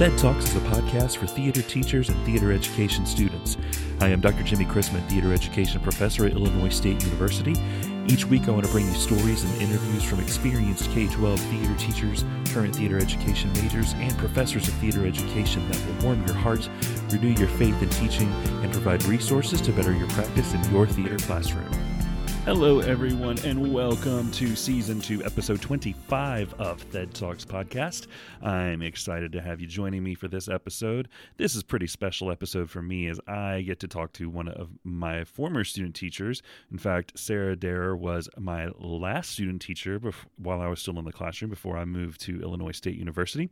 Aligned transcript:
Thed 0.00 0.16
Talks 0.16 0.46
is 0.46 0.56
a 0.56 0.60
podcast 0.60 1.18
for 1.18 1.26
theater 1.26 1.60
teachers 1.60 2.08
and 2.08 2.18
theater 2.24 2.52
education 2.52 3.04
students. 3.04 3.58
I 4.00 4.08
am 4.08 4.22
Dr. 4.22 4.42
Jimmy 4.42 4.64
Chrisman, 4.64 5.06
theater 5.10 5.34
education 5.34 5.78
professor 5.82 6.24
at 6.24 6.32
Illinois 6.32 6.70
State 6.70 7.04
University. 7.04 7.54
Each 8.06 8.24
week, 8.24 8.48
I 8.48 8.52
want 8.52 8.64
to 8.64 8.72
bring 8.72 8.86
you 8.86 8.94
stories 8.94 9.44
and 9.44 9.60
interviews 9.60 10.02
from 10.02 10.20
experienced 10.20 10.90
K 10.92 11.06
12 11.06 11.38
theater 11.38 11.74
teachers, 11.76 12.24
current 12.46 12.74
theater 12.76 12.96
education 12.96 13.52
majors, 13.52 13.92
and 13.92 14.16
professors 14.16 14.68
of 14.68 14.74
theater 14.76 15.06
education 15.06 15.68
that 15.68 15.86
will 15.86 16.06
warm 16.06 16.26
your 16.26 16.34
heart, 16.34 16.66
renew 17.10 17.38
your 17.38 17.48
faith 17.48 17.82
in 17.82 17.90
teaching, 17.90 18.32
and 18.62 18.72
provide 18.72 19.02
resources 19.04 19.60
to 19.60 19.70
better 19.70 19.92
your 19.92 20.08
practice 20.08 20.54
in 20.54 20.72
your 20.72 20.86
theater 20.86 21.18
classroom. 21.18 21.70
Hello, 22.46 22.80
everyone, 22.80 23.38
and 23.44 23.72
welcome 23.72 24.30
to 24.32 24.56
season 24.56 24.98
two, 24.98 25.22
episode 25.24 25.60
25 25.60 26.54
of 26.54 26.80
Thed 26.80 27.12
Talks 27.12 27.44
podcast. 27.44 28.06
I'm 28.42 28.80
excited 28.80 29.30
to 29.32 29.42
have 29.42 29.60
you 29.60 29.66
joining 29.66 30.02
me 30.02 30.14
for 30.14 30.26
this 30.26 30.48
episode. 30.48 31.10
This 31.36 31.54
is 31.54 31.62
pretty 31.62 31.86
special 31.86 32.30
episode 32.30 32.70
for 32.70 32.80
me 32.80 33.08
as 33.08 33.20
I 33.28 33.60
get 33.60 33.78
to 33.80 33.88
talk 33.88 34.14
to 34.14 34.30
one 34.30 34.48
of 34.48 34.70
my 34.84 35.24
former 35.24 35.64
student 35.64 35.94
teachers. 35.94 36.42
In 36.72 36.78
fact, 36.78 37.12
Sarah 37.18 37.54
Derrer 37.54 37.96
was 37.96 38.26
my 38.38 38.68
last 38.78 39.32
student 39.32 39.60
teacher 39.60 40.00
bef- 40.00 40.14
while 40.38 40.62
I 40.62 40.68
was 40.68 40.80
still 40.80 40.98
in 40.98 41.04
the 41.04 41.12
classroom 41.12 41.50
before 41.50 41.76
I 41.76 41.84
moved 41.84 42.22
to 42.22 42.40
Illinois 42.40 42.72
State 42.72 42.96
University. 42.96 43.50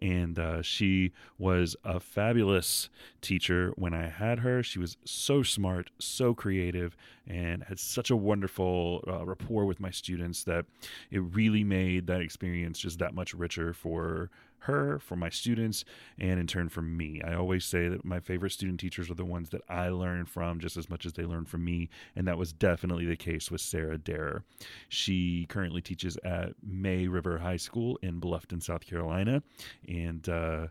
And 0.00 0.38
uh, 0.38 0.62
she 0.62 1.12
was 1.38 1.74
a 1.84 1.98
fabulous 1.98 2.88
teacher 3.20 3.72
when 3.74 3.94
I 3.94 4.08
had 4.08 4.38
her. 4.38 4.62
She 4.62 4.78
was 4.78 4.96
so 5.04 5.42
smart, 5.42 5.90
so 5.98 6.34
creative, 6.34 6.96
and 7.26 7.64
had 7.64 7.80
such 7.80 8.10
a 8.10 8.16
wonderful 8.28 9.02
uh, 9.08 9.24
rapport 9.24 9.64
with 9.64 9.80
my 9.80 9.90
students 9.90 10.44
that 10.44 10.66
it 11.10 11.20
really 11.20 11.64
made 11.64 12.06
that 12.06 12.20
experience 12.20 12.78
just 12.78 12.98
that 12.98 13.14
much 13.14 13.32
richer 13.32 13.72
for 13.72 14.28
her, 14.68 14.98
for 14.98 15.16
my 15.16 15.28
students, 15.28 15.84
and 16.18 16.38
in 16.38 16.46
turn 16.46 16.68
for 16.68 16.82
me. 16.82 17.20
I 17.26 17.34
always 17.34 17.64
say 17.64 17.88
that 17.88 18.04
my 18.04 18.20
favorite 18.20 18.52
student 18.52 18.78
teachers 18.78 19.10
are 19.10 19.14
the 19.14 19.24
ones 19.24 19.50
that 19.50 19.62
I 19.68 19.88
learn 19.88 20.26
from 20.26 20.60
just 20.60 20.76
as 20.76 20.88
much 20.88 21.04
as 21.04 21.14
they 21.14 21.24
learn 21.24 21.44
from 21.44 21.64
me, 21.64 21.88
and 22.14 22.28
that 22.28 22.38
was 22.38 22.52
definitely 22.52 23.06
the 23.06 23.16
case 23.16 23.50
with 23.50 23.60
Sarah 23.60 23.98
Derrer. 23.98 24.42
She 24.88 25.46
currently 25.48 25.80
teaches 25.80 26.16
at 26.24 26.52
May 26.62 27.08
River 27.08 27.38
High 27.38 27.56
School 27.56 27.98
in 28.02 28.20
Bluffton, 28.20 28.62
South 28.62 28.86
Carolina, 28.86 29.42
and 29.88 30.28
uh, 30.28 30.68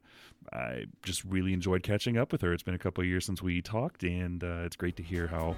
I 0.54 0.86
just 1.04 1.24
really 1.26 1.54
enjoyed 1.54 1.84
catching 1.84 2.18
up 2.18 2.32
with 2.32 2.42
her. 2.42 2.54
It's 2.54 2.64
been 2.64 2.76
a 2.76 2.80
couple 2.80 3.04
years 3.04 3.26
since 3.26 3.42
we 3.42 3.62
talked, 3.62 4.04
and 4.04 4.44
uh, 4.44 4.64
it's 4.66 4.76
great 4.76 4.96
to 4.98 5.04
hear 5.04 5.28
how 5.28 5.56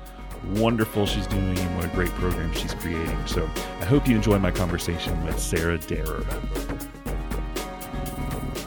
wonderful 0.55 1.05
she's 1.05 1.27
doing 1.27 1.57
and 1.57 1.75
what 1.75 1.85
a 1.85 1.89
great 1.89 2.09
program 2.11 2.51
she's 2.53 2.73
creating. 2.73 3.27
So 3.27 3.45
I 3.81 3.85
hope 3.85 4.07
you 4.07 4.15
enjoy 4.15 4.39
my 4.39 4.51
conversation 4.51 5.23
with 5.25 5.39
Sarah 5.39 5.77
Derrer. 5.77 6.78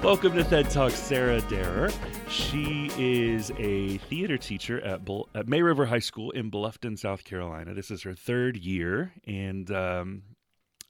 Welcome 0.02 0.34
to 0.34 0.42
TED 0.42 0.68
Talk, 0.68 0.90
Sarah 0.90 1.40
Derrer. 1.42 1.94
She 2.28 2.90
is 2.98 3.52
a 3.56 3.98
theater 3.98 4.36
teacher 4.36 4.80
at, 4.80 5.04
Bull- 5.04 5.28
at 5.32 5.46
May 5.46 5.62
River 5.62 5.86
High 5.86 6.00
School 6.00 6.32
in 6.32 6.50
Bluffton, 6.50 6.98
South 6.98 7.22
Carolina. 7.22 7.72
This 7.72 7.92
is 7.92 8.02
her 8.02 8.12
third 8.12 8.56
year, 8.56 9.12
and 9.28 9.70
um, 9.70 10.22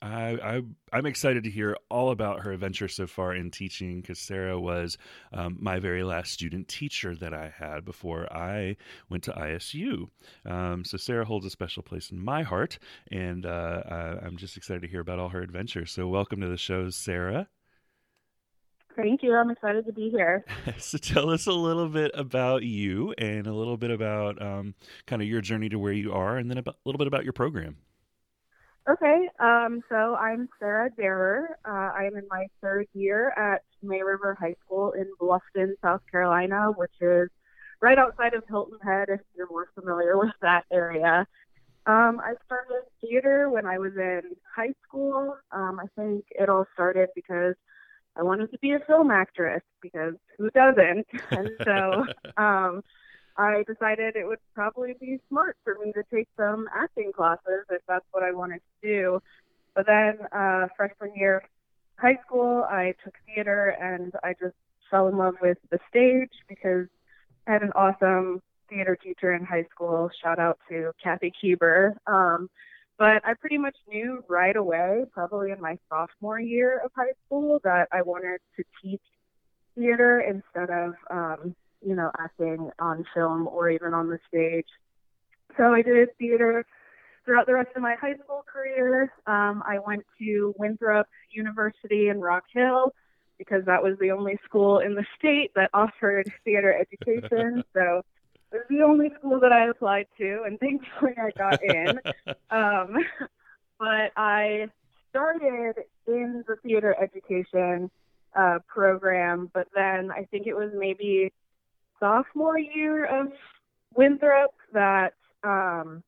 I, 0.01 0.63
I 0.93 0.99
am 0.99 1.05
excited 1.05 1.45
to 1.45 1.51
hear 1.51 1.77
all 1.91 2.11
about 2.11 2.41
her 2.41 2.53
adventure 2.53 2.89
so 2.89 3.07
far 3.07 3.35
in 3.35 3.51
teaching 3.51 4.01
because 4.01 4.19
Sarah 4.19 4.59
was 4.59 4.97
um, 5.35 5.59
my 5.61 5.79
very 5.79 6.05
last 6.05 6.33
student 6.33 6.69
teacher 6.69 7.15
that 7.17 7.35
I 7.35 7.53
had 7.55 7.85
before 7.85 8.33
I 8.33 8.79
went 9.11 9.25
to 9.25 9.33
ISU. 9.33 10.09
Um, 10.47 10.87
so 10.87 10.97
Sarah 10.97 11.27
holds 11.27 11.45
a 11.45 11.51
special 11.51 11.83
place 11.83 12.11
in 12.11 12.19
my 12.19 12.45
heart, 12.45 12.79
and 13.11 13.45
uh, 13.45 13.83
I'm 14.25 14.39
just 14.39 14.57
excited 14.57 14.81
to 14.81 14.89
hear 14.89 15.01
about 15.01 15.19
all 15.19 15.29
her 15.29 15.43
adventures. 15.43 15.93
So 15.93 16.09
welcome 16.09 16.41
to 16.41 16.49
the 16.49 16.57
show, 16.57 16.89
Sarah. 16.89 17.49
Thank 18.97 19.23
you. 19.23 19.35
I'm 19.35 19.51
excited 19.51 19.87
to 19.87 19.93
be 19.93 20.11
here. 20.11 20.45
so 20.79 20.99
tell 20.99 21.31
us 21.31 21.47
a 21.47 21.53
little 21.53 21.89
bit 21.89 22.11
about 22.15 22.63
you 22.63 23.15
and 23.19 23.47
a 23.47 23.53
little 23.53 23.77
bit 23.77 23.91
about 23.91 24.41
um, 24.43 24.75
kind 25.07 25.23
of 25.23 25.29
your 25.29 25.41
journey 25.41 25.69
to 25.71 25.79
where 25.79 25.93
you 25.93 26.13
are, 26.13 26.37
and 26.37 26.51
then 26.51 26.59
about, 26.59 26.75
a 26.75 26.89
little 26.89 26.99
bit 26.99 27.07
about 27.07 27.25
your 27.25 27.33
program. 27.33 27.77
Okay. 28.89 29.29
Um, 29.39 29.81
so 29.89 30.17
I'm 30.17 30.49
Sarah 30.59 30.91
Derrer. 30.91 31.53
Uh, 31.65 31.93
I 31.97 32.05
am 32.05 32.17
in 32.17 32.27
my 32.29 32.47
third 32.61 32.89
year 32.95 33.31
at 33.31 33.63
May 33.83 34.03
River 34.03 34.37
High 34.39 34.57
School 34.65 34.93
in 34.93 35.11
Bluffton, 35.21 35.75
South 35.83 36.03
Carolina, 36.11 36.73
which 36.77 36.95
is 37.01 37.29
right 37.81 37.99
outside 37.99 38.35
of 38.35 38.43
Hilton 38.49 38.79
Head, 38.83 39.09
if 39.09 39.21
you're 39.37 39.49
more 39.49 39.69
familiar 39.75 40.19
with 40.19 40.33
that 40.43 40.65
area. 40.73 41.27
Um, 41.87 42.21
I 42.21 42.35
started 42.47 42.83
theater 43.01 43.51
when 43.51 43.67
I 43.67 43.79
was 43.79 43.93
in 43.97 44.23
high 44.55 44.75
school. 44.87 45.37
Um, 45.51 45.81
I 45.81 45.87
think 45.97 46.25
it 46.31 46.49
all 46.49 46.67
started 46.75 47.09
because– 47.15 47.55
I 48.17 48.23
wanted 48.23 48.51
to 48.53 48.59
be 48.59 48.73
a 48.73 48.81
film 48.81 49.11
actress 49.11 49.63
because 49.81 50.15
who 50.39 50.51
doesn't? 50.51 51.07
And 51.31 51.51
so 51.65 52.05
um, 52.43 52.83
I 53.37 53.65
decided 53.67 54.17
it 54.17 54.27
would 54.27 54.39
probably 54.55 54.95
be 55.01 55.21
smart 55.29 55.57
for 55.65 55.77
me 55.83 55.93
to 55.93 56.03
take 56.13 56.29
some 56.37 56.69
acting 56.75 57.13
classes 57.13 57.65
if 57.71 57.83
that's 57.89 58.05
what 58.13 58.23
I 58.23 58.33
wanted 58.33 58.61
to 58.83 58.89
do. 58.89 59.23
But 59.75 59.87
then 59.87 60.19
uh, 60.33 60.69
freshman 60.77 61.13
year 61.17 61.39
of 61.39 61.43
high 61.97 62.19
school, 62.27 62.65
I 62.69 62.95
took 63.03 63.15
theater 63.27 63.77
and 63.81 64.13
I 64.23 64.35
just 64.39 64.55
fell 64.91 65.09
in 65.09 65.17
love 65.17 65.37
with 65.41 65.59
the 65.71 65.79
stage 65.89 66.33
because 66.49 66.87
I 67.47 67.53
had 67.53 67.63
an 67.63 67.73
awesome 67.75 68.43
theater 68.69 68.97
teacher 68.97 69.33
in 69.33 69.45
high 69.45 69.67
school. 69.75 70.11
Shout 70.23 70.39
out 70.39 70.59
to 70.69 70.93
Kathy 71.03 71.33
Keeber. 71.43 71.95
Um, 72.07 72.51
but 73.03 73.21
I 73.27 73.35
pretty 73.35 73.59
much 73.59 73.75
knew 73.89 74.23
right 74.29 74.55
away, 74.55 75.05
probably 75.13 75.51
in 75.51 75.61
my 75.61 75.77
sophomore 75.89 76.39
year 76.39 76.81
of 76.85 76.93
high 76.95 77.15
school, 77.27 77.59
that 77.65 77.89
I 77.91 78.01
wanted 78.01 78.39
to 78.57 78.63
teach 78.81 79.03
theater 79.75 80.21
instead 80.21 80.71
of, 80.71 80.95
um, 81.11 81.57
you 81.85 81.97
know, 81.97 82.13
acting 82.21 82.71
on 82.79 83.05
film 83.13 83.49
or 83.49 83.71
even 83.71 83.93
on 83.93 84.09
the 84.09 84.21
stage. 84.29 84.69
So 85.57 85.75
I 85.75 85.83
did 85.83 86.17
theater 86.17 86.65
throughout 87.25 87.47
the 87.47 87.55
rest 87.55 87.71
of 87.75 87.83
my 87.83 87.97
high 88.01 88.15
school 88.23 88.45
career. 88.47 89.13
Um, 89.27 89.65
I 89.67 89.81
went 89.85 90.05
to 90.21 90.55
Winthrop 90.57 91.09
University 91.33 92.07
in 92.09 92.21
Rock 92.21 92.45
Hill 92.55 92.95
because 93.37 93.65
that 93.65 93.83
was 93.83 93.99
the 93.99 94.13
only 94.13 94.39
school 94.45 94.79
in 94.79 94.95
the 94.95 95.05
state 95.19 95.51
that 95.57 95.71
offered 95.75 96.33
theater 96.45 96.73
education. 96.73 97.65
so 97.75 98.03
was 98.53 98.63
the 98.69 98.83
only 98.83 99.11
school 99.19 99.41
that 99.41 99.53
I 99.53 99.69
applied 99.69 100.07
to, 100.19 100.43
and 100.47 100.59
thankfully 100.61 101.15
I 101.17 101.31
got 101.37 101.63
in. 101.63 102.01
um, 102.51 102.97
but 103.79 104.13
I 104.17 104.69
started 105.11 105.75
in 106.07 106.45
the 106.47 106.57
theater 106.63 106.97
education 107.01 107.91
uh, 108.35 108.59
program, 108.67 109.51
but 109.53 109.69
then 109.75 110.11
I 110.11 110.25
think 110.31 110.47
it 110.47 110.55
was 110.55 110.71
maybe 110.75 111.33
sophomore 112.01 112.59
year 112.59 113.05
of 113.05 113.33
Winthrop 113.95 114.55
that 114.73 115.15
um, 115.45 116.03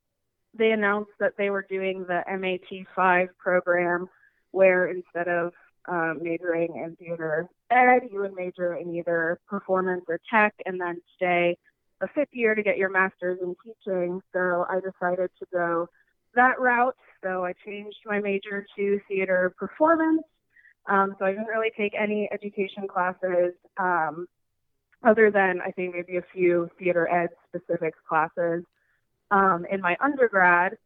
they 0.57 0.71
announced 0.71 1.13
that 1.21 1.35
they 1.37 1.51
were 1.51 1.67
doing 1.69 2.05
the 2.07 2.23
MAT 2.39 2.87
5 2.95 3.29
program, 3.39 4.09
where 4.53 4.87
instead 4.87 5.29
of 5.29 5.53
um, 5.87 6.21
majoring 6.23 6.77
in 6.77 6.97
theater 6.97 7.49
ed, 7.71 8.09
you 8.11 8.21
would 8.21 8.35
major 8.35 8.75
in 8.75 8.95
either 8.95 9.39
performance 9.47 10.05
or 10.09 10.19
tech 10.31 10.55
and 10.65 10.81
then 10.81 11.01
stay 11.17 11.59
a 12.05 12.09
fifth 12.15 12.33
year 12.33 12.55
to 12.55 12.63
get 12.63 12.77
your 12.77 12.91
master's 12.91 13.39
in 13.43 13.57
teaching. 13.65 14.21
So 14.33 14.67
I 14.69 14.81
decided 14.81 15.31
to 15.39 15.47
go 15.53 15.89
that 16.35 16.61
route. 16.61 16.97
So 17.23 17.45
I 17.45 17.55
changed 17.65 17.99
my 18.05 18.21
major 18.21 18.67
to 18.77 19.01
theater 19.09 19.55
performance. 19.59 20.23
Um, 20.87 21.17
so 21.19 21.25
I 21.25 21.31
didn't 21.31 21.47
really 21.47 21.71
take 21.77 21.95
any 21.99 22.29
education 22.31 22.87
classes 22.87 23.55
um, 23.79 24.27
other 25.03 25.31
than 25.31 25.61
I 25.67 25.71
think 25.71 25.95
maybe 25.95 26.19
a 26.19 26.25
few 26.35 26.69
theater 26.79 27.09
ed 27.09 27.31
specific 27.49 27.95
classes 28.07 28.65
um, 29.31 29.65
in 29.71 29.81
my 29.81 29.97
undergrad. 30.01 30.77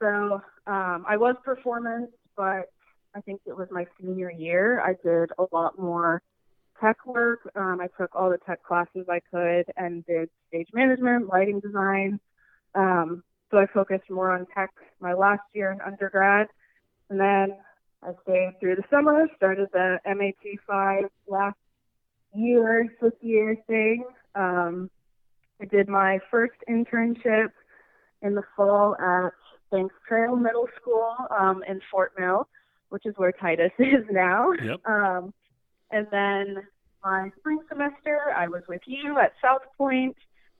So 0.00 0.42
um, 0.66 1.04
I 1.08 1.16
was 1.16 1.36
performance, 1.44 2.10
but 2.36 2.72
I 3.14 3.20
think 3.20 3.42
it 3.46 3.56
was 3.56 3.68
my 3.70 3.86
senior 4.00 4.30
year. 4.30 4.80
I 4.80 4.94
did 5.06 5.30
a 5.38 5.46
lot 5.54 5.78
more 5.78 6.20
tech 6.80 7.06
work. 7.06 7.50
Um, 7.54 7.80
I 7.80 7.88
took 7.98 8.14
all 8.14 8.30
the 8.30 8.38
tech 8.38 8.62
classes 8.62 9.06
I 9.08 9.20
could 9.30 9.64
and 9.76 10.04
did 10.06 10.28
stage 10.48 10.68
management, 10.72 11.28
lighting 11.28 11.60
design. 11.60 12.20
Um, 12.74 13.22
so 13.50 13.58
I 13.58 13.66
focused 13.66 14.10
more 14.10 14.32
on 14.32 14.46
tech 14.54 14.70
my 15.00 15.12
last 15.12 15.42
year 15.52 15.70
in 15.70 15.80
undergrad. 15.80 16.48
And 17.10 17.20
then 17.20 17.56
I 18.02 18.12
stayed 18.22 18.52
through 18.60 18.76
the 18.76 18.84
summer, 18.90 19.28
started 19.36 19.68
the 19.72 19.98
MAT 20.04 20.58
5 20.66 21.04
last 21.28 21.56
year, 22.34 22.88
fifth 23.00 23.22
year 23.22 23.56
thing. 23.66 24.04
Um, 24.34 24.90
I 25.60 25.66
did 25.66 25.88
my 25.88 26.18
first 26.30 26.54
internship 26.68 27.50
in 28.22 28.34
the 28.34 28.42
fall 28.56 28.96
at 28.96 29.32
Banks 29.70 29.94
Trail 30.08 30.36
Middle 30.36 30.68
School 30.80 31.14
um, 31.38 31.62
in 31.68 31.80
Fort 31.90 32.12
Mill, 32.18 32.48
which 32.88 33.06
is 33.06 33.14
where 33.16 33.32
Titus 33.32 33.72
is 33.78 34.04
now. 34.10 34.50
Yep. 34.52 34.80
Um, 34.86 35.34
and 35.94 36.08
then 36.10 36.62
my 37.04 37.30
spring 37.38 37.60
semester, 37.68 38.32
I 38.36 38.48
was 38.48 38.62
with 38.68 38.80
you 38.86 39.18
at 39.20 39.32
South 39.40 39.62
Pointe, 39.78 40.16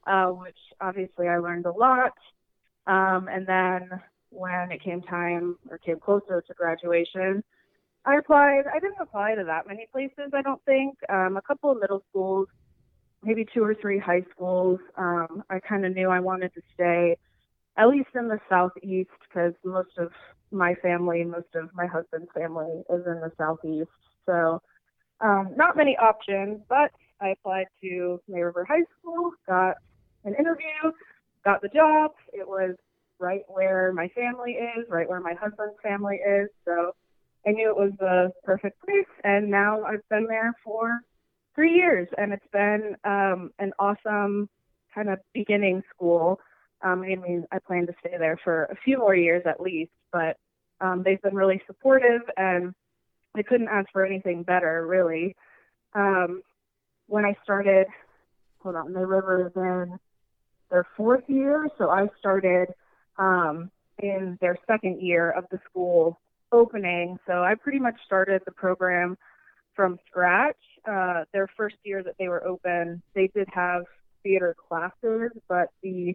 uh, 0.07 0.29
which 0.29 0.57
obviously 0.81 1.27
I 1.27 1.39
learned 1.39 1.67
a 1.67 1.73
lot. 1.73 2.13
Um, 2.87 3.29
and 3.29 3.45
then 3.47 3.91
when 4.31 4.71
it 4.71 4.83
came 4.83 5.03
time 5.03 5.57
or 5.71 5.79
came 5.79 5.99
closer 5.99 6.41
to 6.47 6.55
graduation, 6.55 7.43
I 8.05 8.17
applied. 8.17 8.65
I 8.73 8.79
didn't 8.79 9.01
apply 9.01 9.35
to 9.35 9.45
that 9.45 9.67
many 9.67 9.89
places. 9.91 10.33
I 10.33 10.43
don't 10.43 10.63
think. 10.65 10.95
Um, 11.09 11.37
a 11.37 11.43
couple 11.43 11.73
of 11.73 11.81
middle 11.81 12.05
schools, 12.11 12.47
maybe 13.23 13.47
two 13.53 13.65
or 13.65 13.75
three 13.75 13.99
high 13.99 14.23
schools. 14.35 14.79
Um, 14.97 15.43
I 15.51 15.59
kind 15.59 15.85
of 15.85 15.95
knew 15.95 16.11
I 16.11 16.21
wanted 16.21 16.53
to 16.55 16.61
stay, 16.75 17.17
at 17.77 17.89
least 17.89 18.11
in 18.15 18.29
the 18.29 18.39
southeast, 18.49 19.11
because 19.27 19.55
most 19.65 19.97
of 19.99 20.13
my 20.53 20.75
family, 20.77 21.25
most 21.25 21.55
of 21.57 21.71
my 21.75 21.87
husband's 21.87 22.31
family, 22.35 22.83
is 22.91 23.07
in 23.07 23.21
the 23.21 23.33
southeast. 23.39 23.91
So, 24.27 24.61
um, 25.25 25.55
not 25.57 25.77
many 25.77 25.97
options. 25.97 26.61
But 26.69 26.91
I 27.21 27.31
applied 27.31 27.67
to 27.83 28.21
May 28.29 28.43
River 28.43 28.65
High 28.65 28.85
School, 29.01 29.33
got 29.49 29.77
an 30.25 30.35
interview, 30.39 30.93
got 31.45 31.63
the 31.63 31.69
job. 31.69 32.13
It 32.33 32.47
was 32.47 32.77
right 33.19 33.43
where 33.49 33.93
my 33.93 34.09
family 34.09 34.53
is, 34.53 34.87
right 34.89 35.09
where 35.09 35.21
my 35.21 35.35
husband's 35.35 35.77
family 35.83 36.17
is. 36.17 36.49
So 36.65 36.93
I 37.47 37.51
knew 37.51 37.71
it 37.71 37.77
was 37.77 37.93
the 37.99 38.31
perfect 38.45 38.81
place. 38.85 39.07
And 39.23 39.51
now 39.51 39.83
I've 39.83 40.07
been 40.11 40.27
there 40.27 40.55
for 40.65 41.01
three 41.55 41.75
years, 41.75 42.09
and 42.19 42.33
it's 42.33 42.47
been 42.53 42.97
um, 43.05 43.51
an 43.59 43.73
awesome 43.79 44.49
kind 44.95 45.09
of 45.09 45.19
beginning 45.33 45.83
school. 45.95 46.41
Um, 46.83 47.03
I 47.03 47.15
mean, 47.15 47.45
I 47.53 47.59
plan 47.61 47.87
to 47.87 47.95
stay 48.01 48.17
there 48.19 48.39
for 48.43 48.65
a 48.65 48.77
few 48.85 48.99
more 48.99 49.15
years 49.15 49.43
at 49.47 49.61
least, 49.61 49.93
but 50.13 50.37
um, 50.81 51.03
they've 51.05 51.23
been 51.23 51.35
really 51.35 51.63
supportive, 51.67 52.23
and 52.37 52.75
I 53.35 53.43
couldn't 53.43 53.69
ask 53.69 53.89
for 53.93 54.05
anything 54.05 54.43
better, 54.43 54.87
really. 54.87 55.35
Um, 55.95 56.43
when 57.07 57.25
I 57.25 57.35
started, 57.43 57.87
hold 58.61 58.77
on, 58.77 58.93
the 58.93 59.07
river 59.07 59.47
is 59.47 59.53
in 59.57 59.99
their 60.71 60.87
fourth 60.97 61.25
year, 61.29 61.69
so 61.79 61.91
I 61.91 62.07
started 62.19 62.69
um, 63.19 63.71
in 63.99 64.39
their 64.41 64.57
second 64.67 65.01
year 65.01 65.31
of 65.31 65.45
the 65.51 65.59
school 65.69 66.21
opening. 66.53 67.19
So 67.27 67.43
I 67.43 67.55
pretty 67.55 67.79
much 67.79 67.97
started 68.07 68.43
the 68.45 68.53
program 68.53 69.17
from 69.75 69.99
scratch. 70.07 70.57
Uh, 70.89 71.25
their 71.33 71.49
first 71.57 71.77
year 71.85 72.03
that 72.03 72.15
they 72.19 72.29
were 72.29 72.45
open, 72.47 73.03
they 73.15 73.29
did 73.35 73.49
have 73.53 73.85
theater 74.23 74.55
classes, 74.69 75.31
but 75.49 75.69
the 75.83 76.15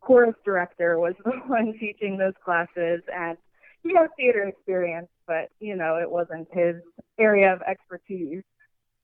chorus 0.00 0.34
director 0.44 0.98
was 0.98 1.14
the 1.24 1.30
one 1.46 1.74
teaching 1.78 2.16
those 2.16 2.34
classes, 2.44 3.02
and 3.12 3.36
he 3.82 3.94
has 3.94 4.08
theater 4.16 4.44
experience, 4.44 5.08
but 5.26 5.50
you 5.60 5.76
know 5.76 5.96
it 5.96 6.10
wasn't 6.10 6.48
his 6.52 6.76
area 7.18 7.52
of 7.52 7.62
expertise. 7.62 8.42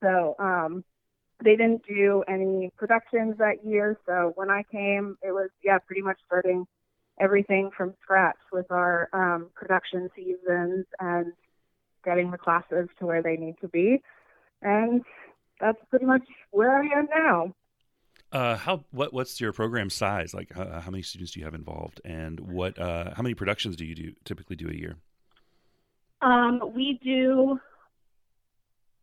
So 0.01 0.35
um, 0.39 0.83
they 1.43 1.55
didn't 1.55 1.85
do 1.87 2.23
any 2.27 2.71
productions 2.77 3.37
that 3.37 3.65
year. 3.65 3.97
So 4.05 4.33
when 4.35 4.49
I 4.49 4.63
came, 4.71 5.17
it 5.21 5.31
was 5.31 5.49
yeah 5.63 5.79
pretty 5.79 6.01
much 6.01 6.19
starting 6.25 6.65
everything 7.19 7.69
from 7.75 7.93
scratch 8.01 8.37
with 8.51 8.71
our 8.71 9.09
um, 9.13 9.49
production 9.55 10.09
seasons 10.15 10.85
and 10.99 11.33
getting 12.03 12.31
the 12.31 12.37
classes 12.37 12.89
to 12.99 13.05
where 13.05 13.21
they 13.21 13.37
need 13.37 13.55
to 13.61 13.67
be. 13.67 14.01
And 14.61 15.03
that's 15.59 15.77
pretty 15.89 16.05
much 16.05 16.23
where 16.51 16.77
I 16.77 16.85
am 16.97 17.07
now. 17.15 17.53
Uh, 18.31 18.57
how 18.57 18.83
what 18.91 19.13
what's 19.13 19.39
your 19.39 19.53
program 19.53 19.91
size? 19.91 20.33
Like, 20.33 20.57
uh, 20.57 20.81
how 20.81 20.89
many 20.89 21.03
students 21.03 21.33
do 21.33 21.39
you 21.39 21.45
have 21.45 21.53
involved, 21.53 22.01
and 22.03 22.39
what 22.39 22.79
uh, 22.79 23.13
how 23.13 23.21
many 23.21 23.35
productions 23.35 23.75
do 23.75 23.85
you 23.85 23.93
do 23.93 24.13
typically 24.25 24.55
do 24.55 24.69
a 24.69 24.73
year? 24.73 24.95
Um, 26.23 26.71
we 26.73 26.99
do 27.03 27.59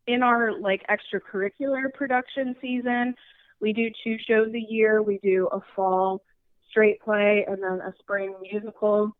in 0.07 0.23
our 0.23 0.59
like 0.59 0.83
extracurricular 0.89 1.93
production 1.93 2.57
season. 2.61 3.15
We 3.61 3.73
do 3.75 3.91
two 4.03 4.17
shows 4.27 4.53
a 4.55 4.73
year. 4.73 5.03
We 5.03 5.19
do 5.23 5.49
a 5.53 5.61
fall 5.77 6.23
straight 6.71 7.01
play 7.03 7.45
and 7.47 7.63
then 7.63 7.81
a 7.81 7.93
spring 7.99 8.35
musical. 8.41 9.15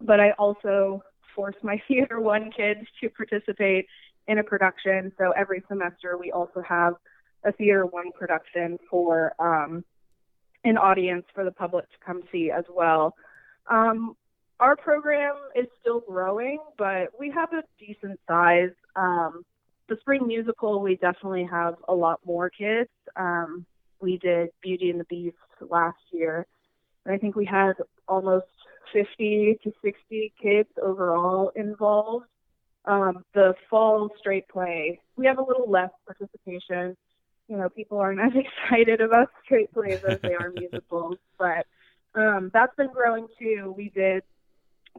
But 0.00 0.20
I 0.20 0.30
also 0.32 1.02
force 1.34 1.56
my 1.62 1.82
Theater 1.88 2.20
One 2.20 2.50
kids 2.56 2.86
to 3.00 3.10
participate 3.10 3.86
in 4.28 4.38
a 4.38 4.44
production. 4.44 5.12
So 5.18 5.32
every 5.32 5.64
semester 5.68 6.16
we 6.18 6.30
also 6.30 6.62
have 6.62 6.94
a 7.44 7.50
Theater 7.52 7.86
One 7.86 8.12
production 8.12 8.78
for 8.88 9.34
um, 9.40 9.84
an 10.62 10.78
audience 10.78 11.24
for 11.34 11.44
the 11.44 11.50
public 11.50 11.90
to 11.90 11.96
come 12.06 12.22
see 12.30 12.52
as 12.52 12.64
well. 12.72 13.16
Um, 13.68 14.14
our 14.62 14.76
program 14.76 15.34
is 15.56 15.66
still 15.80 15.98
growing, 15.98 16.60
but 16.78 17.08
we 17.18 17.30
have 17.30 17.52
a 17.52 17.64
decent 17.80 18.20
size. 18.28 18.70
Um, 18.94 19.42
the 19.88 19.96
spring 20.00 20.24
musical, 20.28 20.80
we 20.80 20.94
definitely 20.94 21.48
have 21.50 21.74
a 21.88 21.94
lot 21.94 22.20
more 22.24 22.48
kids. 22.48 22.88
Um, 23.16 23.66
we 24.00 24.18
did 24.18 24.50
Beauty 24.62 24.90
and 24.90 25.00
the 25.00 25.04
Beast 25.04 25.36
last 25.68 25.98
year, 26.12 26.46
and 27.04 27.12
I 27.12 27.18
think 27.18 27.34
we 27.34 27.44
had 27.44 27.72
almost 28.06 28.46
50 28.92 29.58
to 29.64 29.72
60 29.82 30.32
kids 30.40 30.68
overall 30.80 31.50
involved. 31.56 32.26
Um, 32.84 33.24
the 33.34 33.54
fall 33.68 34.10
straight 34.20 34.46
play, 34.48 35.00
we 35.16 35.26
have 35.26 35.38
a 35.38 35.42
little 35.42 35.68
less 35.68 35.90
participation. 36.06 36.96
You 37.48 37.56
know, 37.56 37.68
people 37.68 37.98
aren't 37.98 38.20
as 38.24 38.32
excited 38.36 39.00
about 39.00 39.28
straight 39.44 39.72
plays 39.72 40.04
as 40.06 40.20
they 40.20 40.34
are 40.34 40.52
musicals, 40.56 41.16
but 41.36 41.66
um, 42.14 42.52
that's 42.54 42.76
been 42.76 42.92
growing 42.92 43.26
too. 43.40 43.74
We 43.76 43.88
did 43.88 44.22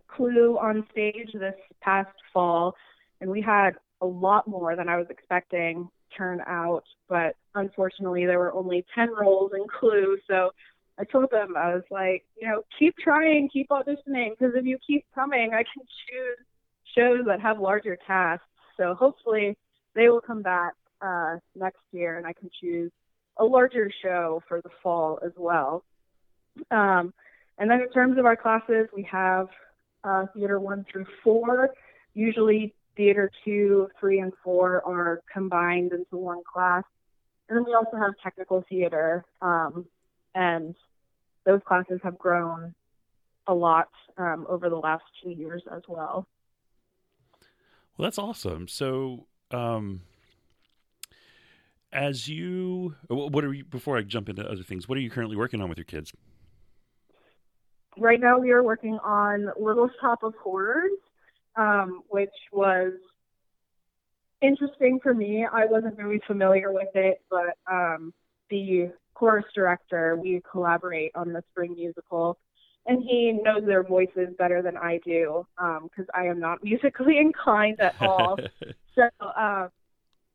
Clue 0.07 0.57
on 0.57 0.85
stage 0.91 1.29
this 1.33 1.55
past 1.81 2.13
fall, 2.33 2.75
and 3.21 3.29
we 3.29 3.41
had 3.41 3.71
a 4.01 4.05
lot 4.05 4.47
more 4.47 4.75
than 4.75 4.89
I 4.89 4.97
was 4.97 5.07
expecting 5.09 5.89
turn 6.15 6.41
out, 6.47 6.83
but 7.09 7.35
unfortunately, 7.55 8.25
there 8.25 8.39
were 8.39 8.53
only 8.53 8.85
10 8.95 9.09
roles 9.11 9.51
in 9.55 9.65
Clue, 9.79 10.17
so 10.29 10.51
I 10.99 11.05
told 11.05 11.31
them 11.31 11.55
I 11.57 11.73
was 11.73 11.83
like, 11.89 12.23
you 12.39 12.47
know, 12.47 12.63
keep 12.77 12.95
trying, 12.97 13.49
keep 13.51 13.69
auditioning, 13.69 14.31
because 14.37 14.53
if 14.55 14.65
you 14.65 14.77
keep 14.85 15.05
coming, 15.15 15.51
I 15.53 15.63
can 15.63 15.83
choose 16.07 16.45
shows 16.95 17.25
that 17.25 17.41
have 17.41 17.59
larger 17.59 17.97
casts. 18.05 18.45
So 18.77 18.93
hopefully 18.93 19.57
they 19.95 20.09
will 20.09 20.21
come 20.21 20.41
back 20.41 20.73
uh, 21.01 21.37
next 21.55 21.81
year, 21.91 22.17
and 22.17 22.27
I 22.27 22.33
can 22.33 22.49
choose 22.61 22.91
a 23.37 23.43
larger 23.43 23.91
show 24.03 24.43
for 24.47 24.61
the 24.61 24.69
fall 24.81 25.19
as 25.25 25.31
well. 25.35 25.83
Um, 26.69 27.13
and 27.57 27.69
then 27.69 27.81
in 27.81 27.89
terms 27.89 28.17
of 28.19 28.25
our 28.25 28.35
classes, 28.35 28.87
we 28.95 29.03
have 29.11 29.47
uh, 30.03 30.25
theater 30.33 30.59
one 30.59 30.85
through 30.91 31.05
four. 31.23 31.69
Usually, 32.13 32.73
theater 32.95 33.31
two, 33.43 33.89
three, 33.99 34.19
and 34.19 34.33
four 34.43 34.83
are 34.85 35.21
combined 35.31 35.91
into 35.93 36.17
one 36.17 36.41
class. 36.51 36.83
And 37.49 37.57
then 37.57 37.65
we 37.65 37.73
also 37.73 37.97
have 37.97 38.13
technical 38.23 38.63
theater, 38.69 39.25
um, 39.41 39.85
and 40.33 40.75
those 41.45 41.59
classes 41.67 41.99
have 42.03 42.17
grown 42.17 42.73
a 43.47 43.53
lot 43.53 43.89
um, 44.17 44.45
over 44.47 44.69
the 44.69 44.77
last 44.77 45.03
two 45.21 45.31
years 45.31 45.61
as 45.75 45.81
well. 45.87 46.25
Well, 47.97 48.05
that's 48.05 48.17
awesome. 48.17 48.67
So, 48.67 49.27
um, 49.51 50.01
as 51.91 52.27
you, 52.27 52.95
what 53.07 53.43
are 53.43 53.53
you, 53.53 53.65
before 53.65 53.97
I 53.97 54.01
jump 54.01 54.29
into 54.29 54.49
other 54.49 54.63
things, 54.63 54.87
what 54.87 54.97
are 54.97 55.01
you 55.01 55.11
currently 55.11 55.35
working 55.35 55.61
on 55.61 55.69
with 55.69 55.77
your 55.77 55.85
kids? 55.85 56.11
Right 57.97 58.19
now, 58.19 58.39
we 58.39 58.51
are 58.51 58.63
working 58.63 58.97
on 59.03 59.49
Little 59.59 59.89
Shop 60.01 60.23
of 60.23 60.33
Horrors, 60.41 60.91
um, 61.55 62.01
which 62.09 62.33
was 62.51 62.93
interesting 64.41 64.99
for 65.01 65.13
me. 65.13 65.45
I 65.45 65.65
wasn't 65.65 65.95
very 65.95 66.21
familiar 66.25 66.71
with 66.71 66.89
it, 66.95 67.21
but 67.29 67.57
um, 67.71 68.13
the 68.49 68.91
chorus 69.13 69.45
director, 69.53 70.15
we 70.15 70.41
collaborate 70.49 71.11
on 71.15 71.33
the 71.33 71.43
spring 71.51 71.75
musical, 71.75 72.37
and 72.85 73.01
he 73.03 73.31
knows 73.31 73.63
their 73.65 73.83
voices 73.83 74.29
better 74.37 74.61
than 74.61 74.75
I 74.75 74.99
do 75.05 75.45
because 75.57 76.05
um, 76.07 76.15
I 76.15 76.25
am 76.25 76.39
not 76.39 76.59
musically 76.63 77.19
inclined 77.19 77.79
at 77.79 77.95
all. 78.01 78.37
so 78.95 79.09
uh, 79.21 79.69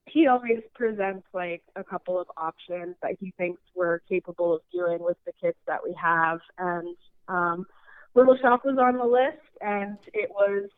he 0.06 0.26
always 0.26 0.60
presents 0.74 1.26
like 1.34 1.62
a 1.76 1.84
couple 1.84 2.18
of 2.18 2.28
options 2.36 2.96
that 3.02 3.16
he 3.20 3.32
thinks 3.36 3.60
we're 3.74 3.98
capable 4.08 4.54
of 4.54 4.62
doing 4.72 4.98
with 5.00 5.16
the 5.26 5.32
kids 5.40 5.58
that 5.66 5.80
we 5.84 5.94
have, 6.00 6.40
and 6.56 6.96
um, 7.28 7.66
Little 8.14 8.36
Shop 8.38 8.62
was 8.64 8.78
on 8.78 8.96
the 8.96 9.04
list, 9.04 9.46
and 9.60 9.98
it 10.12 10.30
was 10.30 10.68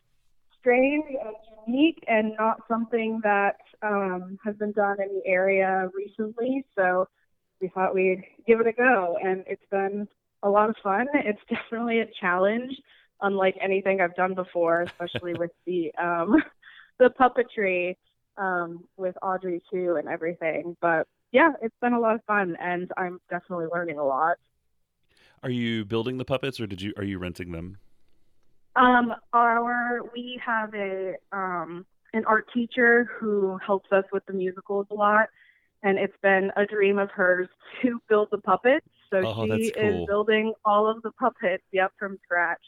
strange 0.59 1.05
and 1.09 1.35
unique 1.67 2.05
and 2.07 2.35
not 2.39 2.59
something 2.69 3.21
that 3.23 3.57
um, 3.83 4.39
has 4.45 4.57
been 4.57 4.73
done 4.73 4.97
in 5.01 5.09
the 5.09 5.23
area 5.27 5.89
recently. 5.95 6.65
So 6.77 7.09
we 7.61 7.69
thought 7.69 7.95
we'd 7.95 8.25
give 8.47 8.61
it 8.61 8.67
a 8.67 8.73
go, 8.73 9.17
and 9.23 9.45
it's 9.47 9.65
been 9.71 10.07
a 10.43 10.49
lot 10.49 10.71
of 10.71 10.77
fun. 10.83 11.07
It's 11.15 11.41
definitely 11.49 12.01
a 12.01 12.07
challenge, 12.21 12.73
unlike 13.21 13.57
anything 13.61 14.01
I've 14.01 14.17
done 14.17 14.35
before, 14.35 14.83
especially 14.83 15.35
with 15.35 15.51
the 15.67 15.93
um, 15.95 16.43
the 16.99 17.11
puppetry 17.19 17.97
um, 18.37 18.85
with 18.97 19.17
Audrey 19.23 19.63
II 19.73 19.99
and 19.99 20.09
everything. 20.09 20.77
But 20.81 21.07
yeah, 21.33 21.53
it's 21.63 21.77
been 21.81 21.93
a 21.93 22.01
lot 22.01 22.17
of 22.17 22.25
fun, 22.25 22.57
and 22.61 22.91
I'm 22.97 23.21
definitely 23.31 23.67
learning 23.73 23.99
a 23.99 24.05
lot. 24.05 24.37
Are 25.43 25.51
you 25.51 25.85
building 25.85 26.19
the 26.19 26.25
puppets, 26.25 26.61
or 26.61 26.67
did 26.67 26.83
you 26.83 26.93
are 26.97 27.05
you 27.05 27.19
renting 27.19 27.53
them? 27.53 27.79
Um, 28.77 29.15
our 29.33 30.01
we 30.13 30.41
have 30.45 30.75
a 30.75 31.15
um, 31.33 31.87
an 32.13 32.25
art 32.27 32.47
teacher 32.53 33.09
who 33.19 33.59
helps 33.65 33.91
us 33.93 34.05
with 34.13 34.25
the 34.27 34.33
musicals 34.33 34.87
a 34.91 34.95
lot 34.95 35.29
and 35.83 35.99
it's 35.99 36.17
been 36.23 36.51
a 36.57 36.67
dream 36.67 36.99
of 36.99 37.11
hers 37.11 37.49
to 37.83 38.01
build 38.09 38.29
the 38.31 38.39
puppets. 38.39 38.87
So 39.11 39.19
oh, 39.19 39.45
she 39.57 39.73
cool. 39.73 40.03
is 40.03 40.07
building 40.07 40.53
all 40.65 40.89
of 40.89 41.03
the 41.03 41.11
puppets, 41.13 41.65
yep, 41.73 41.93
from 41.99 42.19
scratch. 42.23 42.63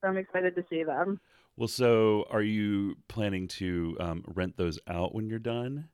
So 0.00 0.08
I'm 0.08 0.18
excited 0.18 0.54
to 0.56 0.64
see 0.68 0.84
them. 0.84 1.20
Well, 1.56 1.68
so 1.68 2.26
are 2.30 2.42
you 2.42 2.96
planning 3.08 3.48
to 3.48 3.96
um, 4.00 4.24
rent 4.26 4.56
those 4.56 4.78
out 4.86 5.14
when 5.14 5.28
you're 5.28 5.38
done? 5.38 5.88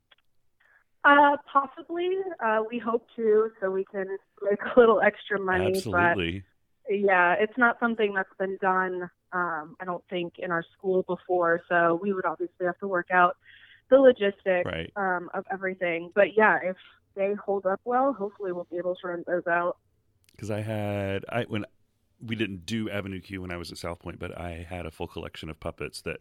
Uh, 1.04 1.36
possibly. 1.50 2.10
Uh, 2.44 2.62
we 2.70 2.78
hope 2.78 3.06
to, 3.16 3.50
so 3.60 3.70
we 3.70 3.84
can 3.84 4.06
make 4.42 4.58
a 4.76 4.78
little 4.78 5.00
extra 5.00 5.40
money. 5.40 5.72
Absolutely. 5.76 6.42
But 6.86 7.00
yeah, 7.00 7.34
it's 7.38 7.56
not 7.56 7.78
something 7.80 8.14
that's 8.14 8.32
been 8.38 8.58
done. 8.60 9.08
Um, 9.32 9.76
I 9.80 9.84
don't 9.84 10.02
think 10.08 10.34
in 10.38 10.50
our 10.50 10.64
school 10.76 11.04
before, 11.06 11.60
so 11.68 11.98
we 12.02 12.12
would 12.12 12.24
obviously 12.24 12.66
have 12.66 12.78
to 12.78 12.88
work 12.88 13.08
out 13.12 13.36
the 13.90 13.98
logistics 13.98 14.66
Right. 14.66 14.90
um, 14.96 15.30
of 15.34 15.44
everything. 15.52 16.10
But 16.14 16.36
yeah, 16.36 16.58
if 16.62 16.76
they 17.14 17.34
hold 17.34 17.66
up 17.66 17.80
well, 17.84 18.12
hopefully 18.12 18.52
we'll 18.52 18.66
be 18.70 18.78
able 18.78 18.96
to 18.96 19.08
rent 19.08 19.26
those 19.26 19.46
out. 19.46 19.76
Because 20.32 20.50
I 20.50 20.60
had 20.62 21.24
I 21.28 21.44
when 21.44 21.64
we 22.24 22.36
didn't 22.36 22.64
do 22.66 22.88
Avenue 22.90 23.20
Q 23.20 23.42
when 23.42 23.50
I 23.50 23.56
was 23.56 23.70
at 23.70 23.78
South 23.78 24.00
Pointe, 24.00 24.18
but 24.18 24.36
I 24.38 24.66
had 24.68 24.86
a 24.86 24.90
full 24.90 25.06
collection 25.06 25.48
of 25.50 25.60
puppets 25.60 26.00
that 26.02 26.20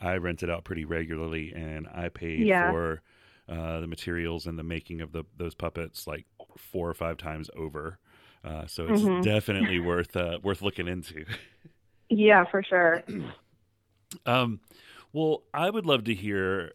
I 0.00 0.16
rented 0.16 0.50
out 0.50 0.64
pretty 0.64 0.84
regularly, 0.84 1.52
and 1.54 1.86
I 1.88 2.08
paid 2.08 2.46
Yeah. 2.46 2.70
for 2.70 3.02
uh, 3.48 3.80
the 3.80 3.86
materials 3.86 4.46
and 4.46 4.58
the 4.58 4.62
making 4.62 5.00
of 5.00 5.12
the 5.12 5.24
those 5.36 5.54
puppets 5.54 6.06
like 6.06 6.26
four 6.56 6.88
or 6.88 6.94
five 6.94 7.16
times 7.18 7.50
over. 7.56 7.98
Uh, 8.44 8.66
so 8.66 8.88
it's 8.88 9.08
Mhm. 9.08 9.22
definitely 9.22 9.78
worth 9.80 10.16
uh, 10.16 10.38
worth 10.42 10.62
looking 10.62 10.88
into. 10.88 11.24
Yeah, 12.08 12.44
for 12.50 12.62
sure. 12.62 13.02
Um, 14.24 14.60
well, 15.12 15.42
I 15.54 15.70
would 15.70 15.86
love 15.86 16.04
to 16.04 16.14
hear 16.14 16.72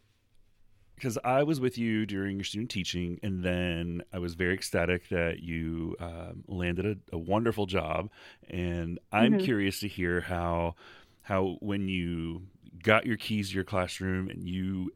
because 0.96 1.18
I 1.24 1.44
was 1.44 1.60
with 1.60 1.78
you 1.78 2.06
during 2.06 2.38
your 2.38 2.44
student 2.44 2.70
teaching, 2.70 3.20
and 3.24 3.44
then 3.44 4.04
I 4.13 4.20
was 4.20 4.36
very 4.36 4.54
ecstatic 4.54 5.10
that 5.10 5.42
you 5.42 5.96
um, 6.00 6.44
landed 6.48 6.86
a, 6.86 7.16
a 7.16 7.18
wonderful 7.18 7.66
job. 7.66 8.10
And 8.50 9.00
I'm 9.12 9.36
Mhm. 9.36 9.38
curious 9.38 9.80
to 9.80 9.88
hear 9.88 10.22
how 10.22 10.75
how 11.24 11.58
when 11.62 11.88
you 11.88 12.44
got 12.84 13.06
your 13.06 13.18
keys 13.18 13.50
to 13.50 13.56
your 13.56 13.63
classroom 13.63 14.30
and 14.30 14.48
you 14.48 14.92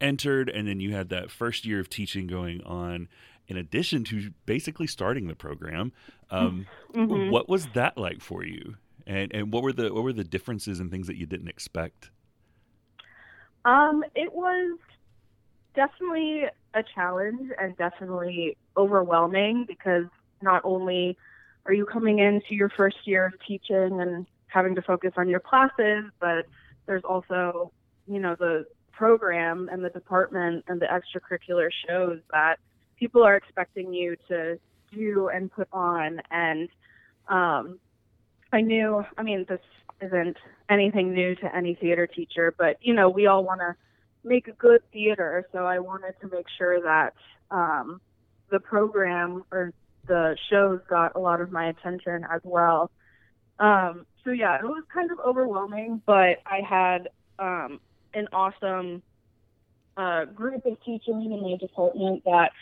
entered, 0.00 0.48
and 0.48 0.66
then 0.66 0.80
you 0.80 0.94
had 0.94 1.08
that 1.10 1.30
first 1.30 1.64
year 1.64 1.80
of 1.80 1.88
teaching 1.88 2.26
going 2.26 2.62
on. 2.64 3.08
In 3.48 3.56
addition 3.56 4.04
to 4.04 4.30
basically 4.46 4.86
starting 4.86 5.26
the 5.26 5.34
program, 5.34 5.92
um, 6.30 6.66
Mhm. 6.94 7.30
what 7.30 7.48
was 7.48 7.68
that 7.70 7.98
like 7.98 8.20
for 8.20 8.44
you? 8.44 8.76
And 9.06 9.34
and 9.34 9.52
what 9.52 9.62
were 9.62 9.72
the 9.72 9.92
what 9.92 10.04
were 10.04 10.12
the 10.12 10.24
differences 10.24 10.78
and 10.78 10.90
things 10.90 11.08
that 11.08 11.16
you 11.16 11.26
didn't 11.26 11.48
expect? 11.48 12.10
Um, 13.64 14.04
it 14.14 14.32
was 14.32 14.78
definitely 15.74 16.44
a 16.74 16.82
challenge 16.82 17.50
and 17.58 17.76
definitely 17.76 18.56
overwhelming 18.76 19.64
because 19.64 20.06
not 20.42 20.62
only 20.64 21.16
are 21.66 21.72
you 21.72 21.84
coming 21.84 22.20
into 22.20 22.54
your 22.54 22.68
first 22.70 22.98
year 23.04 23.26
of 23.26 23.34
teaching 23.46 24.00
and 24.00 24.26
having 24.46 24.74
to 24.74 24.82
focus 24.82 25.12
on 25.16 25.28
your 25.28 25.40
classes, 25.40 26.04
but 26.20 26.46
there's 26.86 27.04
also, 27.04 27.72
you 28.06 28.18
know, 28.18 28.34
the 28.34 28.66
program 29.00 29.70
and 29.72 29.82
the 29.82 29.88
department 29.88 30.62
and 30.68 30.78
the 30.78 30.84
extracurricular 30.84 31.70
shows 31.88 32.18
that 32.32 32.56
people 32.98 33.22
are 33.22 33.34
expecting 33.34 33.94
you 33.94 34.14
to 34.28 34.58
do 34.92 35.30
and 35.32 35.50
put 35.50 35.66
on. 35.72 36.20
And 36.30 36.68
um, 37.26 37.78
I 38.52 38.60
knew, 38.60 39.02
I 39.16 39.22
mean, 39.22 39.46
this 39.48 39.62
isn't 40.02 40.36
anything 40.68 41.14
new 41.14 41.34
to 41.36 41.56
any 41.56 41.76
theater 41.76 42.06
teacher, 42.06 42.54
but 42.58 42.76
you 42.82 42.92
know, 42.92 43.08
we 43.08 43.26
all 43.26 43.42
want 43.42 43.60
to 43.60 43.74
make 44.22 44.48
a 44.48 44.52
good 44.52 44.82
theater, 44.92 45.46
so 45.50 45.64
I 45.64 45.78
wanted 45.78 46.14
to 46.20 46.28
make 46.28 46.44
sure 46.58 46.82
that 46.82 47.14
um, 47.50 48.02
the 48.50 48.60
program 48.60 49.44
or 49.50 49.72
the 50.08 50.36
shows 50.50 50.80
got 50.90 51.16
a 51.16 51.18
lot 51.18 51.40
of 51.40 51.50
my 51.50 51.70
attention 51.70 52.26
as 52.30 52.42
well. 52.44 52.90
Um, 53.58 54.04
so 54.24 54.30
yeah, 54.30 54.56
it 54.56 54.64
was 54.64 54.84
kind 54.92 55.10
of 55.10 55.18
overwhelming, 55.20 56.02
but 56.04 56.42
I 56.44 56.60
had 56.68 57.08
um, 57.38 57.80
an 58.14 58.28
awesome 58.32 59.02
uh, 59.96 60.24
group 60.26 60.64
of 60.66 60.82
teachers 60.84 61.08
in 61.08 61.42
my 61.42 61.56
department 61.58 62.24
that 62.24 62.52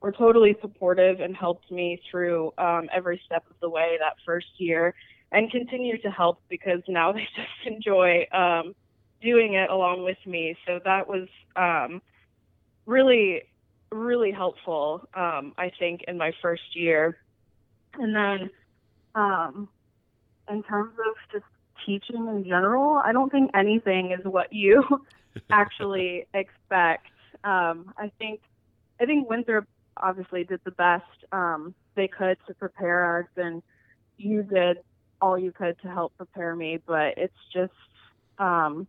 were 0.00 0.12
totally 0.12 0.56
supportive 0.60 1.20
and 1.20 1.36
helped 1.36 1.70
me 1.70 2.00
through 2.10 2.52
um, 2.58 2.88
every 2.92 3.20
step 3.24 3.44
of 3.50 3.56
the 3.60 3.68
way 3.68 3.96
that 4.00 4.14
first 4.24 4.46
year 4.58 4.94
and 5.32 5.50
continue 5.50 5.98
to 5.98 6.10
help 6.10 6.40
because 6.48 6.80
now 6.88 7.12
they 7.12 7.26
just 7.34 7.74
enjoy 7.74 8.26
um, 8.32 8.74
doing 9.22 9.54
it 9.54 9.70
along 9.70 10.04
with 10.04 10.18
me. 10.26 10.56
So 10.66 10.80
that 10.84 11.08
was 11.08 11.28
um, 11.56 12.02
really, 12.86 13.42
really 13.90 14.30
helpful, 14.30 15.08
um, 15.14 15.52
I 15.58 15.70
think, 15.78 16.04
in 16.08 16.16
my 16.16 16.32
first 16.42 16.74
year. 16.74 17.18
And 17.94 18.14
then, 18.14 18.50
um, 19.14 19.68
in 20.48 20.62
terms 20.62 20.94
of 21.08 21.14
just 21.32 21.44
teaching 21.86 22.28
in 22.28 22.44
general, 22.44 23.00
I 23.02 23.12
don't 23.12 23.30
think 23.30 23.50
anything 23.54 24.12
is 24.12 24.24
what 24.24 24.52
you 24.52 24.84
actually 25.50 26.26
expect. 26.34 27.06
Um, 27.44 27.92
I 27.96 28.10
think, 28.18 28.40
I 29.00 29.06
think 29.06 29.30
Winthrop 29.30 29.66
obviously 29.96 30.44
did 30.44 30.60
the 30.64 30.72
best 30.72 31.04
um, 31.32 31.74
they 31.94 32.08
could 32.08 32.36
to 32.48 32.54
prepare 32.54 33.20
us, 33.20 33.28
and 33.36 33.62
you 34.18 34.42
did 34.42 34.78
all 35.20 35.38
you 35.38 35.52
could 35.52 35.80
to 35.82 35.88
help 35.88 36.16
prepare 36.16 36.54
me. 36.54 36.80
But 36.84 37.14
it's 37.16 37.34
just 37.52 37.72
um, 38.38 38.86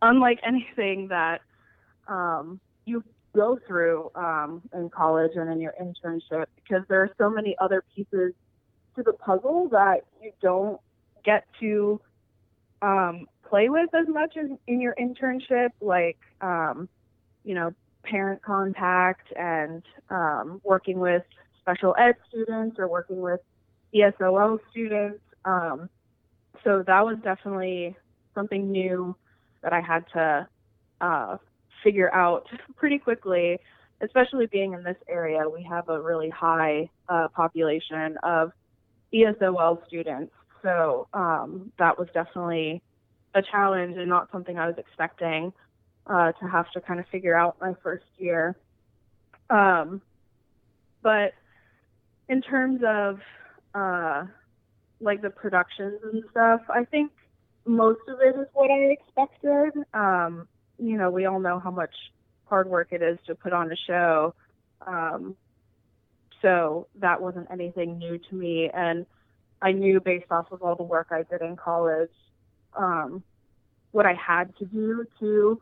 unlike 0.00 0.40
anything 0.46 1.08
that 1.08 1.40
um, 2.08 2.60
you 2.84 3.04
go 3.34 3.58
through 3.66 4.10
um, 4.14 4.62
in 4.74 4.90
college 4.90 5.32
and 5.36 5.50
in 5.50 5.60
your 5.60 5.74
internship 5.80 6.46
because 6.56 6.84
there 6.88 7.00
are 7.00 7.10
so 7.16 7.30
many 7.30 7.56
other 7.58 7.82
pieces 7.94 8.34
to 8.94 9.02
the 9.02 9.12
puzzle 9.14 9.68
that 9.70 10.02
you 10.22 10.32
don't 10.42 10.78
get 11.24 11.46
to 11.60 12.00
um, 12.82 13.26
play 13.48 13.68
with 13.68 13.88
as 13.94 14.08
much 14.08 14.36
as 14.36 14.50
in 14.66 14.80
your 14.80 14.94
internship, 15.00 15.70
like 15.80 16.18
um, 16.40 16.88
you 17.44 17.54
know 17.54 17.72
parent 18.02 18.42
contact 18.42 19.32
and 19.36 19.82
um, 20.10 20.60
working 20.64 20.98
with 20.98 21.22
special 21.60 21.94
ed 21.98 22.16
students 22.28 22.76
or 22.78 22.88
working 22.88 23.20
with 23.20 23.40
ESOL 23.94 24.58
students. 24.70 25.20
Um, 25.44 25.88
so 26.64 26.82
that 26.86 27.04
was 27.04 27.16
definitely 27.22 27.96
something 28.34 28.70
new 28.70 29.14
that 29.62 29.72
I 29.72 29.80
had 29.80 30.04
to 30.14 30.48
uh, 31.00 31.36
figure 31.82 32.12
out 32.14 32.46
pretty 32.76 32.98
quickly, 32.98 33.58
especially 34.00 34.46
being 34.46 34.72
in 34.72 34.82
this 34.82 34.96
area. 35.08 35.48
We 35.48 35.62
have 35.64 35.88
a 35.88 36.00
really 36.00 36.30
high 36.30 36.90
uh, 37.08 37.28
population 37.28 38.16
of 38.22 38.52
ESOL 39.12 39.86
students. 39.86 40.32
So 40.62 41.08
um, 41.12 41.72
that 41.78 41.98
was 41.98 42.08
definitely 42.14 42.82
a 43.34 43.42
challenge 43.42 43.96
and 43.96 44.08
not 44.08 44.30
something 44.30 44.58
I 44.58 44.66
was 44.66 44.76
expecting 44.78 45.52
uh, 46.06 46.32
to 46.32 46.48
have 46.48 46.70
to 46.72 46.80
kind 46.80 47.00
of 47.00 47.06
figure 47.08 47.36
out 47.36 47.56
my 47.60 47.74
first 47.82 48.04
year. 48.18 48.56
Um, 49.50 50.02
but 51.02 51.32
in 52.28 52.42
terms 52.42 52.82
of 52.86 53.20
uh, 53.74 54.24
like 55.00 55.22
the 55.22 55.30
productions 55.30 56.00
and 56.12 56.22
stuff, 56.30 56.60
I 56.68 56.84
think 56.84 57.12
most 57.64 58.00
of 58.08 58.18
it 58.20 58.38
is 58.38 58.46
what 58.52 58.70
I 58.70 58.94
expected. 58.98 59.72
Um, 59.94 60.48
you 60.78 60.96
know, 60.96 61.10
we 61.10 61.26
all 61.26 61.40
know 61.40 61.58
how 61.58 61.70
much 61.70 61.94
hard 62.46 62.68
work 62.68 62.88
it 62.90 63.02
is 63.02 63.18
to 63.26 63.34
put 63.34 63.52
on 63.52 63.70
a 63.70 63.76
show. 63.86 64.34
Um, 64.86 65.36
so 66.40 66.88
that 66.96 67.20
wasn't 67.20 67.48
anything 67.50 67.98
new 67.98 68.18
to 68.18 68.34
me. 68.34 68.68
And 68.74 69.06
I 69.62 69.72
knew 69.72 70.00
based 70.00 70.30
off 70.30 70.50
of 70.50 70.62
all 70.62 70.74
the 70.74 70.82
work 70.82 71.08
I 71.10 71.22
did 71.22 71.40
in 71.40 71.56
college, 71.56 72.10
um, 72.76 73.22
what 73.92 74.06
I 74.06 74.14
had 74.14 74.56
to 74.58 74.64
do 74.64 75.04
to 75.20 75.60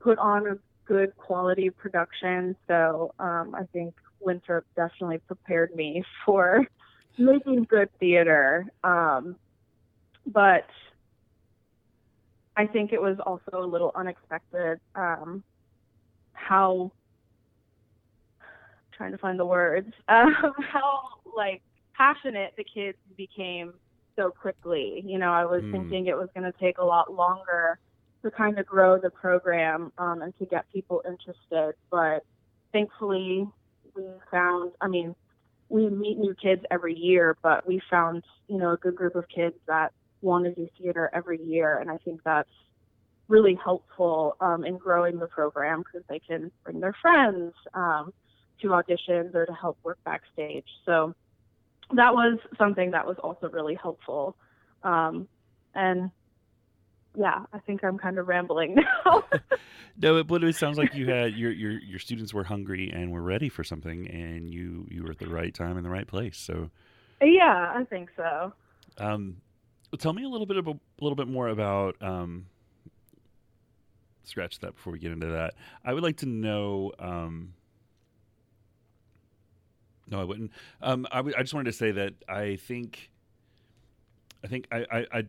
put 0.00 0.18
on 0.18 0.46
a 0.46 0.58
good 0.84 1.16
quality 1.16 1.70
production. 1.70 2.56
So 2.68 3.14
um, 3.18 3.54
I 3.54 3.62
think 3.72 3.94
Winthrop 4.20 4.66
definitely 4.76 5.18
prepared 5.18 5.74
me 5.74 6.04
for 6.26 6.66
making 7.18 7.64
good 7.64 7.88
theater. 7.98 8.66
Um, 8.84 9.36
but 10.26 10.66
I 12.56 12.66
think 12.66 12.92
it 12.92 13.00
was 13.00 13.16
also 13.24 13.64
a 13.64 13.66
little 13.66 13.92
unexpected 13.94 14.80
um, 14.94 15.42
how 16.34 16.92
trying 18.92 19.12
to 19.12 19.18
find 19.18 19.38
the 19.38 19.46
words 19.46 19.90
um, 20.08 20.34
how 20.70 21.00
like 21.34 21.62
passionate 22.00 22.52
the 22.56 22.64
kids 22.64 22.98
became 23.16 23.74
so 24.18 24.30
quickly. 24.30 25.02
You 25.04 25.18
know, 25.18 25.32
I 25.32 25.44
was 25.44 25.62
Mm. 25.64 25.70
thinking 25.72 26.06
it 26.06 26.16
was 26.16 26.30
going 26.34 26.50
to 26.50 26.58
take 26.58 26.78
a 26.78 26.84
lot 26.84 27.12
longer 27.12 27.78
to 28.24 28.30
kind 28.30 28.58
of 28.58 28.66
grow 28.66 28.98
the 28.98 29.10
program 29.10 29.92
um, 29.98 30.22
and 30.22 30.34
to 30.38 30.46
get 30.46 30.70
people 30.72 31.02
interested, 31.06 31.74
but 31.90 32.22
thankfully 32.72 33.46
we 33.94 34.04
found. 34.30 34.72
I 34.80 34.88
mean, 34.88 35.14
we 35.68 35.88
meet 35.90 36.18
new 36.18 36.34
kids 36.34 36.62
every 36.70 36.94
year, 36.96 37.36
but 37.42 37.66
we 37.66 37.80
found 37.90 38.24
you 38.48 38.58
know 38.58 38.72
a 38.72 38.76
good 38.78 38.96
group 38.96 39.16
of 39.16 39.28
kids 39.28 39.56
that 39.66 39.92
want 40.22 40.44
to 40.44 40.54
do 40.54 40.68
theater 40.78 41.10
every 41.14 41.40
year, 41.42 41.78
and 41.78 41.90
I 41.90 41.98
think 41.98 42.20
that's 42.24 42.50
really 43.28 43.56
helpful 43.62 44.36
um, 44.40 44.64
in 44.64 44.76
growing 44.78 45.18
the 45.18 45.28
program 45.28 45.80
because 45.80 46.04
they 46.08 46.20
can 46.20 46.50
bring 46.64 46.80
their 46.80 46.94
friends 47.00 47.54
um, 47.74 48.10
to 48.60 48.68
auditions 48.68 49.34
or 49.34 49.46
to 49.46 49.54
help 49.54 49.78
work 49.84 49.98
backstage. 50.04 50.66
So 50.84 51.14
that 51.94 52.14
was 52.14 52.38
something 52.58 52.92
that 52.92 53.06
was 53.06 53.16
also 53.22 53.48
really 53.50 53.74
helpful. 53.74 54.36
Um, 54.82 55.28
and 55.74 56.10
yeah, 57.16 57.44
I 57.52 57.58
think 57.58 57.82
I'm 57.82 57.98
kind 57.98 58.18
of 58.18 58.28
rambling 58.28 58.76
now. 58.76 59.24
no, 59.96 60.22
but 60.22 60.44
it 60.44 60.56
sounds 60.56 60.78
like 60.78 60.94
you 60.94 61.08
had 61.08 61.34
your 61.34 61.50
your 61.50 61.72
your 61.72 61.98
students 61.98 62.32
were 62.32 62.44
hungry 62.44 62.90
and 62.92 63.10
were 63.10 63.22
ready 63.22 63.48
for 63.48 63.64
something, 63.64 64.08
and 64.08 64.52
you 64.52 64.86
you 64.90 65.02
were 65.02 65.10
at 65.10 65.18
the 65.18 65.28
right 65.28 65.52
time 65.52 65.76
in 65.76 65.82
the 65.82 65.90
right 65.90 66.06
place. 66.06 66.38
So, 66.38 66.70
yeah, 67.20 67.72
I 67.76 67.84
think 67.84 68.10
so. 68.16 68.52
Um, 68.98 69.38
tell 69.98 70.12
me 70.12 70.24
a 70.24 70.28
little 70.28 70.46
bit 70.46 70.56
about, 70.56 70.76
a 70.76 71.04
little 71.04 71.16
bit 71.16 71.28
more 71.28 71.48
about 71.48 71.96
um, 72.00 72.46
scratch 74.22 74.60
that 74.60 74.76
before 74.76 74.92
we 74.92 74.98
get 74.98 75.12
into 75.12 75.26
that. 75.26 75.54
I 75.84 75.92
would 75.92 76.02
like 76.02 76.18
to 76.18 76.26
know. 76.26 76.92
Um, 76.98 77.54
no, 80.10 80.20
I 80.20 80.24
wouldn't. 80.24 80.50
Um, 80.82 81.06
I, 81.10 81.16
w- 81.18 81.34
I 81.36 81.42
just 81.42 81.54
wanted 81.54 81.70
to 81.70 81.76
say 81.76 81.92
that 81.92 82.14
I 82.28 82.56
think, 82.56 83.10
I 84.44 84.48
think 84.48 84.66
I, 84.72 84.86
I, 84.90 85.06
I, 85.12 85.22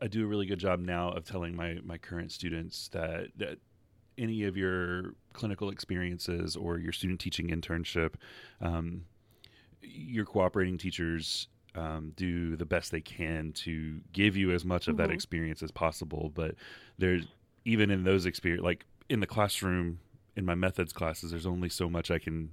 I 0.00 0.06
do 0.06 0.24
a 0.24 0.26
really 0.26 0.46
good 0.46 0.58
job 0.60 0.80
now 0.80 1.10
of 1.10 1.24
telling 1.24 1.56
my 1.56 1.78
my 1.84 1.98
current 1.98 2.30
students 2.30 2.88
that 2.88 3.28
that 3.36 3.58
any 4.16 4.44
of 4.44 4.56
your 4.56 5.14
clinical 5.32 5.70
experiences 5.70 6.56
or 6.56 6.78
your 6.78 6.92
student 6.92 7.20
teaching 7.20 7.48
internship, 7.48 8.14
um, 8.60 9.04
your 9.80 10.24
cooperating 10.24 10.76
teachers 10.76 11.48
um, 11.74 12.12
do 12.16 12.56
the 12.56 12.66
best 12.66 12.90
they 12.90 13.00
can 13.00 13.52
to 13.52 14.00
give 14.12 14.36
you 14.36 14.50
as 14.50 14.64
much 14.64 14.88
of 14.88 14.96
mm-hmm. 14.96 15.06
that 15.06 15.12
experience 15.12 15.62
as 15.62 15.70
possible. 15.70 16.32
But 16.34 16.54
there's 16.98 17.26
even 17.64 17.90
in 17.90 18.04
those 18.04 18.26
experience, 18.26 18.64
like 18.64 18.86
in 19.08 19.20
the 19.20 19.26
classroom, 19.26 20.00
in 20.36 20.44
my 20.44 20.54
methods 20.54 20.92
classes, 20.92 21.30
there's 21.30 21.46
only 21.46 21.68
so 21.68 21.88
much 21.88 22.10
I 22.10 22.18
can 22.18 22.52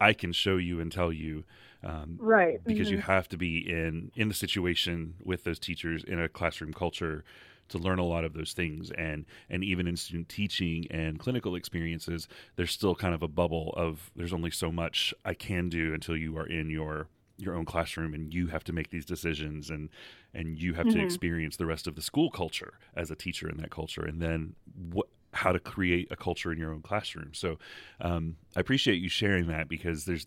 I 0.00 0.12
can 0.12 0.32
show 0.32 0.56
you 0.56 0.80
and 0.80 0.90
tell 0.90 1.12
you, 1.12 1.44
um, 1.84 2.18
right? 2.20 2.62
Because 2.64 2.88
mm-hmm. 2.88 2.96
you 2.96 3.02
have 3.02 3.28
to 3.30 3.36
be 3.36 3.58
in 3.58 4.10
in 4.16 4.28
the 4.28 4.34
situation 4.34 5.14
with 5.22 5.44
those 5.44 5.58
teachers 5.58 6.04
in 6.04 6.20
a 6.20 6.28
classroom 6.28 6.72
culture 6.72 7.24
to 7.70 7.78
learn 7.78 7.98
a 7.98 8.04
lot 8.04 8.24
of 8.24 8.34
those 8.34 8.52
things 8.52 8.90
and 8.98 9.24
and 9.48 9.64
even 9.64 9.86
in 9.86 9.96
student 9.96 10.28
teaching 10.28 10.86
and 10.90 11.18
clinical 11.18 11.54
experiences 11.54 12.28
there's 12.56 12.72
still 12.72 12.94
kind 12.94 13.14
of 13.14 13.22
a 13.22 13.28
bubble 13.28 13.72
of 13.76 14.10
there's 14.16 14.32
only 14.32 14.50
so 14.50 14.70
much 14.70 15.14
I 15.24 15.34
can 15.34 15.68
do 15.68 15.94
until 15.94 16.16
you 16.16 16.36
are 16.36 16.46
in 16.46 16.68
your 16.68 17.06
your 17.38 17.54
own 17.54 17.64
classroom 17.64 18.12
and 18.12 18.34
you 18.34 18.48
have 18.48 18.64
to 18.64 18.72
make 18.72 18.90
these 18.90 19.06
decisions 19.06 19.70
and 19.70 19.88
and 20.34 20.58
you 20.58 20.74
have 20.74 20.86
mm-hmm. 20.86 20.98
to 20.98 21.04
experience 21.04 21.56
the 21.56 21.66
rest 21.66 21.86
of 21.86 21.94
the 21.94 22.02
school 22.02 22.30
culture 22.30 22.74
as 22.94 23.10
a 23.10 23.16
teacher 23.16 23.48
in 23.48 23.56
that 23.58 23.70
culture 23.70 24.04
and 24.04 24.20
then 24.20 24.54
what 24.90 25.08
how 25.32 25.52
to 25.52 25.60
create 25.60 26.08
a 26.10 26.16
culture 26.16 26.52
in 26.52 26.58
your 26.58 26.72
own 26.72 26.82
classroom. 26.82 27.32
So 27.32 27.58
um, 28.00 28.36
i 28.56 28.60
appreciate 28.60 29.00
you 29.00 29.08
sharing 29.08 29.46
that 29.46 29.68
because 29.68 30.04
there's 30.04 30.26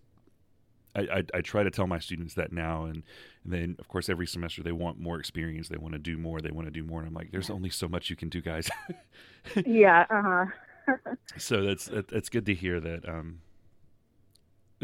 I, 0.95 1.01
I, 1.01 1.23
I, 1.33 1.41
try 1.41 1.63
to 1.63 1.71
tell 1.71 1.87
my 1.87 1.97
students 1.97 2.35
that 2.35 2.51
now 2.51 2.85
and, 2.85 3.01
and, 3.43 3.53
then 3.53 3.75
of 3.79 3.87
course 3.87 4.09
every 4.09 4.27
semester 4.27 4.61
they 4.61 4.71
want 4.71 4.99
more 4.99 5.19
experience 5.19 5.67
they 5.67 5.77
want 5.77 5.93
to 5.93 5.99
do 5.99 6.17
more 6.17 6.39
they 6.39 6.51
want 6.51 6.67
to 6.67 6.71
do 6.71 6.83
more 6.83 6.99
and 6.99 7.07
i'm 7.07 7.15
like 7.15 7.31
there's 7.31 7.49
only 7.49 7.71
so 7.71 7.87
much 7.87 8.09
you 8.09 8.15
can 8.15 8.29
do 8.29 8.41
guys. 8.41 8.69
Yeah 9.65 10.05
uh-huh. 10.09 10.45
So 11.37 11.63
that's 11.63 11.89
that's 12.09 12.29
good 12.29 12.45
to 12.45 12.53
hear 12.53 12.79
that 12.79 13.09
um, 13.09 13.39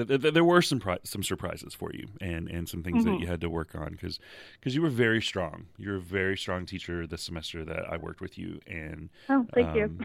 there 0.08 0.44
were 0.44 0.62
some 0.62 0.82
some 1.04 1.24
surprises 1.24 1.74
for 1.74 1.92
you 1.94 2.08
and 2.22 2.48
and 2.48 2.68
some 2.68 2.84
things 2.84 3.04
mm-hmm. 3.04 3.14
that 3.14 3.20
you 3.20 3.28
had 3.28 3.42
to 3.42 3.50
work 3.50 3.76
on 3.76 3.92
because 3.92 4.20
because 4.60 4.76
you 4.76 4.82
were 4.82 4.90
very 4.90 5.22
strong. 5.22 5.68
You're 5.78 5.98
a 5.98 6.02
very 6.02 6.38
strong 6.38 6.66
teacher 6.66 7.08
this 7.08 7.24
semester 7.24 7.66
that 7.66 7.92
I 7.92 7.98
worked 7.98 8.22
with 8.22 8.38
you 8.38 8.60
and 8.68 9.10
oh 9.30 9.46
thank 9.54 9.70
um, 9.70 9.76
you. 9.76 9.98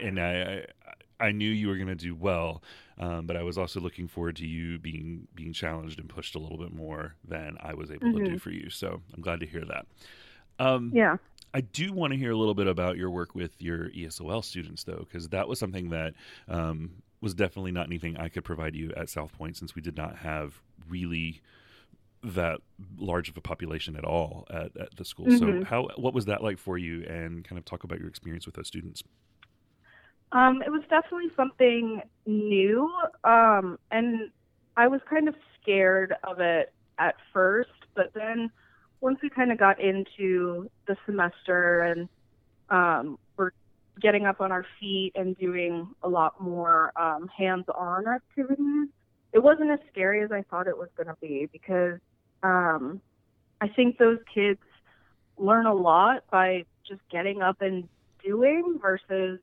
And 0.00 0.20
I, 0.20 0.64
I, 1.20 1.26
I 1.26 1.32
knew 1.32 1.50
you 1.50 1.68
were 1.68 1.76
going 1.76 1.88
to 1.88 1.94
do 1.94 2.14
well, 2.14 2.62
um, 2.98 3.26
but 3.26 3.36
I 3.36 3.42
was 3.42 3.58
also 3.58 3.80
looking 3.80 4.08
forward 4.08 4.36
to 4.36 4.46
you 4.46 4.78
being 4.78 5.26
being 5.34 5.52
challenged 5.52 5.98
and 5.98 6.08
pushed 6.08 6.34
a 6.34 6.38
little 6.38 6.58
bit 6.58 6.72
more 6.72 7.14
than 7.26 7.56
I 7.60 7.74
was 7.74 7.90
able 7.90 8.08
mm-hmm. 8.08 8.18
to 8.18 8.24
do 8.24 8.30
mm-hmm. 8.30 8.38
for 8.38 8.50
you. 8.50 8.70
So 8.70 9.02
I'm 9.14 9.20
glad 9.20 9.40
to 9.40 9.46
hear 9.46 9.64
that. 9.66 9.86
Um, 10.58 10.92
yeah. 10.94 11.16
I 11.52 11.62
do 11.62 11.92
want 11.92 12.12
to 12.12 12.18
hear 12.18 12.30
a 12.30 12.36
little 12.36 12.54
bit 12.54 12.68
about 12.68 12.96
your 12.96 13.10
work 13.10 13.34
with 13.34 13.60
your 13.60 13.90
ESOL 13.90 14.44
students, 14.44 14.84
though, 14.84 15.04
because 15.08 15.28
that 15.30 15.48
was 15.48 15.58
something 15.58 15.90
that 15.90 16.14
um, 16.48 16.92
was 17.20 17.34
definitely 17.34 17.72
not 17.72 17.86
anything 17.86 18.16
I 18.16 18.28
could 18.28 18.44
provide 18.44 18.74
you 18.74 18.92
at 18.96 19.08
South 19.08 19.32
Pointe 19.36 19.56
since 19.56 19.74
we 19.74 19.82
did 19.82 19.96
not 19.96 20.16
have 20.16 20.62
really 20.88 21.42
that 22.22 22.60
large 22.98 23.28
of 23.28 23.36
a 23.36 23.40
population 23.40 23.96
at 23.96 24.04
all 24.04 24.46
at, 24.50 24.76
at 24.76 24.96
the 24.96 25.04
school. 25.04 25.26
Mm-hmm. 25.26 25.60
So 25.60 25.64
how 25.64 25.88
what 25.96 26.14
was 26.14 26.26
that 26.26 26.42
like 26.42 26.58
for 26.58 26.76
you 26.76 27.04
and 27.04 27.44
kind 27.44 27.58
of 27.58 27.64
talk 27.64 27.84
about 27.84 27.98
your 27.98 28.08
experience 28.08 28.46
with 28.46 28.54
those 28.54 28.66
students? 28.66 29.02
Um, 30.32 30.62
it 30.64 30.70
was 30.70 30.82
definitely 30.88 31.30
something 31.36 32.02
new. 32.26 32.90
Um, 33.24 33.78
and 33.90 34.30
I 34.76 34.86
was 34.86 35.00
kind 35.08 35.28
of 35.28 35.34
scared 35.60 36.14
of 36.24 36.40
it 36.40 36.72
at 36.98 37.16
first, 37.32 37.70
but 37.94 38.12
then 38.14 38.50
once 39.00 39.18
we 39.22 39.30
kind 39.30 39.50
of 39.50 39.58
got 39.58 39.80
into 39.80 40.70
the 40.86 40.96
semester 41.06 41.82
and 41.82 42.08
um, 42.68 43.18
we're 43.36 43.50
getting 44.00 44.26
up 44.26 44.40
on 44.40 44.52
our 44.52 44.64
feet 44.78 45.12
and 45.14 45.36
doing 45.36 45.88
a 46.02 46.08
lot 46.08 46.40
more 46.40 46.92
um, 47.00 47.28
hands-on 47.36 48.06
activities. 48.06 48.88
It 49.32 49.42
wasn't 49.42 49.70
as 49.70 49.78
scary 49.90 50.22
as 50.22 50.32
I 50.32 50.42
thought 50.50 50.66
it 50.66 50.76
was 50.76 50.88
going 50.96 51.06
to 51.06 51.16
be 51.20 51.48
because 51.52 51.98
um, 52.42 53.00
I 53.60 53.68
think 53.68 53.98
those 53.98 54.18
kids 54.32 54.60
learn 55.36 55.66
a 55.66 55.74
lot 55.74 56.24
by 56.30 56.64
just 56.86 57.00
getting 57.10 57.42
up 57.42 57.60
and 57.60 57.88
doing 58.24 58.78
versus 58.80 59.38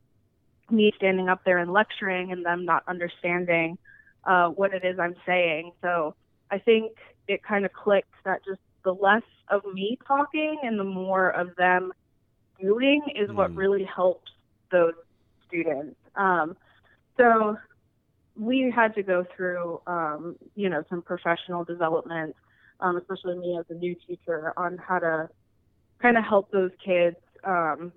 me 0.69 0.91
standing 0.97 1.29
up 1.29 1.43
there 1.45 1.57
and 1.57 1.71
lecturing 1.71 2.31
and 2.31 2.45
them 2.45 2.65
not 2.65 2.83
understanding 2.87 3.77
uh, 4.25 4.49
what 4.49 4.73
it 4.73 4.83
is 4.83 4.99
I'm 4.99 5.15
saying. 5.25 5.71
So 5.81 6.15
I 6.51 6.59
think 6.59 6.91
it 7.27 7.43
kind 7.43 7.65
of 7.65 7.71
clicked 7.73 8.13
that 8.25 8.43
just 8.45 8.59
the 8.83 8.93
less 8.93 9.23
of 9.49 9.63
me 9.73 9.97
talking 10.05 10.59
and 10.63 10.79
the 10.79 10.83
more 10.83 11.29
of 11.29 11.55
them 11.55 11.91
doing 12.59 13.01
is 13.15 13.29
mm. 13.29 13.35
what 13.35 13.55
really 13.55 13.83
helps 13.83 14.31
those 14.71 14.93
students. 15.47 15.95
Um, 16.15 16.55
so 17.17 17.57
we 18.35 18.71
had 18.73 18.93
to 18.95 19.03
go 19.03 19.25
through, 19.35 19.81
um, 19.87 20.35
you 20.55 20.69
know, 20.69 20.83
some 20.89 21.01
professional 21.01 21.63
development, 21.63 22.35
um, 22.79 22.97
especially 22.97 23.37
me 23.37 23.57
as 23.59 23.65
a 23.69 23.73
new 23.73 23.95
teacher, 24.07 24.53
on 24.57 24.77
how 24.77 24.99
to 24.99 25.29
kind 26.01 26.17
of 26.17 26.23
help 26.23 26.51
those 26.51 26.71
kids. 26.83 27.17
Um, 27.43 27.91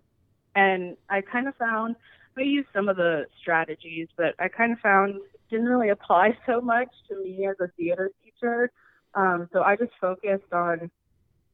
and 0.54 0.96
I 1.08 1.20
kind 1.20 1.48
of 1.48 1.54
found 1.56 1.96
I 2.40 2.42
used 2.42 2.68
some 2.72 2.88
of 2.88 2.96
the 2.96 3.26
strategies, 3.40 4.08
but 4.16 4.34
I 4.38 4.48
kind 4.48 4.72
of 4.72 4.78
found 4.78 5.20
didn't 5.50 5.66
really 5.66 5.90
apply 5.90 6.36
so 6.46 6.60
much 6.60 6.88
to 7.08 7.22
me 7.22 7.46
as 7.46 7.56
a 7.60 7.68
theater 7.76 8.10
teacher. 8.24 8.70
Um, 9.14 9.48
so 9.52 9.62
I 9.62 9.76
just 9.76 9.92
focused 10.00 10.52
on 10.52 10.90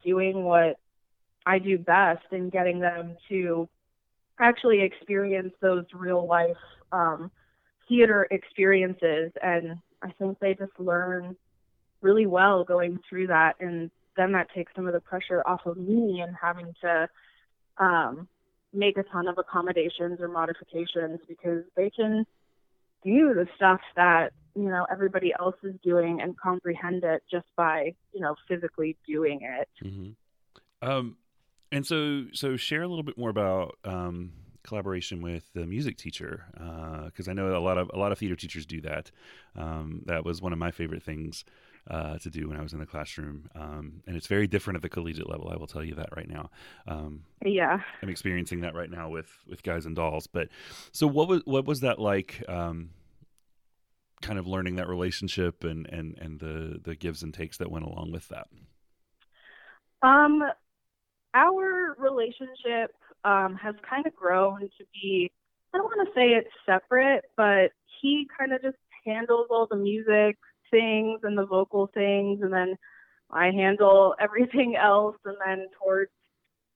doing 0.04 0.44
what 0.44 0.78
I 1.46 1.58
do 1.58 1.78
best 1.78 2.24
and 2.30 2.52
getting 2.52 2.80
them 2.80 3.16
to 3.28 3.68
actually 4.38 4.82
experience 4.82 5.52
those 5.60 5.84
real 5.94 6.26
life 6.26 6.56
um, 6.92 7.30
theater 7.88 8.26
experiences. 8.30 9.32
And 9.42 9.76
I 10.02 10.10
think 10.18 10.38
they 10.38 10.54
just 10.54 10.78
learn 10.78 11.36
really 12.00 12.26
well 12.26 12.64
going 12.64 12.98
through 13.08 13.28
that. 13.28 13.56
And 13.60 13.90
then 14.16 14.32
that 14.32 14.48
takes 14.54 14.72
some 14.74 14.86
of 14.86 14.92
the 14.92 15.00
pressure 15.00 15.42
off 15.46 15.66
of 15.66 15.76
me 15.76 16.20
and 16.20 16.34
having 16.40 16.74
to 16.82 17.08
um, 17.78 18.28
make 18.72 18.96
a 18.98 19.02
ton 19.04 19.28
of 19.28 19.38
accommodations 19.38 20.20
or 20.20 20.28
modifications 20.28 21.20
because 21.28 21.64
they 21.76 21.90
can 21.90 22.26
do 23.04 23.34
the 23.34 23.46
stuff 23.56 23.80
that 23.94 24.32
you 24.54 24.68
know 24.68 24.86
everybody 24.90 25.32
else 25.38 25.54
is 25.62 25.74
doing 25.82 26.20
and 26.20 26.38
comprehend 26.38 27.04
it 27.04 27.22
just 27.30 27.46
by 27.56 27.94
you 28.12 28.20
know 28.20 28.34
physically 28.48 28.96
doing 29.06 29.40
it. 29.42 29.68
Mm-hmm. 29.84 30.88
Um, 30.88 31.16
and 31.72 31.86
so, 31.86 32.24
so 32.32 32.56
share 32.56 32.82
a 32.82 32.88
little 32.88 33.02
bit 33.02 33.18
more 33.18 33.30
about 33.30 33.76
um, 33.84 34.32
collaboration 34.62 35.22
with 35.22 35.50
the 35.54 35.66
music 35.66 35.96
teacher 35.96 36.44
because 37.06 37.28
uh, 37.28 37.30
I 37.30 37.34
know 37.34 37.56
a 37.56 37.58
lot 37.58 37.78
of 37.78 37.90
a 37.94 37.98
lot 37.98 38.12
of 38.12 38.18
theater 38.18 38.36
teachers 38.36 38.66
do 38.66 38.80
that. 38.82 39.10
Um, 39.56 40.02
that 40.06 40.24
was 40.24 40.42
one 40.42 40.52
of 40.52 40.58
my 40.58 40.70
favorite 40.70 41.02
things 41.02 41.44
uh, 41.88 42.18
to 42.18 42.30
do 42.30 42.48
when 42.48 42.58
I 42.58 42.62
was 42.62 42.72
in 42.72 42.80
the 42.80 42.86
classroom, 42.86 43.48
um, 43.54 44.02
and 44.06 44.16
it's 44.16 44.26
very 44.26 44.46
different 44.46 44.76
at 44.76 44.82
the 44.82 44.88
collegiate 44.88 45.30
level. 45.30 45.48
I 45.50 45.56
will 45.56 45.68
tell 45.68 45.84
you 45.84 45.94
that 45.94 46.10
right 46.16 46.28
now. 46.28 46.50
Um, 46.86 47.22
yeah, 47.44 47.80
I'm 48.02 48.08
experiencing 48.08 48.60
that 48.60 48.74
right 48.74 48.90
now 48.90 49.08
with 49.08 49.30
with 49.48 49.62
guys 49.62 49.86
and 49.86 49.94
dolls. 49.94 50.26
But 50.26 50.48
so, 50.92 51.06
what 51.06 51.28
was 51.28 51.42
what 51.44 51.64
was 51.64 51.80
that 51.80 51.98
like? 51.98 52.42
Um, 52.48 52.90
kind 54.22 54.38
of 54.38 54.46
learning 54.46 54.76
that 54.76 54.88
relationship 54.88 55.62
and 55.62 55.86
and 55.86 56.18
and 56.18 56.40
the 56.40 56.80
the 56.82 56.96
gives 56.96 57.22
and 57.22 57.32
takes 57.32 57.58
that 57.58 57.70
went 57.70 57.84
along 57.84 58.12
with 58.12 58.28
that. 58.28 58.48
Um, 60.02 60.42
our 61.36 61.94
relationship 61.98 62.94
um, 63.24 63.56
has 63.56 63.74
kind 63.88 64.06
of 64.06 64.14
grown 64.14 64.60
to 64.60 64.84
be, 64.92 65.30
I 65.74 65.78
don't 65.78 65.84
want 65.84 66.08
to 66.08 66.14
say 66.14 66.28
it's 66.28 66.48
separate, 66.64 67.24
but 67.36 67.72
he 68.00 68.26
kind 68.38 68.52
of 68.52 68.62
just 68.62 68.76
handles 69.04 69.48
all 69.50 69.66
the 69.70 69.76
music 69.76 70.38
things 70.70 71.20
and 71.22 71.36
the 71.36 71.46
vocal 71.46 71.90
things, 71.92 72.40
and 72.42 72.52
then 72.52 72.76
I 73.30 73.50
handle 73.50 74.14
everything 74.20 74.76
else. 74.76 75.16
And 75.24 75.36
then 75.44 75.66
towards 75.82 76.10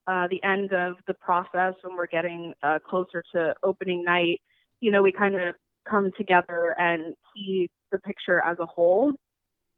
uh, 0.06 0.26
the 0.28 0.42
end 0.42 0.72
of 0.72 0.96
the 1.06 1.14
process, 1.14 1.74
when 1.82 1.96
we're 1.96 2.06
getting 2.06 2.52
uh, 2.62 2.78
closer 2.86 3.22
to 3.34 3.54
opening 3.62 4.04
night, 4.04 4.40
you 4.80 4.90
know, 4.90 5.02
we 5.02 5.12
kind 5.12 5.34
of 5.34 5.54
come 5.88 6.10
together 6.16 6.74
and 6.78 7.14
see 7.34 7.70
the 7.90 7.98
picture 7.98 8.42
as 8.44 8.58
a 8.58 8.66
whole. 8.66 9.12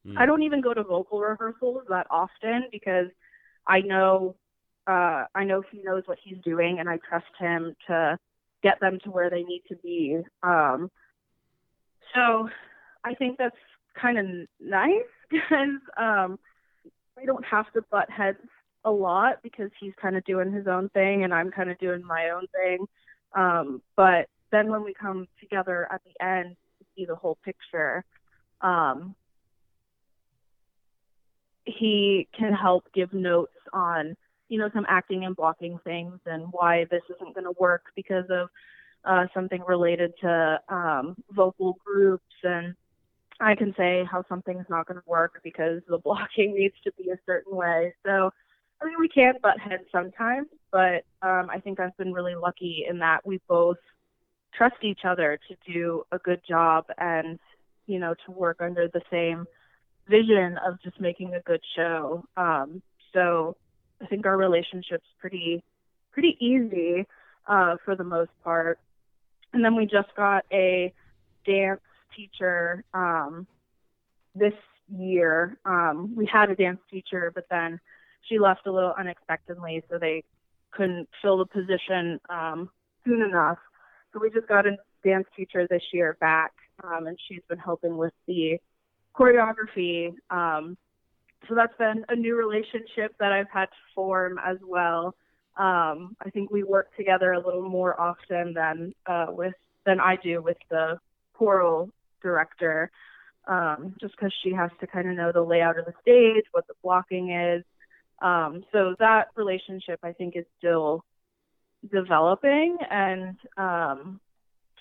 Mm. 0.07 0.19
I 0.19 0.27
don't 0.27 0.43
even 0.43 0.61
go 0.61 0.75
to 0.75 0.83
vocal 0.83 1.21
rehearsals 1.21 1.85
that 1.89 2.07
often 2.11 2.65
because 2.73 3.07
I 3.67 3.81
know 3.81 4.37
uh, 4.87 5.25
I 5.35 5.45
know 5.45 5.63
he 5.71 5.83
knows 5.83 6.03
what 6.07 6.19
he's 6.23 6.39
doing, 6.45 6.79
and 6.79 6.89
I 6.89 6.99
trust 7.09 7.27
him 7.39 7.75
to 7.89 8.19
get 8.63 8.81
them 8.81 8.99
to 9.05 9.11
where 9.11 9.31
they 9.31 9.43
need 9.43 9.63
to 9.69 9.77
be. 9.77 10.19
Um, 10.43 10.91
so 12.15 12.49
I 13.05 13.15
think 13.15 13.39
that's 13.39 13.57
kind 14.01 14.19
of 14.19 14.27
nice 14.61 14.93
because 15.31 15.81
um, 15.97 16.39
I 17.19 17.25
don't 17.25 17.45
have 17.45 17.73
to 17.73 17.83
butt 17.91 18.11
heads 18.11 18.39
a 18.85 18.91
lot 18.91 19.39
because 19.43 19.71
he's 19.79 19.93
kind 20.01 20.17
of 20.17 20.25
doing 20.25 20.53
his 20.53 20.67
own 20.67 20.89
thing 20.91 21.25
and 21.25 21.33
I'm 21.33 21.51
kind 21.51 21.71
of 21.71 21.79
doing 21.79 22.05
my 22.05 22.31
own 22.31 22.47
thing. 22.53 22.87
Um, 23.35 23.83
but 23.97 24.29
then 24.51 24.71
when 24.71 24.85
we 24.85 24.93
come 24.93 25.29
together 25.41 25.89
at 25.91 26.01
the 26.05 26.25
end 26.25 26.57
to 26.79 26.85
see 26.97 27.05
the 27.05 27.15
whole 27.15 27.39
picture, 27.45 28.05
um, 28.61 29.15
he 31.65 32.29
can 32.37 32.53
help 32.53 32.85
give 32.93 33.13
notes 33.13 33.53
on, 33.73 34.17
you 34.53 34.59
know, 34.59 34.69
some 34.75 34.85
acting 34.87 35.25
and 35.25 35.35
blocking 35.35 35.79
things 35.83 36.21
and 36.27 36.45
why 36.51 36.85
this 36.91 37.01
isn't 37.09 37.35
going 37.35 37.47
to 37.47 37.55
work 37.59 37.85
because 37.97 38.27
of 38.29 38.51
uh, 39.07 39.25
something 39.33 39.63
related 39.67 40.13
to 40.21 40.61
um, 40.69 41.17
vocal 41.31 41.79
groups 41.83 42.35
and 42.45 42.75
I 43.41 43.55
can 43.55 43.75
say 43.79 44.05
how 44.05 44.27
something's 44.29 44.67
not 44.69 44.87
going 44.87 45.01
to 45.01 45.09
work 45.09 45.41
because 45.43 45.81
the 45.89 45.97
blocking 46.05 46.55
needs 46.55 46.75
to 46.85 46.93
be 46.99 47.09
a 47.09 47.19
certain 47.25 47.57
way. 47.57 47.95
So, 48.05 48.31
I 48.83 48.85
mean, 48.85 48.97
we 49.01 49.09
can 49.09 49.37
butt 49.43 49.59
heads 49.59 49.85
sometimes, 49.91 50.49
but 50.71 51.07
um, 51.23 51.49
I 51.49 51.59
think 51.65 51.81
I've 51.81 51.97
been 51.97 52.13
really 52.13 52.35
lucky 52.35 52.85
in 52.87 52.99
that 52.99 53.27
we 53.27 53.41
both 53.49 53.79
trust 54.55 54.77
each 54.83 55.07
other 55.07 55.41
to 55.49 55.73
do 55.73 56.03
a 56.13 56.19
good 56.19 56.43
job 56.47 56.85
and, 56.99 57.39
you 57.87 57.99
know, 57.99 58.15
to 58.27 58.33
work 58.33 58.59
under 58.61 58.87
the 58.87 59.01
same 59.11 59.47
vision 60.09 60.59
of 60.59 60.79
just 60.83 61.01
making 61.01 61.33
a 61.33 61.41
good 61.41 61.63
show. 61.75 62.23
Um, 62.37 62.83
so 63.15 63.57
I 64.03 64.07
think 64.07 64.27
our 64.27 64.37
relationship's 64.37 65.07
pretty, 65.21 65.63
pretty 66.13 66.37
easy 66.41 67.07
uh, 67.47 67.77
for 67.85 67.95
the 67.95 68.05
most 68.05 68.31
part. 68.43 68.79
And 69.53 69.65
then 69.65 69.77
we 69.77 69.87
just 69.87 70.15
got 70.17 70.45
a 70.53 70.93
dance 71.47 71.81
teacher 72.17 72.85
um, 72.95 73.47
this 74.35 74.55
year. 74.89 75.57
Um, 75.65 76.15
we 76.17 76.27
had 76.27 76.51
a 76.51 76.55
dance 76.55 76.81
teacher, 76.91 77.31
but 77.35 77.47
then 77.51 77.81
she 78.23 78.39
left 78.39 78.67
a 78.67 78.73
little 78.73 78.95
unexpectedly, 78.99 79.83
so 79.91 79.99
they 79.99 80.25
couldn't 80.71 81.09
fill 81.21 81.39
the 81.39 81.47
position 81.47 82.21
um, 82.31 82.71
soon 83.05 83.23
enough. 83.23 83.59
So 84.13 84.21
we 84.21 84.31
just 84.31 84.49
got 84.49 84.67
a 84.67 84.77
dance 85.05 85.27
teacher 85.37 85.67
this 85.69 85.83
year 85.93 86.17
back, 86.21 86.53
um, 86.85 87.07
and 87.07 87.19
she's 87.29 87.43
been 87.49 87.59
helping 87.59 87.97
with 87.97 88.13
the 88.27 88.59
choreography. 89.15 90.15
Um, 90.31 90.77
so 91.49 91.55
that's 91.55 91.77
been 91.77 92.05
a 92.09 92.17
new 92.17 92.37
relationship 92.37 93.15
that 93.19 93.33
I've 93.33 93.51
had 93.51 93.67
to 93.67 93.77
form 93.95 94.39
as 94.45 94.59
well. 94.67 95.15
Um, 95.57 96.17
I 96.25 96.31
think 96.33 96.51
we 96.51 96.63
work 96.63 96.95
together 96.97 97.33
a 97.33 97.45
little 97.45 97.69
more 97.69 98.01
often 98.01 98.55
than 98.55 98.95
uh, 99.07 99.27
with 99.29 99.55
than 99.85 100.01
I 100.01 100.17
do 100.17 100.41
with 100.41 100.57
the 100.71 100.99
choral 101.35 101.91
director, 102.23 102.91
um, 103.47 103.95
just 104.01 104.15
because 104.17 104.33
she 104.43 104.53
has 104.53 104.71
to 104.81 104.87
kind 104.87 105.11
of 105.11 105.17
know 105.17 105.33
the 105.33 105.43
layout 105.43 105.79
of 105.79 105.87
the 105.87 105.95
stage, 106.01 106.45
what 106.53 106.67
the 106.69 106.75
blocking 106.83 107.33
is. 107.33 107.65
Um, 108.21 108.65
so 108.73 108.95
that 109.01 109.29
relationship, 109.35 109.99
I 110.03 110.13
think, 110.13 110.37
is 110.37 110.45
still 110.59 111.05
developing, 111.91 112.79
and 112.89 113.37
um, 113.57 114.21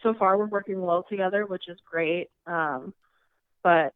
so 0.04 0.14
far 0.14 0.38
we're 0.38 0.46
working 0.46 0.82
well 0.82 1.04
together, 1.10 1.46
which 1.46 1.68
is 1.68 1.80
great. 1.90 2.30
Um, 2.46 2.94
but 3.64 3.94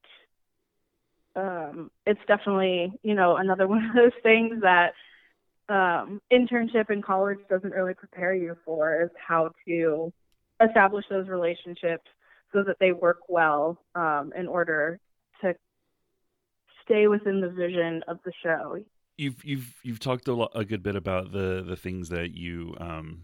um, 1.36 1.92
it's 2.06 2.20
definitely, 2.28 2.94
you 3.04 3.14
know, 3.14 3.38
another 3.38 3.68
one 3.70 3.86
of 3.86 3.96
those 3.96 4.20
things 4.24 4.62
that 4.62 4.94
um, 5.68 6.22
internship 6.32 6.90
in 6.90 7.02
college 7.02 7.40
doesn't 7.50 7.72
really 7.72 7.94
prepare 7.94 8.34
you 8.34 8.56
for 8.66 9.04
is 9.04 9.10
how 9.28 9.52
to 9.68 10.14
establish 10.66 11.06
those 11.10 11.28
relationships 11.28 12.06
so 12.54 12.64
that 12.64 12.78
they 12.80 12.92
work 12.92 13.20
well 13.28 13.82
um, 13.96 14.32
in 14.38 14.48
order 14.48 15.00
to 15.42 15.54
stay 16.84 17.08
within 17.08 17.42
the 17.42 17.50
vision 17.50 18.04
of 18.08 18.20
the 18.26 18.32
show. 18.44 18.78
You've 19.18 19.44
you've 19.44 19.76
you've 19.82 20.00
talked 20.00 20.28
a, 20.28 20.34
lot, 20.34 20.52
a 20.54 20.66
good 20.66 20.84
bit 20.84 20.96
about 20.96 21.32
the 21.32 21.64
the 21.66 21.76
things 21.76 22.10
that 22.10 22.36
you 22.36 22.76
um, 22.80 23.24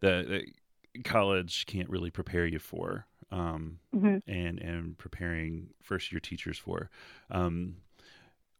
that, 0.00 0.28
that 0.28 1.04
college 1.04 1.66
can't 1.66 1.88
really 1.88 2.10
prepare 2.10 2.46
you 2.46 2.58
for, 2.58 3.06
um, 3.32 3.78
mm-hmm. 3.94 4.18
and 4.30 4.58
and 4.60 4.98
preparing 4.98 5.70
first 5.82 6.12
year 6.12 6.20
teachers 6.20 6.58
for. 6.58 6.90
Um, 7.30 7.76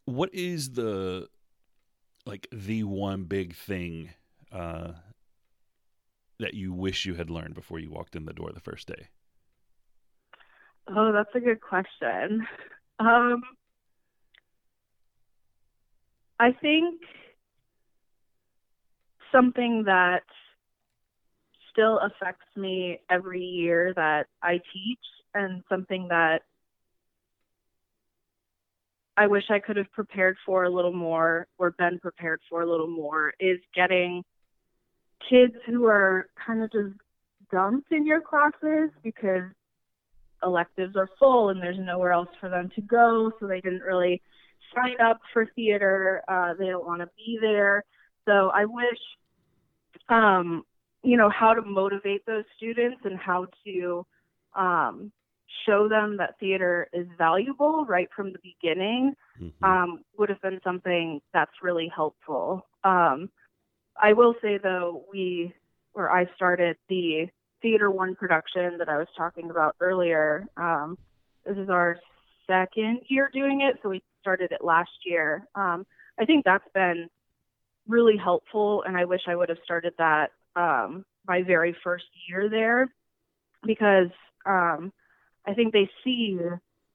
what 0.07 0.35
is 0.35 0.73
the 0.73 1.29
like 2.27 2.49
the 2.51 2.85
one 2.85 3.25
big 3.25 3.55
thing 3.55 4.11
uh, 4.51 4.93
that 6.39 6.55
you 6.55 6.73
wish 6.73 7.05
you 7.05 7.15
had 7.15 7.31
learned 7.31 7.55
before 7.55 7.79
you 7.79 7.91
walked 7.91 8.17
in 8.17 8.25
the 8.25 8.33
door 8.33 8.51
the 8.53 8.61
first 8.61 8.89
day? 8.89 9.09
Oh, 10.89 11.13
that's 11.13 11.35
a 11.35 11.41
good 11.41 11.61
question. 11.61 12.47
Um, 12.99 13.43
I 16.41 16.53
think 16.53 17.01
something 19.31 19.85
that 19.87 20.25
still 21.73 21.99
affects 21.99 22.47
me 22.57 23.01
every 23.11 23.43
year 23.43 23.93
that 23.97 24.27
I 24.43 24.61
teach 24.73 24.99
and 25.35 25.63
something 25.69 26.09
that 26.09 26.43
I 29.17 29.27
wish 29.27 29.45
I 29.51 29.59
could 29.59 29.77
have 29.77 29.91
prepared 29.93 30.37
for 30.45 30.65
a 30.65 30.71
little 30.71 30.93
more 30.93 31.47
or 31.59 31.73
been 31.73 31.99
prepared 31.99 32.41
for 32.49 32.63
a 32.63 32.71
little 32.71 32.89
more 32.89 33.33
is 33.41 33.59
getting 33.75 34.23
kids 35.29 35.55
who 35.67 35.85
are 35.87 36.29
kind 36.47 36.63
of 36.63 36.73
just 36.73 36.95
dumped 37.51 37.93
in 37.93 38.07
your 38.07 38.21
classes 38.21 38.91
because 39.03 39.43
electives 40.43 40.97
are 40.97 41.09
full 41.19 41.51
and 41.51 41.61
there's 41.61 41.79
nowhere 41.79 42.13
else 42.13 42.29
for 42.41 42.49
them 42.49 42.71
to 42.75 42.81
go, 42.81 43.31
so 43.39 43.47
they 43.47 43.61
didn't 43.61 43.83
really 43.83 44.21
sign 44.75 45.01
up 45.01 45.21
for 45.33 45.47
theater. 45.55 46.23
Uh, 46.27 46.55
they 46.59 46.67
don't 46.67 46.87
want 46.87 47.01
to 47.01 47.09
be 47.17 47.39
there. 47.41 47.85
So 48.27 48.51
I 48.55 48.65
wish, 48.65 48.99
um, 50.09 50.65
you 51.03 51.17
know, 51.17 51.31
how 51.31 51.55
to 51.55 51.63
motivate 51.63 52.25
those 52.27 52.45
students 52.57 53.01
and 53.05 53.19
how 53.19 53.47
to 53.65 54.07
um, 54.55 55.13
show 55.67 55.89
them 55.89 56.17
that 56.19 56.39
theater 56.39 56.89
is 56.93 57.07
valuable 57.19 57.85
right 57.87 58.09
from 58.15 58.33
the 58.33 58.39
beginning 58.43 59.15
mm-hmm. 59.41 59.65
um, 59.65 60.05
would 60.19 60.29
have 60.29 60.41
been 60.41 60.61
something 60.65 61.21
that's 61.33 61.63
really 61.63 61.91
helpful. 61.95 62.67
Um, 62.85 63.31
I 64.01 64.13
will 64.13 64.35
say 64.43 64.59
though, 64.63 65.05
we 65.13 65.53
or 65.95 66.11
I 66.11 66.27
started 66.35 66.77
the 66.89 67.27
Theater 67.61 67.91
One 67.91 68.15
production 68.15 68.79
that 68.79 68.89
I 68.89 68.97
was 68.97 69.09
talking 69.17 69.51
about 69.51 69.77
earlier. 69.81 70.47
Um, 70.57 70.97
this 71.45 71.57
is 71.57 71.69
our 71.69 71.99
second 72.47 73.01
year 73.09 73.31
doing 73.33 73.61
it, 73.61 73.79
so 73.83 73.91
we 73.91 74.03
started 74.21 74.53
it 74.53 74.65
last 74.65 74.91
year. 75.05 75.47
Um, 75.55 75.87
I 76.19 76.25
think 76.25 76.45
that's 76.45 76.65
been 76.75 77.09
really 77.87 78.17
helpful, 78.17 78.85
and 78.87 78.97
I 78.97 79.05
wish 79.05 79.23
I 79.29 79.37
would 79.37 79.49
have 79.49 79.59
started 79.65 79.93
that 79.99 80.31
um, 80.57 81.05
my 81.27 81.43
very 81.43 81.77
first 81.85 82.07
year 82.29 82.49
there 82.49 82.93
because 83.65 84.11
um, 84.47 84.93
I 85.47 85.55
think 85.55 85.73
they 85.73 85.89
see 86.05 86.39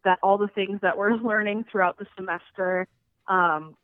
that 0.03 0.19
all 0.21 0.37
the 0.37 0.49
things 0.49 0.79
that 0.81 0.97
we're 0.97 1.15
learning 1.23 1.65
throughout 1.71 1.97
the 1.97 2.05
semester 2.15 2.87
um, 3.27 3.75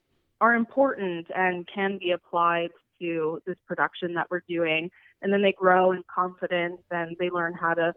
are 0.42 0.56
important 0.56 1.28
and 1.36 1.68
can 1.74 1.98
be 1.98 2.12
applied 2.12 2.70
to 3.00 3.42
this 3.46 3.58
production 3.68 4.14
that 4.14 4.28
we're 4.30 4.44
doing. 4.48 4.90
And 5.22 5.32
then 5.32 5.42
they 5.42 5.54
grow 5.54 5.92
in 5.92 6.04
confidence 6.14 6.82
and 6.92 7.16
they 7.20 7.30
learn 7.30 7.54
how 7.54 7.74
to 7.74 7.94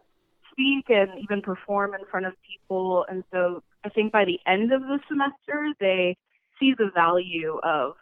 speak 0.52 0.86
and 0.88 1.10
even 1.22 1.42
perform 1.42 1.94
in 1.94 2.00
front 2.10 2.26
of 2.26 2.32
people. 2.48 3.04
And 3.08 3.24
so 3.32 3.62
I 3.84 3.88
think 3.88 4.12
by 4.12 4.24
the 4.24 4.38
end 4.46 4.72
of 4.72 4.82
the 4.82 4.98
semester, 5.08 5.72
they 5.80 6.16
see 6.58 6.74
the 6.76 6.90
value 6.94 7.58
of 7.62 7.94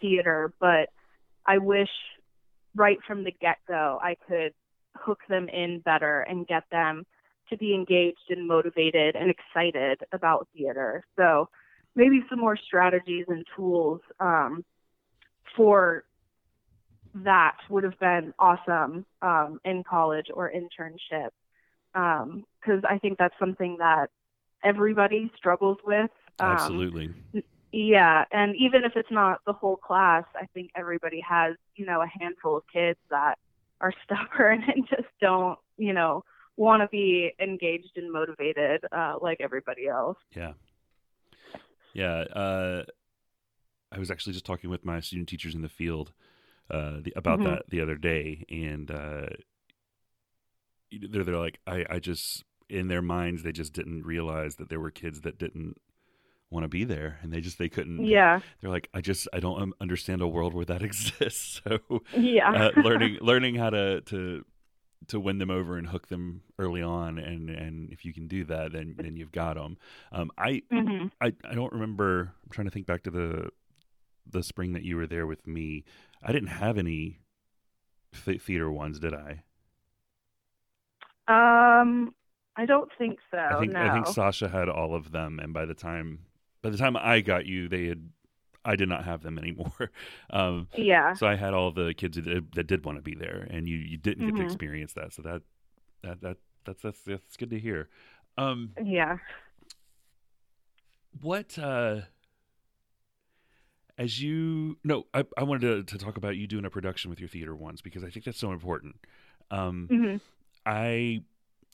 theater. 0.00 0.52
But 0.58 0.88
I 1.46 1.58
wish 1.58 1.90
right 2.74 2.98
from 3.06 3.24
the 3.24 3.32
get 3.40 3.58
go, 3.68 3.98
I 4.02 4.16
could 4.28 4.52
hook 4.96 5.20
them 5.28 5.48
in 5.48 5.80
better 5.80 6.20
and 6.22 6.46
get 6.46 6.64
them 6.70 7.04
to 7.50 7.56
be 7.56 7.74
engaged 7.74 8.30
and 8.30 8.46
motivated 8.46 9.16
and 9.16 9.30
excited 9.30 10.00
about 10.12 10.48
theater. 10.54 11.04
So 11.16 11.48
maybe 11.94 12.24
some 12.30 12.40
more 12.40 12.56
strategies 12.56 13.26
and 13.28 13.44
tools 13.56 14.00
um, 14.20 14.64
for 15.56 16.04
that 17.14 17.56
would 17.68 17.84
have 17.84 17.98
been 17.98 18.32
awesome 18.38 19.04
um, 19.20 19.60
in 19.64 19.84
college 19.84 20.26
or 20.32 20.50
internship 20.50 21.30
because 21.92 22.22
um, 22.24 22.84
I 22.88 22.98
think 22.98 23.18
that's 23.18 23.34
something 23.38 23.76
that 23.78 24.08
everybody 24.64 25.30
struggles 25.36 25.76
with. 25.84 26.10
Um, 26.40 26.48
Absolutely. 26.48 27.10
Yeah, 27.72 28.24
and 28.30 28.54
even 28.56 28.84
if 28.84 28.92
it's 28.96 29.10
not 29.10 29.40
the 29.46 29.54
whole 29.54 29.76
class, 29.76 30.24
I 30.36 30.46
think 30.52 30.70
everybody 30.76 31.20
has 31.26 31.56
you 31.74 31.86
know 31.86 32.02
a 32.02 32.06
handful 32.06 32.58
of 32.58 32.64
kids 32.72 32.98
that 33.10 33.38
are 33.80 33.92
stubborn 34.04 34.62
and 34.62 34.86
just 34.88 35.08
don't 35.20 35.58
you 35.78 35.92
know 35.92 36.22
want 36.56 36.82
to 36.82 36.88
be 36.88 37.32
engaged 37.40 37.96
and 37.96 38.12
motivated 38.12 38.84
uh, 38.92 39.14
like 39.20 39.38
everybody 39.40 39.88
else. 39.88 40.18
Yeah. 40.36 40.52
Yeah. 41.94 42.20
Uh, 42.20 42.84
I 43.90 43.98
was 43.98 44.10
actually 44.10 44.34
just 44.34 44.44
talking 44.46 44.70
with 44.70 44.84
my 44.84 45.00
student 45.00 45.28
teachers 45.28 45.54
in 45.54 45.62
the 45.62 45.68
field 45.68 46.12
uh, 46.70 47.00
the, 47.02 47.12
about 47.16 47.40
Mhm. 47.40 47.44
that 47.44 47.70
the 47.70 47.80
other 47.80 47.96
day, 47.96 48.44
and 48.50 48.90
uh, 48.90 49.26
they're 51.10 51.24
they're 51.24 51.38
like, 51.38 51.58
I 51.66 51.84
I 51.88 51.98
just 51.98 52.44
in 52.68 52.88
their 52.88 53.02
minds 53.02 53.42
they 53.42 53.52
just 53.52 53.72
didn't 53.72 54.04
realize 54.04 54.56
that 54.56 54.68
there 54.68 54.80
were 54.80 54.90
kids 54.90 55.22
that 55.22 55.38
didn't 55.38 55.80
want 56.52 56.64
to 56.64 56.68
be 56.68 56.84
there, 56.84 57.18
and 57.22 57.32
they 57.32 57.40
just 57.40 57.58
they 57.58 57.68
couldn't. 57.68 58.08
Yeah. 58.08 58.40
They're 58.60 58.70
like, 58.70 58.88
I 58.94 59.00
just 59.00 59.28
I 59.32 59.40
don't 59.40 59.74
understand 59.80 60.22
a 60.22 60.28
world 60.28 60.54
where 60.54 60.64
that 60.66 60.82
exists. 60.90 61.60
So 61.64 62.02
Yeah. 62.12 62.54
uh, 62.54 62.70
learning 62.76 63.18
learning 63.20 63.56
how 63.56 63.70
to 63.70 64.00
to 64.02 64.44
to 65.08 65.20
win 65.20 65.38
them 65.38 65.50
over 65.50 65.76
and 65.76 65.88
hook 65.88 66.08
them 66.08 66.42
early 66.58 66.82
on, 66.82 67.18
and 67.18 67.50
and 67.50 67.90
if 67.92 68.04
you 68.04 68.12
can 68.14 68.28
do 68.28 68.44
that, 68.44 68.72
then 68.72 68.96
then 68.98 69.16
you've 69.16 69.32
got 69.32 69.54
them. 69.56 69.78
Um, 70.12 70.30
I 70.38 70.62
hmm 70.70 71.08
I 71.20 71.34
I 71.44 71.54
don't 71.54 71.72
remember. 71.72 72.32
I'm 72.44 72.50
trying 72.50 72.66
to 72.66 72.70
think 72.72 72.86
back 72.86 73.02
to 73.04 73.10
the 73.10 73.50
the 74.30 74.42
spring 74.42 74.72
that 74.72 74.84
you 74.84 74.96
were 74.96 75.06
there 75.06 75.26
with 75.26 75.46
me. 75.46 75.84
I 76.22 76.32
didn't 76.32 76.48
have 76.48 76.78
any 76.78 77.20
th- 78.24 78.42
theater 78.42 78.70
ones, 78.70 78.98
did 79.00 79.14
I? 79.14 79.44
Um, 81.28 82.14
I 82.56 82.66
don't 82.66 82.90
think 82.98 83.18
so. 83.30 83.38
I 83.48 83.54
think 83.54 83.72
no. 83.72 83.80
I 83.80 83.90
think 83.90 84.06
Sasha 84.06 84.48
had 84.48 84.68
all 84.68 84.94
of 84.94 85.12
them, 85.12 85.38
and 85.38 85.52
by 85.52 85.64
the 85.66 85.74
time 85.74 86.20
by 86.62 86.70
the 86.70 86.78
time 86.78 86.96
I 86.96 87.20
got 87.20 87.46
you, 87.46 87.68
they 87.68 87.86
had. 87.86 88.08
I 88.64 88.76
did 88.76 88.88
not 88.88 89.04
have 89.04 89.22
them 89.22 89.38
anymore. 89.44 89.90
Um, 90.30 90.68
yeah. 90.76 91.14
so 91.14 91.26
I 91.26 91.34
had 91.34 91.52
all 91.52 91.72
the 91.72 91.92
kids 91.94 92.14
that 92.16 92.22
did, 92.24 92.52
that 92.52 92.68
did 92.68 92.84
want 92.84 92.96
to 92.98 93.02
be 93.02 93.14
there, 93.16 93.46
and 93.50 93.68
you 93.68 93.76
you 93.76 93.98
didn't 93.98 94.24
get 94.24 94.36
to 94.36 94.42
Mhm. 94.42 94.46
experience 94.46 94.92
that. 94.92 95.12
So 95.12 95.22
that 95.22 95.42
that 96.02 96.20
that 96.20 96.36
that's 96.64 96.82
that's 96.82 97.02
that's 97.02 97.36
good 97.36 97.50
to 97.50 97.58
hear. 97.58 97.88
Um, 98.38 98.70
Yeah. 98.82 99.18
what 101.20 101.58
uh 101.58 102.00
as 103.98 104.22
you 104.22 104.78
no 104.84 105.04
i, 105.12 105.24
I 105.36 105.42
wanted 105.42 105.86
to, 105.88 105.96
to 105.98 106.04
talk 106.04 106.16
about 106.16 106.36
you 106.36 106.46
doing 106.46 106.64
a 106.64 106.70
production 106.70 107.10
with 107.10 107.20
your 107.20 107.28
theater 107.28 107.54
once 107.54 107.82
because 107.82 108.02
i 108.02 108.08
think 108.08 108.24
that's 108.24 108.38
so 108.38 108.52
important 108.52 108.96
um 109.50 109.88
hmm 109.90 110.16
i 110.64 111.20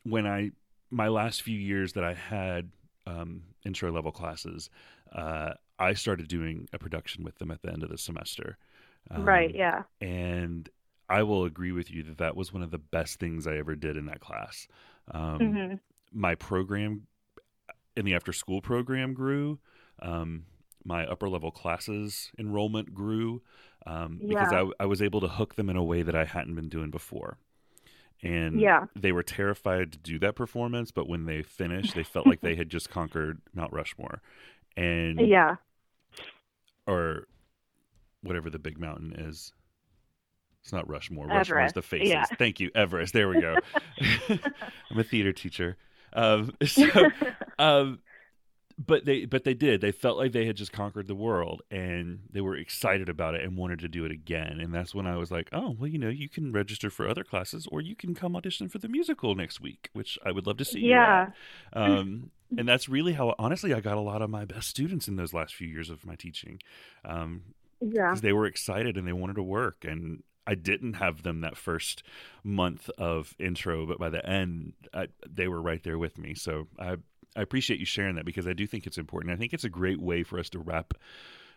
when 0.02 0.26
i 0.26 0.50
my 0.90 1.06
last 1.08 1.42
few 1.42 1.58
years 1.58 1.92
that 1.92 2.02
i 2.02 2.14
had 2.14 2.70
um 3.08 3.42
intro 3.64 3.90
level 3.92 4.12
classes 4.12 4.70
uh 5.14 5.52
i 5.78 5.92
started 5.94 6.28
doing 6.28 6.68
a 6.72 6.78
production 6.78 7.24
with 7.24 7.36
them 7.38 7.50
at 7.50 7.62
the 7.62 7.72
end 7.72 7.82
of 7.82 7.90
the 7.90 7.98
semester 7.98 8.58
Um, 9.10 9.24
right. 9.24 9.54
Yeah. 9.54 9.82
and 10.00 10.68
i 11.08 11.22
will 11.22 11.44
agree 11.44 11.72
with 11.72 11.90
you 11.90 12.02
that 12.04 12.18
that 12.18 12.36
was 12.36 12.52
one 12.52 12.62
of 12.62 12.70
the 12.70 12.78
best 12.78 13.18
things 13.20 13.46
i 13.46 13.56
ever 13.56 13.74
did 13.76 13.96
in 13.96 14.06
that 14.06 14.20
class 14.20 14.68
um 15.12 15.40
hmm 15.42 15.74
my 16.12 16.34
program 16.34 17.06
in 17.96 18.04
the 18.04 18.14
after 18.14 18.32
school 18.32 18.60
program 18.60 19.14
grew. 19.14 19.58
Um, 20.00 20.44
my 20.84 21.04
upper 21.06 21.28
level 21.28 21.50
classes 21.50 22.30
enrollment 22.38 22.94
grew 22.94 23.42
um, 23.86 24.22
because 24.28 24.52
Yeah. 24.52 24.60
I, 24.60 24.64
I 24.80 24.86
was 24.86 25.02
able 25.02 25.20
to 25.20 25.28
hook 25.28 25.56
them 25.56 25.68
in 25.68 25.76
a 25.76 25.84
way 25.84 26.02
that 26.02 26.14
I 26.14 26.24
hadn't 26.24 26.54
been 26.54 26.68
doing 26.68 26.90
before. 26.90 27.38
And 28.22 28.60
Yeah. 28.60 28.86
they 28.96 29.12
were 29.12 29.22
terrified 29.22 29.92
to 29.92 29.98
do 29.98 30.18
that 30.18 30.34
performance, 30.34 30.90
but 30.90 31.08
when 31.08 31.24
they 31.26 31.42
finished, 31.42 31.94
they 31.94 32.02
felt 32.02 32.26
like 32.26 32.40
they 32.40 32.56
had 32.56 32.68
just 32.68 32.90
conquered 32.90 33.40
Mount 33.54 33.72
Rushmore, 33.72 34.20
and 34.76 35.20
Yeah. 35.20 35.56
or 36.86 37.28
whatever 38.22 38.50
the 38.50 38.58
big 38.58 38.78
mountain 38.78 39.12
is. 39.16 39.52
It's 40.62 40.72
not 40.72 40.88
Rushmore. 40.88 41.26
Rushmore 41.28 41.64
is 41.64 41.72
the 41.72 41.82
faces. 41.82 42.10
yeah. 42.10 42.24
Thank 42.24 42.58
you, 42.60 42.70
Everest. 42.74 43.12
There 43.14 43.28
we 43.28 43.40
go. 43.40 43.56
I'm 44.90 44.98
a 44.98 45.04
theater 45.04 45.32
teacher. 45.32 45.76
Um, 46.12 46.52
so, 46.66 46.84
um, 47.58 48.00
but 48.78 49.04
they 49.04 49.24
but 49.24 49.44
they 49.44 49.54
did. 49.54 49.80
They 49.80 49.90
felt 49.92 50.16
like 50.18 50.32
they 50.32 50.46
had 50.46 50.56
just 50.56 50.72
conquered 50.72 51.08
the 51.08 51.14
world, 51.14 51.62
and 51.70 52.20
they 52.30 52.40
were 52.40 52.56
excited 52.56 53.08
about 53.08 53.34
it 53.34 53.42
and 53.44 53.56
wanted 53.56 53.80
to 53.80 53.88
do 53.88 54.04
it 54.04 54.12
again. 54.12 54.60
And 54.60 54.72
that's 54.72 54.94
when 54.94 55.06
I 55.06 55.16
was 55.16 55.30
like, 55.30 55.48
oh, 55.52 55.76
well, 55.78 55.88
you 55.88 55.98
know, 55.98 56.08
you 56.08 56.28
can 56.28 56.52
register 56.52 56.88
for 56.88 57.08
other 57.08 57.24
classes, 57.24 57.66
or 57.72 57.80
you 57.80 57.96
can 57.96 58.14
come 58.14 58.36
audition 58.36 58.68
for 58.68 58.78
the 58.78 58.88
musical 58.88 59.34
next 59.34 59.60
week, 59.60 59.90
which 59.94 60.18
I 60.24 60.30
would 60.30 60.46
love 60.46 60.58
to 60.58 60.64
see. 60.64 60.80
yeah. 60.80 61.30
Um, 61.72 62.30
and 62.56 62.66
that's 62.68 62.88
really 62.88 63.12
how 63.12 63.34
honestly 63.38 63.74
I 63.74 63.80
got 63.80 63.98
a 63.98 64.00
lot 64.00 64.22
of 64.22 64.30
my 64.30 64.44
best 64.46 64.68
students 64.68 65.06
in 65.08 65.16
those 65.16 65.34
last 65.34 65.54
few 65.54 65.68
years 65.68 65.90
of 65.90 66.06
my 66.06 66.14
teaching. 66.14 66.60
Um, 67.04 67.42
Yeah. 67.80 68.06
because 68.10 68.22
they 68.22 68.32
were 68.32 68.46
excited 68.46 68.96
and 68.96 69.06
they 69.06 69.12
wanted 69.12 69.36
to 69.36 69.42
work 69.42 69.84
and 69.84 70.22
i 70.46 70.54
didn't 70.54 70.94
have 70.94 71.22
them 71.22 71.42
that 71.42 71.56
first 71.56 72.02
month 72.42 72.88
of 72.98 73.34
intro 73.38 73.86
but 73.86 73.98
by 73.98 74.08
the 74.08 74.24
end 74.28 74.72
I, 74.94 75.08
they 75.28 75.46
were 75.46 75.60
right 75.60 75.82
there 75.82 75.98
with 75.98 76.18
me 76.18 76.34
so 76.34 76.66
i 76.78 76.96
i 77.36 77.40
appreciate 77.42 77.78
you 77.80 77.86
sharing 77.86 78.14
that 78.16 78.24
because 78.24 78.46
i 78.46 78.52
do 78.52 78.66
think 78.66 78.86
it's 78.86 78.98
important 78.98 79.32
i 79.32 79.36
think 79.36 79.52
it's 79.52 79.64
a 79.64 79.68
great 79.68 80.00
way 80.00 80.22
for 80.22 80.38
us 80.38 80.48
to 80.50 80.58
wrap 80.58 80.94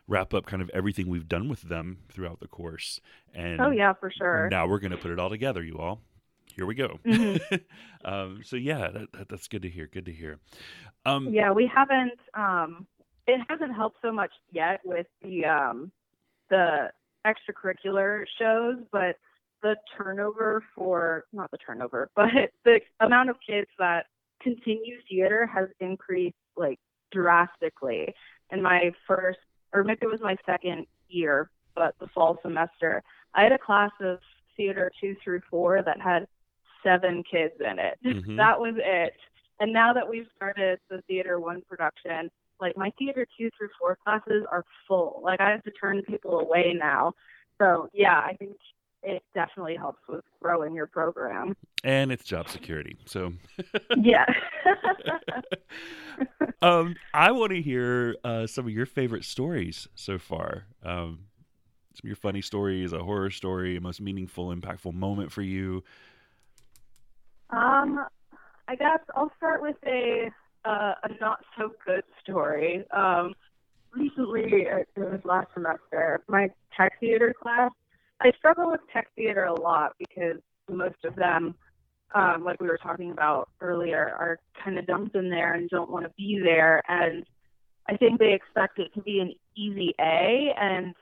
wrap 0.08 0.34
up 0.34 0.46
kind 0.46 0.62
of 0.62 0.70
everything 0.74 1.08
we've 1.08 1.28
done 1.28 1.48
with 1.48 1.62
them 1.64 2.00
throughout 2.10 2.40
the 2.40 2.48
course 2.48 3.00
and 3.34 3.62
Oh 3.62 3.70
yeah, 3.72 3.94
for 3.94 4.12
sure. 4.12 4.50
now 4.50 4.68
we're 4.68 4.80
going 4.80 4.92
to 4.92 4.98
put 4.98 5.12
it 5.12 5.20
all 5.20 5.30
together 5.30 5.64
you 5.64 5.78
all 5.78 6.02
here 6.56 6.66
we 6.66 6.76
go 6.76 7.00
Mhm. 7.06 7.62
um 8.06 8.42
so 8.44 8.56
yeah 8.56 8.90
that, 8.90 9.12
that, 9.14 9.30
that's 9.30 9.48
good 9.48 9.62
to 9.62 9.70
hear 9.70 9.88
good 9.88 10.06
to 10.06 10.12
hear 10.12 10.40
um 11.06 11.30
Yeah, 11.34 11.52
we 11.52 11.66
haven't. 11.74 12.20
Um, 12.34 12.86
it 13.28 13.40
hasn't 13.48 13.74
helped 13.74 13.98
so 14.02 14.12
much 14.12 14.32
yet 14.52 14.82
with 14.84 15.08
the 15.22 15.46
um, 15.46 15.92
the 16.50 16.92
extracurricular 17.26 18.26
shows, 18.40 18.78
but 18.92 19.18
the 19.62 19.76
turnover 19.98 20.64
for 20.76 21.26
not 21.32 21.50
the 21.52 21.58
turnover, 21.58 22.10
but 22.16 22.30
the 22.66 22.82
amount 23.00 23.30
of 23.30 23.38
kids 23.46 23.68
that 23.80 24.08
continue 24.42 24.98
theater 25.10 25.46
has 25.46 25.70
increased 25.80 26.36
like 26.56 26.80
drastically. 27.12 28.14
In 28.52 28.62
my 28.62 28.92
first, 29.08 29.40
or 29.74 29.84
maybe 29.84 30.00
it 30.02 30.12
was 30.12 30.22
my 30.22 30.36
second 30.46 30.86
year, 31.08 31.50
but 31.74 31.96
the 32.00 32.08
fall 32.08 32.38
semester, 32.42 33.02
I 33.34 33.44
had 33.44 33.54
a 33.54 33.58
class 33.58 33.92
of 34.02 34.20
theater 34.58 34.92
two 35.00 35.16
through 35.24 35.42
four 35.50 35.82
that 35.82 36.02
had 36.02 36.28
seven 36.84 37.24
kids 37.24 37.54
in 37.62 37.80
it. 37.80 37.98
Mhm. 38.04 38.36
That 38.38 38.60
was 38.60 38.76
it. 38.78 39.16
And 39.60 39.72
now 39.72 39.94
that 39.94 40.08
we've 40.08 40.28
started 40.36 40.80
the 40.90 41.02
theater 41.04 41.40
one 41.40 41.62
production, 41.62 42.30
like 42.60 42.76
my 42.76 42.92
theater 42.98 43.26
two 43.38 43.50
through 43.58 43.70
four 43.80 43.96
classes 44.04 44.46
are 44.52 44.66
full. 44.88 45.22
Like 45.24 45.40
I 45.40 45.52
have 45.52 45.64
to 45.64 45.72
turn 45.72 46.02
people 46.04 46.40
away 46.40 46.74
now. 46.74 47.14
So 47.60 47.90
yeah, 47.94 48.20
I 48.20 48.36
think 48.38 48.58
it 49.04 49.24
definitely 49.34 49.76
helps 49.76 50.00
with 50.08 50.24
growing 50.42 50.74
your 50.74 50.88
program. 50.88 51.56
and 51.84 52.12
it's 52.12 52.24
job 52.24 52.48
security 52.50 52.98
so 53.06 53.34
Yeah. 53.98 54.26
um, 56.62 56.96
I 57.14 57.32
want 57.32 57.52
to 57.52 57.62
hear 57.62 58.16
uh, 58.24 58.48
some 58.48 58.66
of 58.66 58.72
your 58.72 58.86
favorite 58.86 59.26
stories 59.26 59.88
so 59.96 60.18
far. 60.18 60.66
Um, 60.84 61.26
some 61.94 62.06
of 62.06 62.10
your 62.10 62.16
funny 62.16 62.42
stories, 62.42 62.94
a 62.94 63.04
horror 63.04 63.30
story, 63.30 63.76
a 63.76 63.82
most 63.82 64.00
meaningful, 64.00 64.56
impactful 64.56 64.94
moment 64.94 65.32
for 65.32 65.42
you. 65.42 65.84
um, 67.50 68.06
I 68.68 68.76
guess 68.76 69.00
I'll 69.16 69.32
start 69.38 69.62
with 69.62 69.76
a 69.86 70.32
uh, 70.64 70.94
a 71.04 71.10
not 71.20 71.40
so 71.58 71.74
good 71.86 72.04
story. 72.22 72.86
Um, 72.92 73.34
recently, 73.94 74.68
it 74.68 74.88
was 74.96 75.20
last 75.26 75.48
semester, 75.54 76.22
my 76.28 76.50
tech 76.78 76.94
theater 77.00 77.34
class. 77.42 77.72
I 78.22 78.32
struggle 78.38 78.70
with 78.70 78.82
tech 78.94 79.08
theater 79.16 79.46
a 79.46 79.60
lot 79.60 79.94
because 79.98 80.38
most 80.70 81.04
of 81.06 81.16
them, 81.16 81.56
um, 82.14 82.44
like 82.44 82.62
we 82.62 82.68
were 82.68 82.80
talking 82.82 83.12
about 83.12 83.50
earlier, 83.62 84.14
are 84.18 84.40
kind 84.64 84.78
of 84.78 84.86
dumped 84.86 85.16
in 85.16 85.30
there 85.30 85.54
and 85.54 85.70
don't 85.70 85.90
want 85.90 86.06
to 86.06 86.12
be 86.18 86.40
there. 86.44 86.82
And 86.88 87.26
I 87.90 87.98
think 87.98 88.20
they 88.20 88.34
expect 88.34 88.80
it 88.80 88.94
to 88.94 89.02
be 89.02 89.20
an 89.20 89.34
easy 89.56 89.96
A, 90.00 90.54
and 90.60 90.94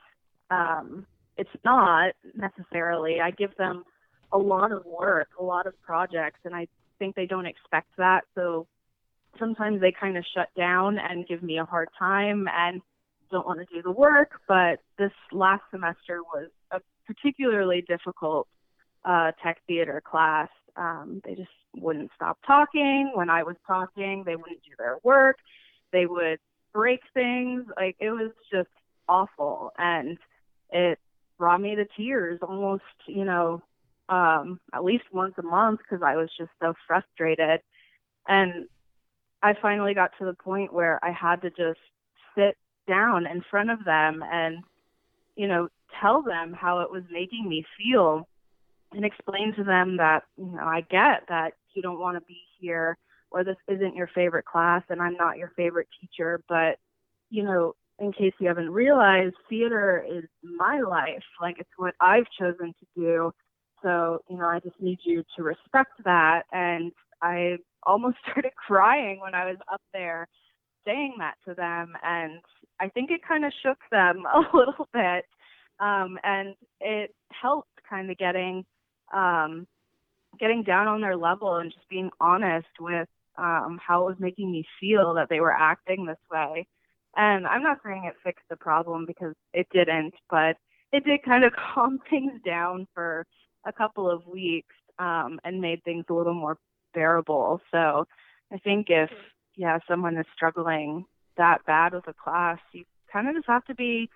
um, 0.50 1.06
it's 1.38 1.50
not 1.66 2.14
necessarily. 2.36 3.20
I 3.22 3.32
give 3.32 3.56
them 3.58 3.84
a 4.32 4.38
lot 4.38 4.72
of 4.72 4.86
work, 4.86 5.30
a 5.40 5.44
lot 5.44 5.68
of 5.68 5.80
projects, 5.82 6.40
and 6.46 6.56
I 6.56 6.68
think 7.00 7.16
they 7.16 7.26
don't 7.26 7.46
expect 7.46 7.90
that. 7.98 8.22
So 8.36 8.68
sometimes 9.38 9.82
they 9.82 9.92
kind 9.92 10.18
of 10.18 10.24
shut 10.34 10.50
down 10.56 10.98
and 11.00 11.28
give 11.28 11.44
me 11.44 11.60
a 11.60 11.66
hard 11.66 11.90
time 11.98 12.48
and 12.50 12.82
don't 13.30 13.46
want 13.46 13.60
to 13.60 13.66
do 13.74 13.82
the 13.82 13.92
work. 13.92 14.40
But 14.48 14.80
this 14.98 15.12
last 15.32 15.64
semester 15.72 16.22
was 16.24 16.50
particularly 17.10 17.84
difficult 17.88 18.48
uh, 19.04 19.32
tech 19.42 19.58
theater 19.68 20.02
class. 20.06 20.50
Um, 20.76 21.22
they 21.26 21.34
just 21.34 21.50
wouldn't 21.76 22.12
stop 22.16 22.38
talking. 22.46 23.12
When 23.16 23.30
I 23.30 23.42
was 23.44 23.56
talking, 23.66 24.24
they 24.26 24.36
wouldn't 24.36 24.62
do 24.64 24.72
their 24.78 24.98
work. 25.04 25.38
They 25.92 26.06
would 26.06 26.38
break 26.72 27.02
things. 27.14 27.66
Like 27.76 27.96
it 28.00 28.12
was 28.12 28.32
just 28.52 28.70
awful. 29.08 29.72
And 29.78 30.20
it 30.72 31.00
brought 31.40 31.62
me 31.62 31.76
to 31.76 31.86
tears 31.98 32.40
almost, 32.44 32.84
you 33.08 33.26
know, 33.26 33.64
um, 34.08 34.60
at 34.74 34.84
least 34.84 35.06
once 35.12 35.34
a 35.40 35.44
month 35.44 35.80
because 35.80 36.04
I 36.04 36.16
was 36.16 36.30
just 36.38 36.52
so 36.62 36.74
frustrated. 36.88 37.62
And 38.28 38.68
I 39.42 39.56
finally 39.60 39.96
got 39.96 40.12
to 40.20 40.26
the 40.26 40.34
point 40.34 40.74
where 40.74 41.04
I 41.04 41.12
had 41.12 41.42
to 41.42 41.50
just 41.50 41.80
sit 42.36 42.56
down 42.88 43.26
in 43.26 43.44
front 43.50 43.72
of 43.72 43.84
them 43.84 44.24
and, 44.32 44.60
you 45.36 45.48
know, 45.48 45.70
tell 46.02 46.22
them 46.22 46.54
how 46.54 46.80
it 46.80 46.92
was 46.92 47.04
making 47.12 47.48
me 47.48 47.66
feel 47.78 48.28
and 48.92 49.06
explain 49.06 49.54
to 49.56 49.64
them 49.64 49.98
that, 49.98 50.24
you 50.38 50.46
know, 50.46 50.64
I 50.64 50.82
get 50.82 51.24
that 51.30 51.54
you 51.74 51.82
don't 51.82 52.00
want 52.00 52.18
to 52.18 52.26
be 52.26 52.40
here 52.60 52.98
or 53.32 53.44
this 53.44 53.58
isn't 53.68 53.96
your 53.96 54.10
favorite 54.14 54.46
class 54.46 54.84
and 54.90 55.02
I'm 55.02 55.16
not 55.16 55.38
your 55.38 55.52
favorite 55.56 55.88
teacher, 56.02 56.42
but, 56.50 56.78
you 57.30 57.44
know, 57.44 57.74
in 58.00 58.12
case 58.12 58.34
you 58.40 58.48
haven't 58.48 58.72
realized, 58.72 59.36
theater 59.50 60.04
is 60.10 60.24
my 60.42 60.80
life. 60.82 61.24
Like 61.42 61.58
it's 61.60 61.70
what 61.78 61.94
I've 62.00 62.26
chosen 62.40 62.74
to 62.80 62.86
do. 62.96 63.32
So, 63.84 64.20
you 64.30 64.38
know, 64.38 64.46
I 64.46 64.60
just 64.60 64.80
need 64.82 65.00
you 65.04 65.24
to 65.36 65.44
respect 65.44 65.92
that. 66.06 66.44
And 66.52 66.92
I 67.22 67.58
almost 67.84 68.18
started 68.24 68.52
crying 68.56 69.20
when 69.20 69.36
I 69.36 69.46
was 69.46 69.58
up 69.72 69.82
there 69.94 70.28
saying 70.86 71.16
that 71.20 71.36
to 71.48 71.54
them. 71.54 71.94
And 72.04 72.40
I 72.80 72.90
think 72.90 73.12
it 73.12 73.22
kind 73.28 73.46
of 73.46 73.52
shook 73.62 73.80
them 73.92 74.24
a 74.34 74.58
little 74.58 74.88
bit. 74.94 75.26
Um, 75.80 76.18
and 76.24 76.56
it 76.80 77.14
helped 77.30 77.70
kind 77.90 78.12
of 78.12 78.18
getting, 78.18 78.66
um, 79.14 79.68
getting 80.40 80.64
down 80.64 80.88
on 80.88 81.02
their 81.02 81.16
level 81.16 81.56
and 81.56 81.72
just 81.72 81.88
being 81.90 82.10
honest 82.20 82.68
with 82.80 83.08
um, 83.38 83.80
how 83.86 84.04
it 84.04 84.12
was 84.12 84.20
making 84.20 84.52
me 84.52 84.66
feel 84.80 85.14
that 85.16 85.30
they 85.30 85.40
were 85.40 85.54
acting 85.54 86.06
this 86.06 86.18
way. 86.32 86.68
And 87.16 87.48
I'm 87.48 87.64
not 87.64 87.80
saying 87.84 88.06
it 88.06 88.16
fixed 88.24 88.46
the 88.50 88.58
problem 88.58 89.06
because 89.06 89.34
it 89.54 89.68
didn't, 89.72 90.14
but 90.30 90.58
it 90.92 91.06
did 91.06 91.24
kind 91.24 91.44
of 91.44 91.54
calm 91.74 92.00
things 92.10 92.34
down 92.46 92.88
for 92.94 93.26
a 93.66 93.74
couple 93.74 94.10
of 94.10 94.26
weeks 94.28 94.76
um, 95.00 95.40
and 95.44 95.62
made 95.62 95.84
things 95.84 96.06
a 96.10 96.14
little 96.14 96.34
more 96.34 96.58
bearable. 96.94 97.62
So 97.72 98.06
I 98.52 98.58
think 98.58 98.88
if 98.90 99.10
yeah 99.56 99.80
someone 99.88 100.18
is 100.18 100.26
struggling 100.36 101.06
that 101.38 101.66
bad 101.66 101.94
with 101.94 102.08
a 102.08 102.14
class, 102.14 102.60
you 102.74 102.84
kind 103.12 103.28
of 103.28 103.36
just 103.36 103.48
have 103.48 103.66
to 103.66 103.76
be 103.76 104.10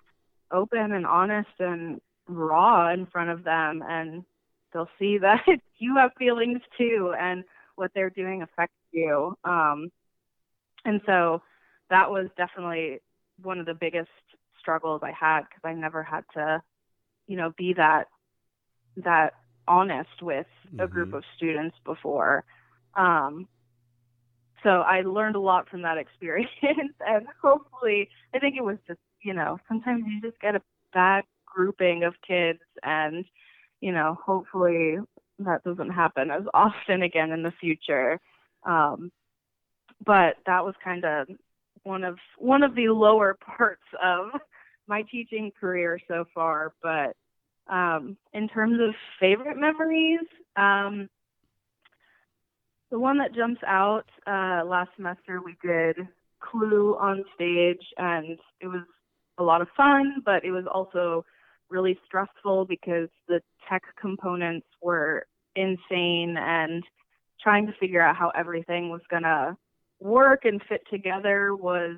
open 0.50 0.92
and 0.92 1.06
honest 1.06 1.48
and 1.58 2.00
raw 2.28 2.92
in 2.92 3.06
front 3.06 3.30
of 3.30 3.44
them, 3.44 3.82
and 3.86 4.24
they'll 4.72 4.88
see 4.98 5.18
that 5.22 5.44
you 5.78 5.96
have 5.96 6.12
feelings 6.18 6.60
too, 6.78 7.14
and 7.18 7.44
what 7.76 7.90
they're 7.94 8.10
doing 8.10 8.42
affects 8.42 8.76
you. 8.92 9.36
Um, 9.44 9.90
and 10.84 11.00
so 11.06 11.42
that 11.90 12.10
was 12.10 12.28
definitely 12.36 13.00
one 13.42 13.58
of 13.58 13.66
the 13.66 13.74
biggest 13.74 14.10
struggles 14.60 15.00
I 15.02 15.12
had 15.12 15.40
because 15.40 15.62
I 15.64 15.72
never 15.72 16.02
had 16.02 16.24
to, 16.34 16.62
you 17.26 17.36
know, 17.36 17.52
be 17.56 17.74
that 17.74 18.04
that 18.96 19.34
honest 19.66 20.22
with 20.22 20.46
mm-hmm. 20.68 20.80
a 20.80 20.86
group 20.86 21.08
mm-hmm. 21.08 21.16
of 21.18 21.24
students 21.36 21.76
before. 21.84 22.44
Um, 22.94 23.48
so 24.62 24.70
I 24.80 25.02
learned 25.02 25.36
a 25.36 25.40
lot 25.40 25.68
from 25.68 25.82
that 25.82 25.98
experience, 26.04 26.50
and 26.62 27.26
hopefully, 27.40 28.08
I 28.34 28.38
think 28.38 28.56
it 28.56 28.64
was 28.64 28.78
just, 28.86 29.00
you 29.24 29.34
know, 29.34 29.58
sometimes 29.66 30.04
you 30.06 30.20
just 30.20 30.40
get 30.40 30.54
a 30.54 30.62
bad 30.92 31.24
grouping 31.46 32.04
of 32.04 32.14
kids, 32.26 32.60
and 32.82 33.24
you 33.80 33.92
know, 33.92 34.16
hopefully 34.24 34.98
that 35.40 35.64
doesn't 35.64 35.90
happen 35.90 36.30
as 36.30 36.42
often 36.54 37.02
again 37.02 37.32
in 37.32 37.42
the 37.42 37.52
future. 37.60 38.20
Um, 38.64 39.10
but 40.04 40.36
that 40.46 40.64
was 40.64 40.74
kind 40.82 41.04
of 41.04 41.28
one 41.82 42.04
of 42.04 42.16
one 42.38 42.62
of 42.62 42.74
the 42.74 42.88
lower 42.88 43.36
parts 43.56 43.82
of 44.02 44.40
my 44.86 45.02
teaching 45.10 45.50
career 45.58 45.98
so 46.08 46.24
far. 46.34 46.72
But 46.82 47.16
um, 47.72 48.16
in 48.32 48.48
terms 48.48 48.78
of 48.80 48.94
favorite 49.18 49.56
memories, 49.56 50.20
um, 50.56 51.08
the 52.90 52.98
one 52.98 53.18
that 53.18 53.34
jumps 53.34 53.60
out 53.66 54.04
uh, 54.26 54.64
last 54.64 54.90
semester 54.96 55.40
we 55.44 55.56
did 55.62 55.96
Clue 56.40 56.96
on 57.00 57.24
stage, 57.34 57.82
and 57.96 58.38
it 58.60 58.66
was 58.66 58.82
a 59.38 59.42
lot 59.42 59.60
of 59.60 59.68
fun, 59.76 60.22
but 60.24 60.44
it 60.44 60.50
was 60.50 60.64
also 60.72 61.24
really 61.70 61.98
stressful 62.06 62.66
because 62.66 63.08
the 63.28 63.40
tech 63.68 63.82
components 64.00 64.66
were 64.82 65.26
insane 65.56 66.36
and 66.38 66.82
trying 67.42 67.66
to 67.66 67.72
figure 67.80 68.00
out 68.00 68.16
how 68.16 68.30
everything 68.30 68.90
was 68.90 69.00
going 69.10 69.22
to 69.22 69.56
work 70.00 70.44
and 70.44 70.60
fit 70.68 70.82
together 70.90 71.54
was 71.54 71.96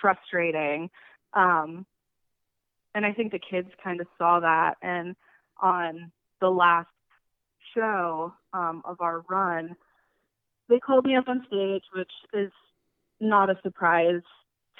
frustrating. 0.00 0.90
Um, 1.32 1.86
and 2.94 3.04
I 3.04 3.12
think 3.12 3.32
the 3.32 3.40
kids 3.40 3.68
kind 3.82 4.00
of 4.00 4.06
saw 4.18 4.40
that. 4.40 4.74
And 4.82 5.16
on 5.60 6.12
the 6.40 6.48
last 6.48 6.88
show 7.74 8.32
um, 8.52 8.82
of 8.84 9.00
our 9.00 9.24
run, 9.28 9.74
they 10.68 10.78
called 10.78 11.04
me 11.04 11.16
up 11.16 11.28
on 11.28 11.44
stage, 11.46 11.82
which 11.94 12.12
is 12.32 12.52
not 13.20 13.50
a 13.50 13.58
surprise 13.62 14.22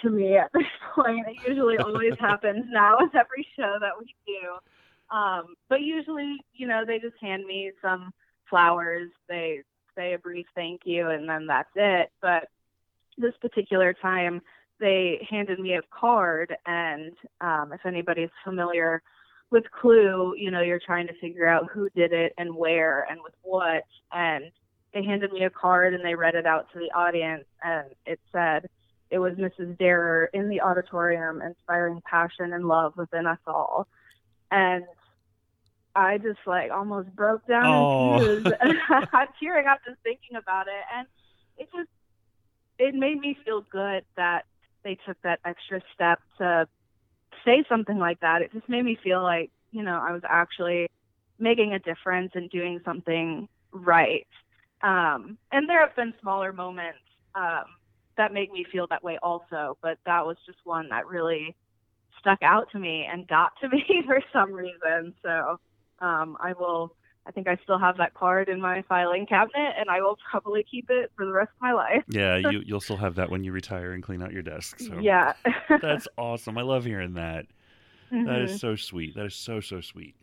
to 0.03 0.11
me 0.11 0.37
at 0.37 0.51
this 0.53 0.65
point. 0.95 1.27
It 1.29 1.49
usually 1.49 1.79
always 1.79 2.15
happens 2.19 2.65
now 2.71 2.97
with 3.01 3.15
every 3.15 3.47
show 3.57 3.79
that 3.81 3.93
we 3.99 4.15
do. 4.27 5.17
Um, 5.17 5.55
but 5.69 5.83
usually, 5.83 6.39
you 6.55 6.67
know, 6.67 6.85
they 6.87 6.99
just 6.99 7.17
hand 7.21 7.45
me 7.45 7.73
some 7.83 8.13
flowers. 8.49 9.11
They 9.29 9.61
say 9.97 10.15
a 10.15 10.19
brief 10.19 10.47
thank 10.55 10.83
you, 10.85 11.11
and 11.11 11.29
then 11.29 11.47
that's 11.47 11.71
it. 11.75 12.11
But 12.21 12.49
this 13.17 13.35
particular 13.41 13.95
time, 13.95 14.41
they 14.81 15.27
handed 15.31 15.61
me 15.61 15.75
a 15.75 15.83
card, 15.91 16.55
and 16.67 17.13
um, 17.41 17.73
if 17.73 17.87
anybody's 17.87 18.31
familiar 18.43 19.03
with 19.51 19.65
Clue, 19.71 20.35
you 20.37 20.51
know, 20.51 20.63
you're 20.63 20.81
trying 20.85 21.07
to 21.07 21.19
figure 21.21 21.47
out 21.47 21.71
who 21.73 21.89
did 21.91 22.13
it 22.13 22.33
and 22.39 22.55
where 22.55 23.07
and 23.09 23.21
with 23.23 23.35
what. 23.43 23.85
And 24.13 24.47
they 24.93 25.05
handed 25.05 25.33
me 25.33 25.45
a 25.45 25.51
card 25.51 25.95
and 25.95 26.05
they 26.05 26.15
read 26.15 26.35
it 26.35 26.47
out 26.47 26.67
to 26.73 26.79
the 26.79 26.91
audience, 26.97 27.45
and 27.63 27.87
it 28.07 28.19
said, 28.33 28.69
it 29.15 29.19
was 29.19 29.35
Mrs. 29.35 29.79
Derrer 29.79 30.27
in 30.35 30.49
the 30.49 30.61
auditorium, 30.61 31.41
inspiring 31.41 32.03
passion 32.05 32.53
and 32.53 32.67
love 32.67 32.97
within 32.97 33.29
us 33.29 33.39
all. 33.47 33.87
And 34.51 34.85
I 35.95 36.19
just 36.19 36.41
like 36.49 36.73
almost 36.73 37.15
broke 37.15 37.47
down 37.47 37.65
oh. 37.65 38.15
in 38.15 38.43
tears. 38.43 38.55
I'm 38.61 39.29
tearing 39.41 39.69
up 39.69 39.79
just 39.87 40.01
thinking 40.03 40.37
about 40.37 40.67
it, 40.67 40.83
and 40.97 41.07
it 41.57 41.69
just 41.73 41.89
it 42.77 42.97
made 42.97 43.21
me 43.21 43.39
feel 43.45 43.65
good 43.71 44.05
that 44.17 44.47
they 44.83 44.99
took 45.07 45.17
that 45.23 45.39
extra 45.45 45.81
step 45.95 46.21
to 46.39 46.67
say 47.45 47.65
something 47.69 47.99
like 47.99 48.19
that. 48.19 48.43
It 48.43 48.53
just 48.53 48.69
made 48.69 48.85
me 48.85 48.99
feel 49.01 49.23
like 49.23 49.53
you 49.71 49.85
know 49.85 50.03
I 50.03 50.11
was 50.11 50.23
actually 50.29 50.89
making 51.39 51.73
a 51.73 51.79
difference 51.79 52.33
and 52.35 52.51
doing 52.51 52.81
something 52.85 53.49
right. 53.71 54.27
Um, 54.83 55.39
and 55.53 55.69
there 55.69 55.87
have 55.87 55.95
been 55.95 56.15
smaller 56.21 56.53
moments 56.53 56.99
um, 57.37 57.65
that 58.17 58.33
make 58.33 58.53
me 58.53 58.65
feel 58.71 58.87
that 58.89 59.03
way 59.03 59.19
also, 59.23 59.77
but 59.83 59.99
that 60.07 60.27
was 60.27 60.37
just 60.47 60.59
one 60.65 60.89
that 60.91 61.07
really 61.07 61.57
stuck 62.21 62.43
out 62.43 62.71
to 62.73 62.79
me 62.79 63.07
and 63.11 63.29
got 63.29 63.53
to 63.61 63.69
me 63.73 63.85
for 64.07 64.21
some 64.33 64.53
reason. 64.53 65.15
So 65.23 65.59
um, 66.01 66.37
I 66.41 66.53
will. 66.59 66.95
I 67.27 67.31
think 67.31 67.49
I 67.49 67.57
still 67.63 67.79
have 67.79 67.97
that 67.97 68.13
card 68.13 68.51
in 68.51 68.61
my 68.61 68.83
filing 68.87 69.25
cabinet, 69.25 69.73
and 69.79 69.89
I 69.89 70.03
will 70.03 70.19
probably 70.31 70.63
keep 70.71 70.91
it 70.91 71.11
for 71.17 71.25
the 71.25 71.33
rest 71.33 71.53
of 71.57 71.63
my 71.63 71.73
life. 71.73 72.03
yeah, 72.07 72.37
you, 72.51 72.63
you'll 72.67 72.83
still 72.83 72.99
have 72.99 73.15
that 73.15 73.31
when 73.31 73.43
you 73.43 73.51
retire 73.51 73.93
and 73.93 74.03
clean 74.03 74.23
out 74.23 74.31
your 74.31 74.43
desk. 74.43 74.79
So 74.79 74.99
yeah, 74.99 75.33
that's 75.81 76.07
awesome. 76.19 76.59
I 76.59 76.63
love 76.63 76.85
hearing 76.85 77.15
that. 77.15 77.47
Mm-hmm. 78.13 78.27
that 78.27 78.43
is 78.43 78.51
mm-hmm. 78.51 78.59
so 78.59 78.77
sweet. 78.77 79.15
That 79.15 79.25
is 79.25 79.35
so 79.35 79.61
so 79.61 79.81
sweet. 79.81 80.15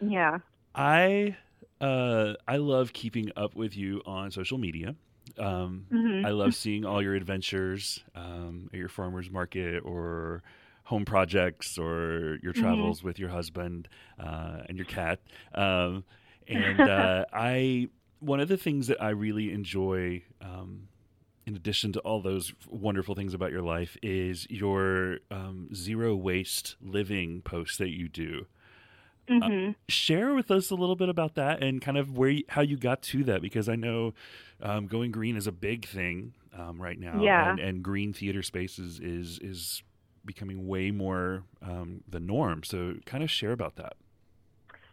Yeah. 0.00 0.38
I 0.72 1.36
uh, 1.80 2.34
I 2.46 2.56
love 2.56 2.92
keeping 2.92 3.30
up 3.36 3.56
with 3.56 3.76
you 3.76 4.00
on 4.06 4.30
social 4.30 4.58
media. 4.58 4.94
Um, 5.38 5.86
mm-hmm. 5.92 6.26
I 6.26 6.30
love 6.30 6.54
seeing 6.54 6.84
all 6.84 7.02
your 7.02 7.14
adventures 7.14 8.02
um, 8.14 8.68
at 8.72 8.78
your 8.78 8.88
farmers 8.88 9.30
market 9.30 9.80
or 9.84 10.42
home 10.84 11.04
projects 11.04 11.78
or 11.78 12.38
your 12.42 12.52
mm-hmm. 12.52 12.62
travels 12.62 12.98
mm-hmm. 12.98 13.08
with 13.08 13.18
your 13.18 13.30
husband 13.30 13.88
uh, 14.18 14.62
and 14.68 14.76
your 14.76 14.86
cat. 14.86 15.20
Um, 15.54 16.04
and 16.46 16.80
uh, 16.88 17.24
I, 17.32 17.88
one 18.20 18.40
of 18.40 18.48
the 18.48 18.56
things 18.56 18.86
that 18.88 19.02
I 19.02 19.10
really 19.10 19.52
enjoy, 19.52 20.22
um, 20.40 20.88
in 21.46 21.56
addition 21.56 21.92
to 21.92 22.00
all 22.00 22.20
those 22.20 22.52
wonderful 22.68 23.14
things 23.14 23.34
about 23.34 23.50
your 23.50 23.62
life, 23.62 23.96
is 24.02 24.46
your 24.50 25.18
um, 25.30 25.68
zero 25.74 26.14
waste 26.14 26.76
living 26.82 27.42
posts 27.42 27.78
that 27.78 27.90
you 27.90 28.08
do. 28.08 28.46
Uh, 29.28 29.32
mm-hmm. 29.32 29.70
Uh, 29.70 29.72
share 29.88 30.34
with 30.34 30.50
us 30.50 30.70
a 30.70 30.74
little 30.74 30.96
bit 30.96 31.08
about 31.08 31.34
that 31.34 31.62
and 31.62 31.80
kind 31.80 31.96
of 31.96 32.16
where 32.16 32.28
you, 32.28 32.44
how 32.48 32.60
you 32.60 32.76
got 32.76 33.00
to 33.00 33.24
that 33.24 33.40
because 33.40 33.68
I 33.68 33.74
know 33.74 34.12
um, 34.62 34.86
going 34.86 35.12
green 35.12 35.36
is 35.36 35.46
a 35.46 35.52
big 35.52 35.86
thing 35.86 36.34
um, 36.56 36.80
right 36.80 36.98
now. 36.98 37.22
Yeah. 37.22 37.50
And, 37.50 37.58
and, 37.58 37.82
green 37.82 38.12
theater 38.12 38.42
spaces 38.42 39.00
is 39.00 39.38
is 39.38 39.82
becoming 40.24 40.66
way 40.66 40.90
more 40.90 41.44
um, 41.62 42.02
the 42.08 42.20
norm. 42.20 42.62
So, 42.64 42.96
kind 43.06 43.22
of 43.22 43.30
share 43.30 43.52
about 43.52 43.76
that. 43.76 43.94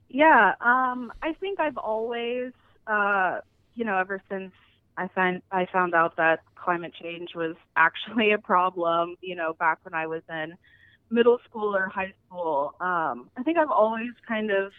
Yeah, 0.09 0.55
um, 0.59 1.13
I 1.21 1.33
think 1.39 1.59
I've 1.59 1.77
always, 1.77 2.51
uh, 2.85 3.39
you 3.75 3.85
know, 3.85 3.97
ever 3.97 4.21
since 4.29 4.51
I 4.97 5.07
find 5.07 5.41
I 5.51 5.67
found 5.71 5.95
out 5.95 6.17
that 6.17 6.41
climate 6.55 6.93
change 7.01 7.29
was 7.35 7.55
actually 7.75 8.31
a 8.31 8.37
problem, 8.37 9.15
you 9.21 9.35
know, 9.35 9.53
back 9.53 9.79
when 9.83 9.93
I 9.93 10.07
was 10.07 10.21
in 10.29 10.57
middle 11.11 11.39
school 11.47 11.75
or 11.75 11.87
high 11.87 12.13
school. 12.25 12.75
Um, 12.79 13.29
I 13.37 13.43
think 13.43 13.57
I've 13.57 13.71
always 13.71 14.11
kind 14.27 14.51
of 14.51 14.71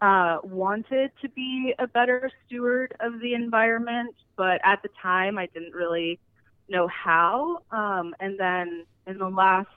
uh, 0.00 0.38
wanted 0.42 1.10
to 1.22 1.28
be 1.30 1.74
a 1.78 1.86
better 1.86 2.30
steward 2.46 2.94
of 3.00 3.20
the 3.20 3.34
environment, 3.34 4.14
but 4.36 4.60
at 4.64 4.82
the 4.82 4.90
time 5.00 5.38
I 5.38 5.46
didn't 5.46 5.72
really 5.72 6.18
know 6.68 6.88
how. 6.88 7.62
Um, 7.70 8.14
and 8.20 8.38
then 8.38 8.84
in 9.06 9.18
the 9.18 9.28
last 9.28 9.68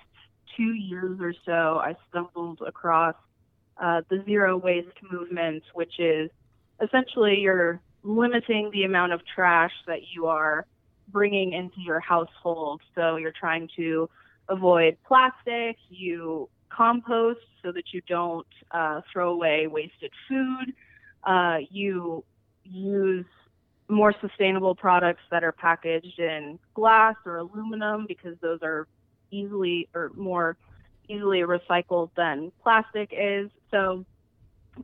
two 0.58 0.74
years 0.74 1.20
or 1.22 1.34
so, 1.46 1.80
I 1.82 1.96
stumbled 2.10 2.60
across 2.66 3.16
uh, 3.82 4.02
the 4.10 4.24
zero 4.26 4.58
waste 4.58 4.98
movement, 5.10 5.64
which 5.74 6.00
is 6.00 6.30
essentially 6.82 7.40
you're 7.40 7.80
limiting 8.04 8.70
the 8.72 8.84
amount 8.84 9.14
of 9.14 9.22
trash 9.34 9.72
that 9.88 10.00
you 10.14 10.28
are 10.28 10.66
bringing 11.10 11.54
into 11.54 11.80
your 11.80 12.00
household. 12.00 12.82
So 12.96 13.16
you're 13.16 13.32
trying 13.32 13.70
to 13.78 14.10
avoid 14.50 14.98
plastic, 15.08 15.78
you 15.90 16.50
compost 16.70 17.40
so 17.64 17.72
that 17.72 17.94
you 17.94 18.02
don't 18.08 18.48
uh, 18.72 19.02
throw 19.12 19.32
away 19.32 19.68
wasted 19.68 20.12
food, 20.28 20.74
uh, 21.24 21.58
you 21.70 22.24
use 22.64 23.26
more 23.88 24.14
sustainable 24.22 24.76
products 24.76 25.22
that 25.32 25.44
are 25.44 25.52
packaged 25.52 26.20
in 26.20 26.60
glass 26.76 27.16
or 27.26 27.38
aluminum 27.38 28.06
because 28.08 28.36
those 28.42 28.60
are 28.62 28.88
easily 29.32 29.88
or 29.96 30.12
more 30.16 30.58
easily 31.08 31.40
recycled 31.40 32.10
than 32.16 32.52
plastic 32.62 33.12
is. 33.12 33.50
So 33.72 34.06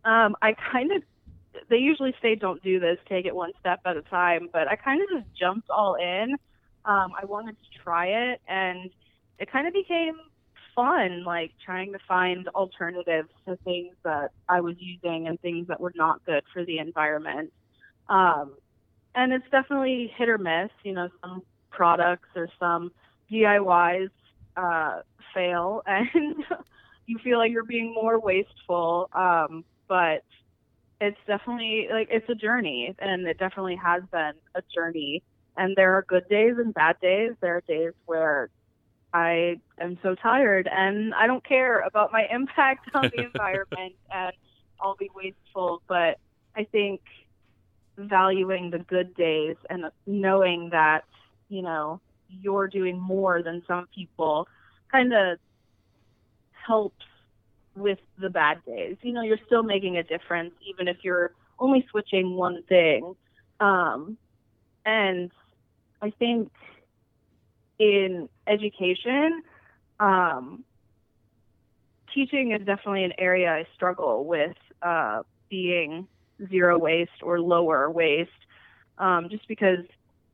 um, 0.03 0.35
I 0.41 0.55
kind 0.71 0.91
of 0.91 1.03
they 1.69 1.77
usually 1.77 2.13
say 2.21 2.35
don't 2.35 2.61
do 2.63 2.79
this, 2.79 2.97
take 3.07 3.25
it 3.25 3.33
one 3.33 3.51
step 3.59 3.79
at 3.85 3.95
a 3.95 4.01
time, 4.01 4.49
but 4.51 4.67
I 4.67 4.75
kind 4.75 5.01
of 5.01 5.07
just 5.09 5.39
jumped 5.39 5.69
all 5.69 5.95
in. 5.95 6.35
Um, 6.83 7.13
I 7.19 7.25
wanted 7.25 7.55
to 7.55 7.79
try 7.83 8.07
it, 8.07 8.41
and 8.47 8.89
it 9.39 9.51
kind 9.51 9.67
of 9.67 9.73
became 9.73 10.15
fun, 10.75 11.23
like 11.23 11.51
trying 11.63 11.93
to 11.93 11.99
find 12.07 12.47
alternatives 12.49 13.29
to 13.47 13.57
things 13.63 13.95
that 14.03 14.31
I 14.49 14.61
was 14.61 14.75
using 14.79 15.27
and 15.27 15.39
things 15.39 15.67
that 15.67 15.79
were 15.79 15.93
not 15.95 16.23
good 16.25 16.43
for 16.53 16.65
the 16.65 16.79
environment. 16.79 17.51
Um, 18.09 18.55
and 19.15 19.31
it's 19.31 19.49
definitely 19.49 20.11
hit 20.17 20.29
or 20.29 20.37
miss. 20.37 20.69
You 20.83 20.93
know, 20.93 21.09
some 21.21 21.41
products 21.71 22.29
or 22.35 22.49
some 22.59 22.91
DIYs 23.31 24.09
uh, 24.57 25.01
fail, 25.33 25.81
and 25.87 26.35
you 27.07 27.17
feel 27.23 27.37
like 27.37 27.51
you're 27.51 27.63
being 27.63 27.93
more 27.93 28.19
wasteful. 28.19 29.09
Um, 29.13 29.63
but 29.87 30.23
it's 31.01 31.17
definitely 31.27 31.87
like 31.91 32.09
it's 32.11 32.29
a 32.29 32.35
journey, 32.35 32.93
and 32.99 33.25
it 33.25 33.37
definitely 33.37 33.77
has 33.77 34.03
been 34.11 34.33
a 34.55 34.61
journey. 34.73 35.23
And 35.57 35.73
there 35.77 35.93
are 35.93 36.01
good 36.01 36.27
days 36.29 36.55
and 36.57 36.73
bad 36.73 36.99
days. 37.01 37.31
There 37.39 37.55
are 37.55 37.63
days 37.65 37.93
where 38.05 38.49
I 39.15 39.55
am 39.79 39.97
so 40.03 40.13
tired 40.13 40.67
and 40.69 41.15
I 41.15 41.25
don't 41.25 41.43
care 41.47 41.79
about 41.79 42.11
my 42.11 42.27
impact 42.31 42.89
on 42.93 43.09
the 43.15 43.23
environment 43.23 43.93
and 44.13 44.33
I'll 44.81 44.97
be 44.97 45.09
wasteful. 45.15 45.81
But 45.87 46.19
I 46.55 46.65
think 46.65 46.99
valuing 47.97 48.71
the 48.71 48.79
good 48.79 49.15
days 49.15 49.55
and 49.69 49.85
knowing 50.05 50.69
that, 50.71 51.05
you 51.47 51.61
know, 51.61 52.01
you're 52.27 52.67
doing 52.67 52.99
more 52.99 53.41
than 53.41 53.63
some 53.65 53.87
people 53.95 54.49
kind 54.91 55.13
of 55.13 55.37
helps 56.51 57.05
with 57.73 57.99
the 58.19 58.29
bad 58.29 58.65
days. 58.65 58.97
You 59.01 59.13
know, 59.13 59.21
you're 59.21 59.39
still 59.45 59.63
making 59.63 59.95
a 59.95 60.03
difference, 60.03 60.51
even 60.67 60.89
if 60.89 60.97
you're 61.03 61.31
only 61.57 61.85
switching 61.89 62.35
one 62.35 62.63
thing. 62.63 63.15
Um, 63.61 64.17
and 64.85 65.31
I 66.01 66.09
think 66.09 66.51
in 67.79 68.27
education, 68.47 69.41
um, 69.99 70.63
teaching 72.13 72.51
is 72.51 72.65
definitely 72.65 73.03
an 73.03 73.13
area 73.17 73.51
I 73.51 73.67
struggle 73.75 74.25
with 74.25 74.55
uh, 74.81 75.23
being 75.49 76.07
zero 76.49 76.77
waste 76.77 77.21
or 77.21 77.39
lower 77.39 77.89
waste, 77.89 78.31
um, 78.97 79.27
just 79.29 79.47
because, 79.47 79.85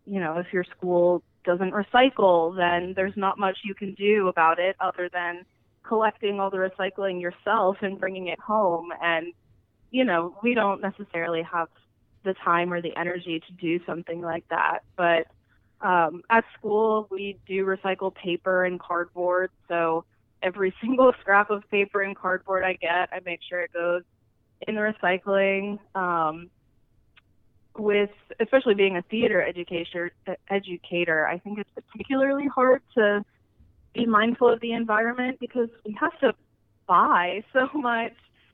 you 0.06 0.20
know, 0.20 0.38
if 0.38 0.48
your 0.54 0.64
school 0.64 1.24
doesn't 1.44 1.72
recycle, 1.72 2.56
then 2.56 2.94
there's 2.96 3.18
not 3.18 3.40
much 3.40 3.60
you 3.64 3.74
can 3.74 3.94
do 3.96 4.28
about 4.28 4.60
it 4.60 4.76
other 4.80 5.10
than 5.12 5.44
collecting 5.84 6.40
all 6.40 6.50
the 6.50 6.58
recycling 6.58 7.20
yourself 7.20 7.78
and 7.82 8.00
bringing 8.00 8.28
it 8.28 8.40
home. 8.40 8.90
And, 9.02 9.34
you 9.90 10.06
know, 10.06 10.38
we 10.44 10.54
don't 10.54 10.82
necessarily 10.82 11.42
have 11.44 11.68
the 12.24 12.36
time 12.36 12.72
or 12.72 12.82
the 12.82 12.96
energy 12.96 13.42
to 13.48 13.54
do 13.54 13.84
something 13.86 14.22
like 14.22 14.48
that. 14.50 14.80
But 14.96 15.28
um, 15.82 16.22
at 16.30 16.44
school, 16.58 17.08
we 17.10 17.38
do 17.48 17.66
recycle 17.66 18.14
paper 18.14 18.66
and 18.66 18.80
cardboard. 18.80 19.52
So 19.68 20.06
every 20.42 20.74
single 20.82 21.14
scrap 21.22 21.50
of 21.50 21.64
paper 21.70 22.02
and 22.02 22.16
cardboard 22.16 22.64
I 22.64 22.74
get, 22.74 23.10
I 23.12 23.20
make 23.26 23.40
sure 23.48 23.62
it 23.62 23.74
goes 23.74 24.04
in 24.68 24.76
the 24.76 24.82
recycling. 24.82 25.80
Um, 25.96 26.50
with 27.78 28.10
especially 28.40 28.74
being 28.74 28.98
a 28.98 29.02
theater 29.04 29.42
educator, 29.42 30.12
educator, 30.50 31.26
I 31.26 31.40
think 31.40 31.60
it's 31.60 31.70
particularly 31.74 32.48
hard 32.48 32.82
to 32.96 33.24
be 33.94 34.06
mindful 34.06 34.50
of 34.50 34.60
the 34.60 34.74
environment 34.74 35.38
because 35.40 35.70
we 35.86 35.96
have 36.00 36.18
to 36.20 36.34
buy 36.88 37.44
so 37.54 37.70
much 37.74 38.14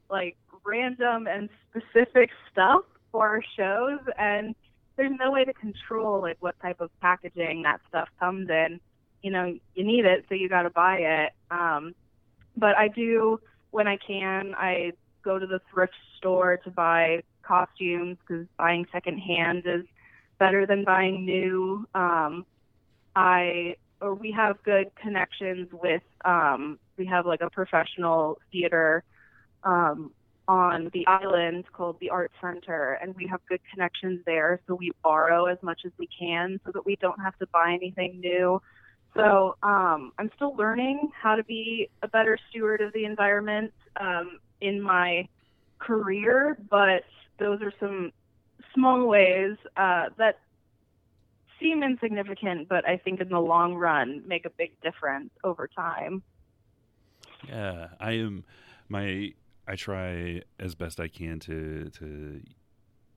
like 0.10 0.38
random 0.66 1.28
and 1.28 1.50
specific 1.70 2.30
stuff 2.52 2.82
for 3.12 3.28
our 3.28 3.44
shows 3.56 4.00
and 4.18 4.56
there's 4.98 5.12
no 5.18 5.32
way 5.32 5.46
to 5.46 5.54
control 5.54 6.22
like 6.22 6.38
what 6.40 6.60
type 6.60 6.82
of 6.82 6.90
packaging 7.00 7.62
that 7.64 7.80
stuff 7.88 8.10
comes 8.20 8.50
in. 8.50 8.80
You 9.22 9.32
know, 9.32 9.58
you 9.76 9.84
need 9.84 10.06
it, 10.06 10.26
so 10.28 10.36
you 10.36 10.50
got 10.50 10.64
to 10.64 10.70
buy 10.70 10.98
it. 10.98 11.32
Um, 11.52 11.94
but 12.56 12.76
I 12.78 12.88
do 12.88 13.40
when 13.72 13.88
I 13.88 13.98
can. 13.98 14.54
I 14.58 14.94
go 15.24 15.40
to 15.40 15.46
the 15.46 15.62
thrift 15.72 15.94
store 16.18 16.58
to 16.58 16.72
buy 16.72 17.22
costumes 17.44 18.18
because 18.28 18.48
buying 18.58 18.86
secondhand 18.92 19.64
is 19.66 19.86
better 20.40 20.66
than 20.66 20.84
buying 20.84 21.26
new. 21.26 21.88
Um, 21.94 22.46
I 23.16 23.76
or 24.02 24.14
we 24.14 24.32
have 24.32 24.62
good 24.64 24.92
connections 24.96 25.70
with. 25.72 26.04
Um, 26.26 26.80
we 26.98 27.06
have 27.06 27.26
like 27.26 27.42
a 27.42 27.50
professional 27.50 28.40
theater 28.52 29.04
um, 29.64 30.12
on 30.48 30.90
the 30.94 31.06
island 31.08 31.66
called 31.74 31.98
the 32.00 32.10
Art 32.10 32.32
Center, 32.42 32.98
and 33.02 33.16
we 33.16 33.28
have 33.28 33.42
good 33.48 33.60
connections 33.72 34.22
there. 34.26 34.62
So 34.68 34.76
we 34.76 34.92
borrow 35.04 35.46
as 35.46 35.58
much 35.62 35.82
as 35.86 35.92
we 35.98 36.08
can 36.08 36.60
so 36.66 36.72
that 36.72 36.86
we 36.86 36.96
don't 36.98 37.20
have 37.20 37.38
to 37.40 37.48
buy 37.48 37.74
anything 37.74 38.20
new. 38.20 38.62
So 39.16 39.56
um, 39.64 40.14
I'm 40.18 40.30
still 40.36 40.56
learning 40.56 41.10
how 41.20 41.36
to 41.36 41.44
be 41.44 41.90
a 42.04 42.08
better 42.08 42.38
steward 42.50 42.82
of 42.82 42.94
the 42.94 43.06
environment 43.06 43.74
um, 44.00 44.40
in 44.62 44.82
my 44.82 45.28
career, 45.80 46.58
but 46.70 47.04
those 47.40 47.62
are 47.62 47.74
some 47.80 48.12
small 48.74 49.08
ways 49.08 49.58
uh, 49.76 50.06
that 50.18 50.40
seem 51.60 51.84
insignificant, 51.84 52.70
but 52.70 52.88
I 52.88 52.98
think 52.98 53.20
in 53.20 53.30
the 53.30 53.40
long 53.40 53.76
run 53.76 54.24
make 54.28 54.46
a 54.46 54.52
big 54.52 54.80
difference 54.82 55.32
over 55.44 55.68
time. 55.68 56.22
Yeah, 57.48 57.88
I 58.00 58.12
am 58.14 58.44
my 58.90 59.34
I 59.68 59.76
try 59.76 60.42
as 60.60 60.76
best 60.76 61.00
I 61.00 61.08
can 61.08 61.40
to 61.42 61.90
to 62.00 62.42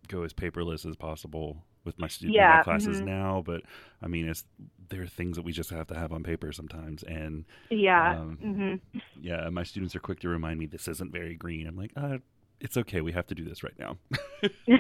go 0.09 0.23
as 0.23 0.33
paperless 0.33 0.85
as 0.89 0.97
possible 0.97 1.65
with 1.85 1.99
my 1.99 2.09
student 2.09 2.35
yeah, 2.35 2.57
my 2.59 2.63
classes 2.63 2.99
mm-hmm. 2.99 3.07
now. 3.07 3.43
But 3.45 3.63
I 4.03 4.09
mean, 4.09 4.29
it's 4.29 4.45
there 4.89 5.03
are 5.03 5.07
things 5.07 5.37
that 5.37 5.43
we 5.43 5.53
just 5.53 5.71
have 5.71 5.87
to 5.89 5.95
have 5.95 6.13
on 6.13 6.23
paper 6.23 6.53
sometimes, 6.53 7.03
and 7.05 7.45
yeah, 7.71 8.19
um, 8.19 8.39
mm-hmm. 8.43 8.99
yeah. 9.21 9.49
My 9.51 9.63
students 9.63 9.95
are 9.95 10.01
quick 10.01 10.21
to 10.21 10.29
remind 10.29 10.59
me 10.59 10.67
this 10.67 10.89
isn't 10.89 11.13
very 11.13 11.37
green. 11.37 11.67
I'm 11.67 11.77
like, 11.77 11.93
uh, 11.97 12.19
it's 12.61 12.77
okay. 12.77 13.01
We 13.01 13.13
have 13.13 13.27
to 13.29 13.35
do 13.35 13.45
this 13.45 13.63
right 13.63 13.79
now. 13.79 13.97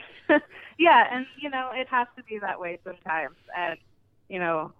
yeah, 0.78 1.04
and 1.12 1.26
you 1.40 1.50
know, 1.50 1.70
it 1.74 1.88
has 1.88 2.08
to 2.16 2.24
be 2.24 2.38
that 2.40 2.60
way 2.60 2.78
sometimes, 2.84 3.36
and 3.56 3.78
you 4.28 4.38
know, 4.38 4.72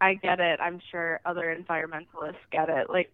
I 0.00 0.14
get 0.14 0.40
it. 0.40 0.60
I'm 0.60 0.80
sure 0.90 1.20
other 1.24 1.56
environmentalists 1.56 2.36
get 2.50 2.68
it. 2.68 2.90
Like 2.90 3.12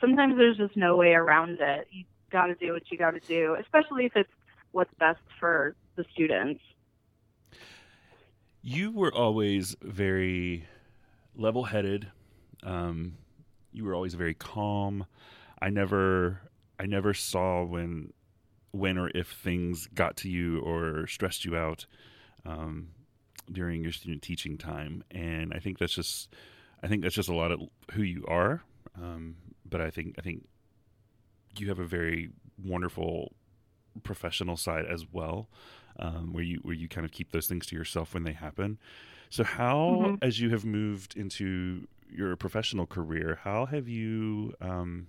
sometimes 0.00 0.36
there's 0.36 0.56
just 0.56 0.76
no 0.76 0.96
way 0.96 1.12
around 1.12 1.58
it. 1.60 1.88
You 1.90 2.04
got 2.32 2.46
to 2.46 2.54
do 2.54 2.72
what 2.72 2.90
you 2.90 2.98
got 2.98 3.12
to 3.12 3.20
do, 3.20 3.56
especially 3.60 4.06
if 4.06 4.16
it's 4.16 4.30
what's 4.72 4.92
best 4.98 5.20
for 5.38 5.76
the 5.96 6.04
students. 6.12 6.60
You 8.62 8.90
were 8.90 9.12
always 9.14 9.76
very 9.82 10.66
level 11.36 11.64
headed. 11.64 12.10
Um, 12.62 13.18
you 13.72 13.84
were 13.84 13.94
always 13.94 14.14
very 14.14 14.34
calm. 14.34 15.06
I 15.60 15.68
never, 15.68 16.40
I 16.78 16.86
never 16.86 17.12
saw 17.12 17.64
when, 17.64 18.12
when 18.70 18.98
or 18.98 19.10
if 19.14 19.28
things 19.28 19.88
got 19.94 20.16
to 20.18 20.30
you 20.30 20.60
or 20.60 21.06
stressed 21.06 21.44
you 21.44 21.56
out 21.56 21.86
um, 22.46 22.88
during 23.50 23.82
your 23.82 23.92
student 23.92 24.22
teaching 24.22 24.56
time. 24.58 25.04
And 25.10 25.52
I 25.52 25.58
think 25.58 25.78
that's 25.78 25.94
just, 25.94 26.32
I 26.82 26.88
think 26.88 27.02
that's 27.02 27.14
just 27.14 27.28
a 27.28 27.34
lot 27.34 27.52
of 27.52 27.60
who 27.92 28.02
you 28.02 28.24
are. 28.26 28.62
Um, 28.96 29.36
but 29.68 29.80
I 29.80 29.90
think, 29.90 30.14
I 30.18 30.22
think 30.22 30.46
you 31.58 31.68
have 31.68 31.78
a 31.78 31.86
very 31.86 32.30
wonderful 32.62 33.32
professional 34.02 34.56
side 34.56 34.86
as 34.86 35.06
well, 35.12 35.48
um, 35.98 36.32
where 36.32 36.42
you 36.42 36.60
where 36.62 36.74
you 36.74 36.88
kind 36.88 37.04
of 37.04 37.12
keep 37.12 37.32
those 37.32 37.46
things 37.46 37.66
to 37.66 37.76
yourself 37.76 38.14
when 38.14 38.24
they 38.24 38.32
happen. 38.32 38.78
So, 39.30 39.44
how, 39.44 39.76
mm-hmm. 39.76 40.14
as 40.22 40.40
you 40.40 40.50
have 40.50 40.64
moved 40.64 41.16
into 41.16 41.86
your 42.10 42.36
professional 42.36 42.86
career, 42.86 43.38
how 43.42 43.66
have 43.66 43.88
you? 43.88 44.54
Um, 44.60 45.06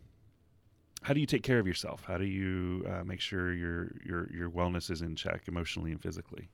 how 1.02 1.14
do 1.14 1.20
you 1.20 1.26
take 1.26 1.44
care 1.44 1.60
of 1.60 1.68
yourself? 1.68 2.04
How 2.06 2.18
do 2.18 2.26
you 2.26 2.86
uh, 2.90 3.04
make 3.04 3.20
sure 3.20 3.54
your 3.54 3.92
your 4.06 4.30
your 4.34 4.50
wellness 4.50 4.90
is 4.90 5.02
in 5.02 5.16
check 5.16 5.44
emotionally 5.48 5.92
and 5.92 6.02
physically? 6.02 6.50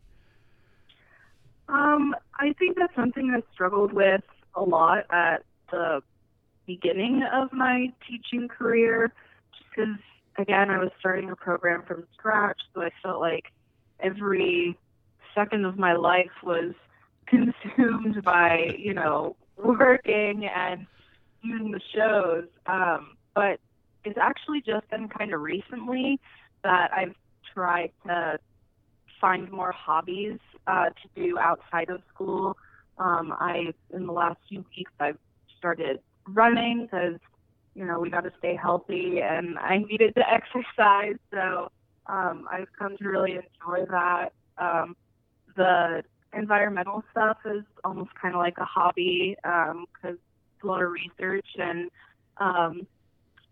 Um, 1.67 2.15
I 2.39 2.53
think 2.53 2.77
that's 2.77 2.95
something 2.95 3.31
I 3.35 3.43
struggled 3.53 3.93
with 3.93 4.23
a 4.55 4.63
lot 4.63 5.05
at 5.11 5.43
the 5.71 6.01
beginning 6.65 7.21
of 7.31 7.53
my 7.53 7.93
teaching 8.07 8.47
career 8.47 9.13
because 9.79 9.95
again, 10.37 10.69
I 10.69 10.77
was 10.77 10.89
starting 10.99 11.29
a 11.29 11.35
program 11.35 11.83
from 11.87 12.05
scratch, 12.13 12.59
so 12.73 12.81
I 12.81 12.89
felt 13.01 13.19
like 13.19 13.45
every 13.99 14.77
second 15.35 15.65
of 15.65 15.77
my 15.77 15.93
life 15.93 16.31
was 16.43 16.73
consumed 17.27 18.23
by, 18.23 18.75
you 18.77 18.93
know, 18.93 19.35
working 19.57 20.45
and 20.45 20.87
doing 21.43 21.71
the 21.71 21.81
shows. 21.93 22.45
Um, 22.65 23.17
but 23.35 23.59
it's 24.03 24.17
actually 24.17 24.61
just 24.61 24.89
been 24.89 25.07
kind 25.09 25.33
of 25.33 25.41
recently 25.41 26.19
that 26.63 26.91
I've 26.93 27.15
tried 27.53 27.91
to 28.05 28.39
find 29.21 29.51
more 29.51 29.71
hobbies 29.71 30.39
uh, 30.67 30.85
to 30.85 31.09
do 31.15 31.37
outside 31.37 31.89
of 31.89 32.01
school. 32.13 32.57
Um, 32.97 33.33
I 33.39 33.73
in 33.93 34.07
the 34.07 34.11
last 34.11 34.39
few 34.47 34.65
weeks 34.75 34.91
I've 34.99 35.17
started 35.57 35.99
running 36.27 36.87
because 36.89 37.19
you 37.79 37.85
know 37.85 37.97
we 37.97 38.09
got 38.09 38.25
to 38.25 38.31
stay 38.37 38.59
healthy 38.61 39.21
and 39.23 39.57
I 39.57 39.77
needed 39.77 40.13
to 40.15 40.23
exercise. 40.31 41.15
So 41.31 41.71
um, 42.07 42.45
I've 42.51 42.67
come 42.77 42.97
to 42.97 43.07
really 43.07 43.31
enjoy 43.31 43.85
that. 43.89 44.33
Um, 44.57 44.95
the 45.55 46.03
environmental 46.33 47.03
stuff 47.11 47.37
is 47.45 47.63
almost 47.85 48.11
kind 48.21 48.35
of 48.35 48.39
like 48.39 48.57
a 48.57 48.65
hobby 48.65 49.35
because 49.41 49.71
um, 49.71 49.85
it's 50.03 50.63
a 50.63 50.67
lot 50.67 50.83
of 50.83 50.91
research 50.91 51.47
and 51.57 51.89
um, 52.37 52.85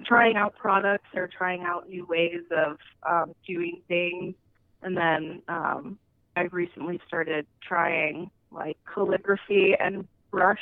trying 0.06 0.36
out 0.36 0.56
products 0.58 1.08
or 1.16 1.28
trying 1.28 1.62
out 1.62 1.90
new 1.90 2.06
ways 2.06 2.44
of 2.52 2.78
um, 3.10 3.34
doing 3.48 3.82
things. 3.88 4.36
And 4.84 4.96
then 4.96 5.42
um, 5.48 5.98
I've 6.36 6.54
recently 6.54 7.00
started 7.08 7.48
trying 7.66 8.30
like 8.52 8.78
calligraphy 8.94 9.74
and 9.80 10.06
brush 10.32 10.60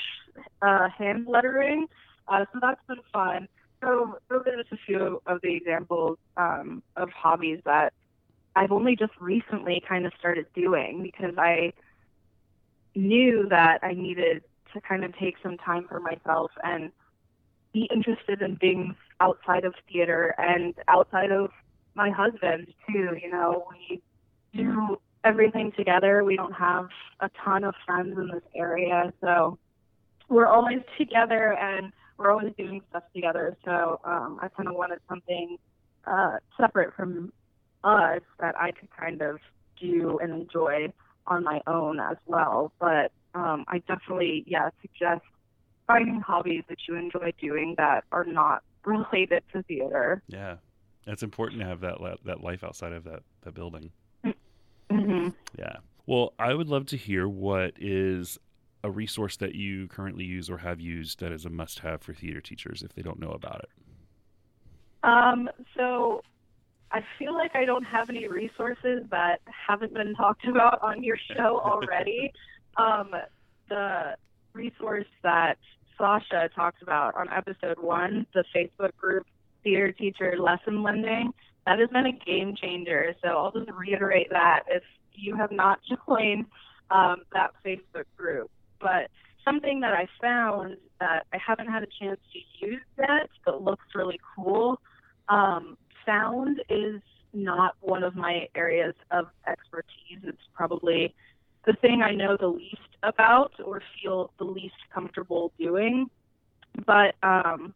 uh, 0.61 0.87
hand 0.97 1.25
lettering. 1.27 1.87
Uh, 2.27 2.45
so 2.53 2.59
that's 2.61 2.81
been 2.87 2.97
fun. 3.11 3.47
So 3.81 4.17
those 4.29 4.41
are 4.47 4.57
just 4.57 4.71
a 4.71 4.77
few 4.85 5.21
of 5.25 5.41
the 5.41 5.53
examples 5.55 6.17
um, 6.37 6.81
of 6.95 7.09
hobbies 7.09 7.59
that 7.65 7.93
I've 8.55 8.71
only 8.71 8.95
just 8.95 9.13
recently 9.19 9.83
kind 9.87 10.05
of 10.05 10.13
started 10.17 10.45
doing 10.55 11.03
because 11.03 11.35
I 11.37 11.73
knew 12.95 13.47
that 13.49 13.79
I 13.83 13.93
needed 13.93 14.43
to 14.73 14.81
kind 14.81 15.03
of 15.03 15.15
take 15.17 15.35
some 15.43 15.57
time 15.57 15.85
for 15.87 15.99
myself 15.99 16.51
and 16.63 16.91
be 17.73 17.89
interested 17.93 18.41
in 18.41 18.55
things 18.57 18.95
outside 19.19 19.65
of 19.65 19.73
theater 19.91 20.33
and 20.37 20.73
outside 20.87 21.31
of 21.31 21.51
my 21.93 22.09
husband 22.09 22.67
too. 22.87 23.17
You 23.21 23.31
know, 23.31 23.67
we 23.71 24.01
do 24.53 24.97
everything 25.25 25.73
together. 25.75 26.23
We 26.23 26.37
don't 26.37 26.53
have 26.53 26.87
a 27.19 27.29
ton 27.43 27.63
of 27.65 27.75
friends 27.85 28.17
in 28.17 28.29
this 28.29 28.43
area, 28.55 29.11
so 29.21 29.57
we're 30.29 30.47
always 30.47 30.79
together 30.97 31.53
and 31.53 31.91
we're 32.17 32.31
always 32.31 32.53
doing 32.57 32.81
stuff 32.89 33.03
together. 33.13 33.57
So 33.65 33.99
um, 34.03 34.39
I 34.41 34.47
kind 34.49 34.69
of 34.69 34.75
wanted 34.75 34.99
something 35.09 35.57
uh, 36.05 36.37
separate 36.59 36.93
from 36.95 37.33
us 37.83 38.21
that 38.39 38.55
I 38.59 38.71
could 38.71 38.89
kind 38.97 39.21
of 39.21 39.37
do 39.79 40.19
and 40.21 40.33
enjoy 40.33 40.91
on 41.27 41.43
my 41.43 41.61
own 41.67 41.99
as 41.99 42.17
well. 42.25 42.71
But 42.79 43.11
um, 43.33 43.65
I 43.67 43.79
definitely, 43.79 44.43
yeah, 44.47 44.69
suggest 44.81 45.25
finding 45.87 46.21
hobbies 46.21 46.63
that 46.69 46.77
you 46.87 46.95
enjoy 46.95 47.31
doing 47.39 47.75
that 47.77 48.03
are 48.11 48.25
not 48.25 48.63
related 48.85 49.43
to 49.53 49.63
theater. 49.63 50.21
Yeah, 50.27 50.57
it's 51.05 51.23
important 51.23 51.61
to 51.61 51.67
have 51.67 51.81
that 51.81 51.97
that 52.25 52.41
life 52.41 52.63
outside 52.63 52.93
of 52.93 53.03
that 53.05 53.23
that 53.41 53.53
building. 53.53 53.91
Mm-hmm. 54.91 55.29
Yeah. 55.57 55.77
Well, 56.05 56.33
I 56.37 56.53
would 56.53 56.67
love 56.67 56.85
to 56.87 56.97
hear 56.97 57.27
what 57.27 57.73
is 57.77 58.37
a 58.85 58.91
resource 58.91 59.35
that 59.37 59.55
you 59.55 59.87
currently 59.87 60.23
use 60.23 60.47
or 60.47 60.59
have 60.59 60.79
used 60.79 61.19
that 61.19 61.31
is 61.31 61.43
a 61.43 61.49
must-have 61.49 62.03
for 62.03 62.13
theater 62.13 62.39
teachers 62.39 62.83
if 62.83 62.93
they 62.93 63.01
don't 63.01 63.19
know 63.19 63.31
about 63.31 63.63
it. 63.63 63.69
Um, 65.03 65.49
so 65.75 66.21
I 66.91 67.01
feel 67.17 67.33
like 67.33 67.55
I 67.55 67.65
don't 67.65 67.83
have 67.83 68.11
any 68.11 68.27
resources 68.27 69.03
that 69.09 69.41
haven't 69.45 69.93
been 69.95 70.13
talked 70.13 70.45
about 70.47 70.81
on 70.83 71.03
your 71.03 71.17
show 71.35 71.59
already. 71.59 72.31
um, 72.77 73.09
the 73.69 74.15
resource 74.53 75.07
that 75.23 75.57
Sasha 75.97 76.49
talked 76.55 76.83
about 76.83 77.15
on 77.15 77.27
episode 77.33 77.79
one, 77.79 78.27
the 78.35 78.43
Facebook 78.55 78.95
group 78.97 79.25
Theater 79.63 79.91
Teacher 79.91 80.35
Lesson 80.39 80.83
Lending, 80.83 81.31
that 81.65 81.79
has 81.79 81.89
been 81.89 82.05
a 82.05 82.11
game 82.11 82.55
changer. 82.55 83.15
So 83.23 83.29
I'll 83.29 83.51
just 83.51 83.71
reiterate 83.71 84.29
that 84.29 84.63
if 84.67 84.83
you 85.15 85.35
have 85.35 85.51
not 85.51 85.79
joined 86.07 86.45
um, 86.91 87.23
that 87.33 87.51
Facebook 87.65 88.05
group. 88.15 88.51
But 88.85 89.09
something 89.43 89.79
that 89.79 89.93
I 89.93 90.07
found 90.21 90.77
that 90.99 91.25
I 91.33 91.39
haven't 91.43 91.69
had 91.69 91.81
a 91.81 91.87
chance 91.99 92.19
to 92.33 92.67
use 92.67 92.81
yet, 92.99 93.29
but 93.43 93.63
looks 93.63 93.85
really 93.95 94.19
cool. 94.35 94.79
Um, 95.27 95.75
sound 96.05 96.61
is 96.69 97.01
not 97.33 97.75
one 97.81 98.03
of 98.03 98.15
my 98.15 98.47
areas 98.53 98.93
of 99.09 99.25
expertise. 99.47 100.19
It's 100.21 100.37
probably 100.53 101.15
the 101.65 101.73
thing 101.81 102.03
I 102.03 102.13
know 102.13 102.37
the 102.39 102.45
least 102.45 102.77
about 103.01 103.53
or 103.59 103.81
feel 103.99 104.29
the 104.37 104.43
least 104.43 104.75
comfortable 104.93 105.51
doing. 105.57 106.05
But 106.85 107.15
um, 107.23 107.73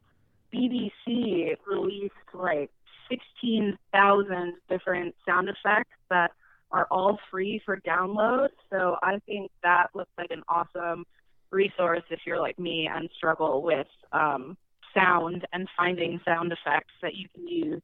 BBC 0.53 1.55
released 1.67 2.13
like 2.35 2.69
16,000 3.09 4.53
different 4.69 5.15
sound 5.25 5.49
effects 5.49 5.97
that 6.11 6.33
are 6.71 6.87
all 6.91 7.19
free 7.31 7.61
for 7.65 7.77
download. 7.77 8.49
So 8.69 8.97
I 9.01 9.19
think 9.25 9.51
that 9.63 9.87
looks 9.93 10.11
like 10.17 10.31
an 10.31 10.43
awesome 10.47 11.05
resource 11.51 12.03
if 12.09 12.19
you're 12.25 12.39
like 12.39 12.59
me 12.59 12.87
and 12.91 13.09
struggle 13.17 13.61
with 13.63 13.87
um, 14.11 14.57
sound 14.93 15.47
and 15.51 15.67
finding 15.75 16.19
sound 16.25 16.51
effects 16.51 16.93
that 17.01 17.15
you 17.15 17.27
can 17.33 17.47
use 17.47 17.81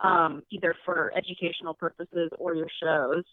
um, 0.00 0.42
either 0.50 0.74
for 0.84 1.12
educational 1.16 1.74
purposes 1.74 2.30
or 2.38 2.54
your 2.54 2.68
shows. 2.82 3.24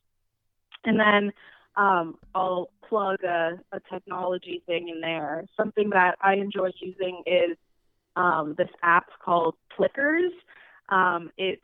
And 0.83 0.99
then 0.99 1.31
um, 1.75 2.17
I'll 2.35 2.69
plug 2.87 3.23
a, 3.23 3.59
a, 3.71 3.79
technology 3.91 4.61
thing 4.65 4.89
in 4.89 4.99
there. 4.99 5.45
Something 5.55 5.89
that 5.91 6.15
I 6.21 6.35
enjoy 6.35 6.71
using 6.81 7.23
is 7.25 7.57
um, 8.15 8.55
this 8.57 8.67
app 8.83 9.07
called 9.23 9.55
Plickers. 9.75 10.31
Um, 10.89 11.31
it's 11.37 11.61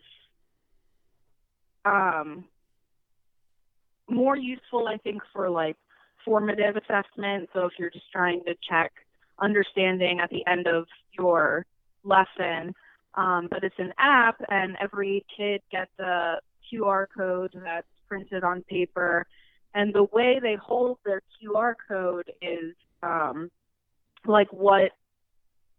um, 1.84 2.46
more 4.10 4.38
useful, 4.38 4.88
I 4.88 4.98
think, 4.98 5.22
for 5.34 5.50
like 5.50 5.78
formative 6.26 6.76
assessment. 6.76 7.50
So 7.54 7.66
if 7.66 7.74
you're 7.78 7.90
just 7.90 8.12
trying 8.12 8.44
to 8.46 8.56
check 8.70 8.92
understanding 9.40 10.20
at 10.20 10.30
the 10.30 10.46
end 10.48 10.68
of 10.68 10.86
your 11.18 11.66
lesson, 12.04 12.74
um, 13.16 13.48
but 13.50 13.64
it's 13.64 13.80
an 13.80 13.94
app, 13.98 14.40
and 14.50 14.78
every 14.80 15.26
kid 15.36 15.62
gets 15.72 15.92
a 16.00 16.36
QR 16.72 17.08
code 17.16 17.52
that's 17.64 17.88
printed 18.08 18.44
on 18.44 18.62
paper. 18.64 19.26
And 19.74 19.94
the 19.94 20.04
way 20.04 20.40
they 20.42 20.56
hold 20.56 21.00
their 21.06 21.22
QR 21.42 21.74
code 21.88 22.32
is 22.42 22.74
um, 23.04 23.50
like 24.26 24.52
what 24.52 24.92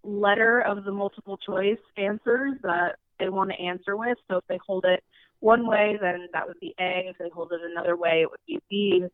letter 0.02 0.60
of 0.60 0.84
the 0.84 0.92
multiple 0.92 1.36
choice 1.36 1.78
answers 1.96 2.54
that 2.62 2.96
they 3.18 3.28
want 3.28 3.50
to 3.50 3.60
answer 3.60 3.96
with. 3.96 4.18
So 4.28 4.38
if 4.38 4.46
they 4.48 4.58
hold 4.66 4.84
it 4.84 5.02
one 5.40 5.66
way, 5.66 5.96
then 6.00 6.28
that 6.32 6.46
would 6.46 6.60
be 6.60 6.74
A. 6.80 7.08
If 7.08 7.18
they 7.18 7.30
hold 7.32 7.52
it 7.52 7.60
another 7.70 7.96
way, 7.96 8.22
it 8.22 8.30
would 8.30 8.40
be 8.46 8.58
B, 8.68 9.04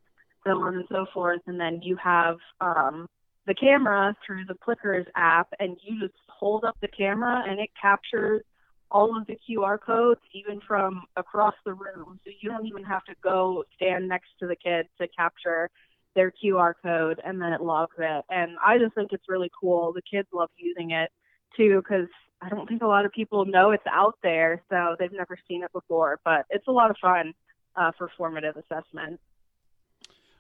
so 0.45 0.53
on 0.63 0.77
and 0.77 0.85
so 0.89 1.07
forth. 1.13 1.41
And 1.47 1.61
then 1.61 1.81
you 1.83 1.97
have 2.03 2.37
um, 2.61 3.07
the 3.47 3.55
camera 3.55 4.17
through 4.27 4.45
the 4.47 4.55
Plickers 4.55 5.07
app, 5.17 5.49
and 5.59 5.77
you 5.83 6.01
just 6.01 6.15
hold 6.29 6.65
up 6.65 6.77
the 6.81 6.89
camera, 6.89 7.45
and 7.47 7.61
it 7.61 7.71
captures 7.81 8.43
all 8.91 9.17
of 9.19 9.27
the 9.27 9.37
QR 9.49 9.79
codes, 9.79 10.21
even 10.33 10.61
from 10.67 11.03
across 11.17 11.55
the 11.65 11.75
room. 11.75 12.21
So 12.25 12.31
you 12.41 12.49
don't 12.49 12.67
even 12.67 12.85
have 12.85 13.05
to 13.05 13.15
go 13.23 13.65
stand 13.77 14.09
next 14.09 14.29
to 14.41 14.47
the 14.47 14.57
kid 14.57 14.87
to 15.01 15.09
capture 15.09 15.69
their 16.15 16.33
QR 16.33 16.75
code, 16.81 17.21
and 17.25 17.41
then 17.41 17.53
it 17.53 17.61
logs 17.61 17.97
it. 17.99 18.25
And 18.31 18.53
I 18.65 18.79
just 18.79 18.95
think 18.95 19.11
it's 19.13 19.29
really 19.29 19.51
cool. 19.61 19.93
The 19.93 20.03
kids 20.03 20.29
love 20.33 20.51
using 20.57 20.93
it 20.93 21.11
too, 21.57 21.83
because 21.83 22.09
I 22.45 22.49
don't 22.51 22.69
think 22.69 22.83
a 22.83 22.87
lot 22.87 23.07
of 23.07 23.13
people 23.13 23.47
know 23.47 23.71
it's 23.71 23.87
out 23.91 24.19
there, 24.23 24.63
so 24.69 24.97
they've 24.99 25.13
never 25.13 25.39
seen 25.49 25.63
it 25.65 25.73
before. 25.73 26.21
But 26.25 26.45
it's 26.51 26.69
a 26.69 26.73
lot 26.73 26.91
of 26.91 26.97
fun 27.01 27.33
uh, 27.77 27.93
for 27.97 28.11
formative 28.17 28.57
assessment. 28.57 29.19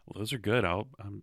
Well, 0.07 0.18
those 0.18 0.32
are 0.32 0.38
good. 0.38 0.64
I'll 0.64 0.86
um, 1.02 1.22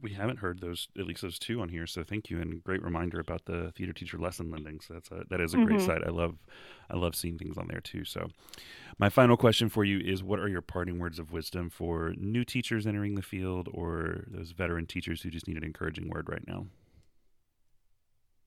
we 0.00 0.12
haven't 0.12 0.38
heard 0.38 0.60
those 0.60 0.88
at 0.98 1.06
least 1.06 1.22
those 1.22 1.38
two 1.38 1.60
on 1.60 1.68
here 1.68 1.86
so 1.86 2.02
thank 2.02 2.28
you 2.28 2.40
and 2.40 2.62
great 2.62 2.82
reminder 2.82 3.20
about 3.20 3.44
the 3.46 3.72
theater 3.72 3.92
teacher 3.92 4.18
lesson 4.18 4.50
lending 4.50 4.80
so 4.80 4.94
that's 4.94 5.10
a 5.10 5.24
that 5.30 5.40
is 5.40 5.54
a 5.54 5.56
mm-hmm. 5.56 5.66
great 5.66 5.80
site 5.80 6.02
i 6.06 6.10
love 6.10 6.36
i 6.90 6.96
love 6.96 7.14
seeing 7.14 7.38
things 7.38 7.56
on 7.56 7.68
there 7.68 7.80
too 7.80 8.04
so 8.04 8.28
my 8.98 9.08
final 9.08 9.36
question 9.36 9.68
for 9.68 9.84
you 9.84 9.98
is 9.98 10.22
what 10.22 10.38
are 10.38 10.48
your 10.48 10.60
parting 10.60 10.98
words 10.98 11.18
of 11.18 11.32
wisdom 11.32 11.70
for 11.70 12.12
new 12.18 12.44
teachers 12.44 12.86
entering 12.86 13.14
the 13.14 13.22
field 13.22 13.68
or 13.72 14.24
those 14.28 14.52
veteran 14.52 14.86
teachers 14.86 15.22
who 15.22 15.30
just 15.30 15.48
need 15.48 15.56
an 15.56 15.64
encouraging 15.64 16.08
word 16.08 16.28
right 16.28 16.46
now 16.46 16.66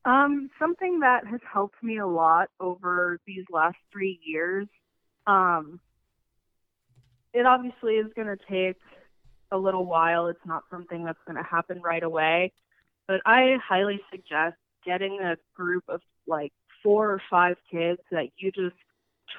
um, 0.05 0.49
something 0.59 0.99
that 0.99 1.25
has 1.25 1.41
helped 1.51 1.81
me 1.83 1.97
a 1.97 2.07
lot 2.07 2.49
over 2.59 3.19
these 3.25 3.45
last 3.51 3.77
three 3.91 4.19
years 4.23 4.67
um, 5.27 5.79
it 7.33 7.45
obviously 7.45 7.95
is 7.95 8.11
going 8.15 8.27
to 8.27 8.37
take 8.49 8.77
a 9.51 9.57
little 9.57 9.85
while. 9.85 10.27
It's 10.27 10.45
not 10.45 10.63
something 10.71 11.03
that's 11.03 11.19
going 11.27 11.37
to 11.37 11.43
happen 11.43 11.81
right 11.81 12.03
away. 12.03 12.53
But 13.07 13.21
I 13.25 13.57
highly 13.63 13.99
suggest 14.09 14.55
getting 14.85 15.19
a 15.21 15.35
group 15.55 15.83
of 15.89 16.01
like 16.27 16.53
four 16.81 17.11
or 17.11 17.21
five 17.29 17.57
kids 17.69 17.99
that 18.11 18.29
you 18.37 18.51
just 18.51 18.75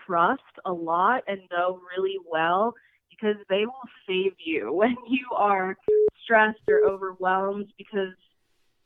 trust 0.06 0.42
a 0.64 0.72
lot 0.72 1.22
and 1.26 1.40
know 1.50 1.80
really 1.96 2.18
well 2.30 2.74
because 3.08 3.36
they 3.48 3.64
will 3.64 3.88
save 4.06 4.34
you 4.38 4.72
when 4.74 4.96
you 5.08 5.26
are 5.34 5.76
stressed 6.22 6.58
or 6.68 6.88
overwhelmed 6.88 7.72
because 7.78 8.14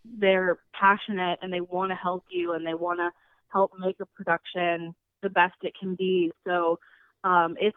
they're 0.05 0.59
passionate 0.79 1.39
and 1.43 1.53
they 1.53 1.61
want 1.61 1.91
to 1.91 1.97
help 1.97 2.25
you 2.31 2.53
and 2.53 2.67
they 2.67 2.75
want 2.75 2.99
to 2.99 3.11
help 3.53 3.73
make 3.79 3.97
a 4.01 4.07
production 4.07 4.95
the 5.23 5.31
best 5.31 5.55
it 5.63 5.75
can 5.79 5.95
be. 5.95 6.31
So 6.47 6.79
um, 7.25 7.57
it's 7.61 7.77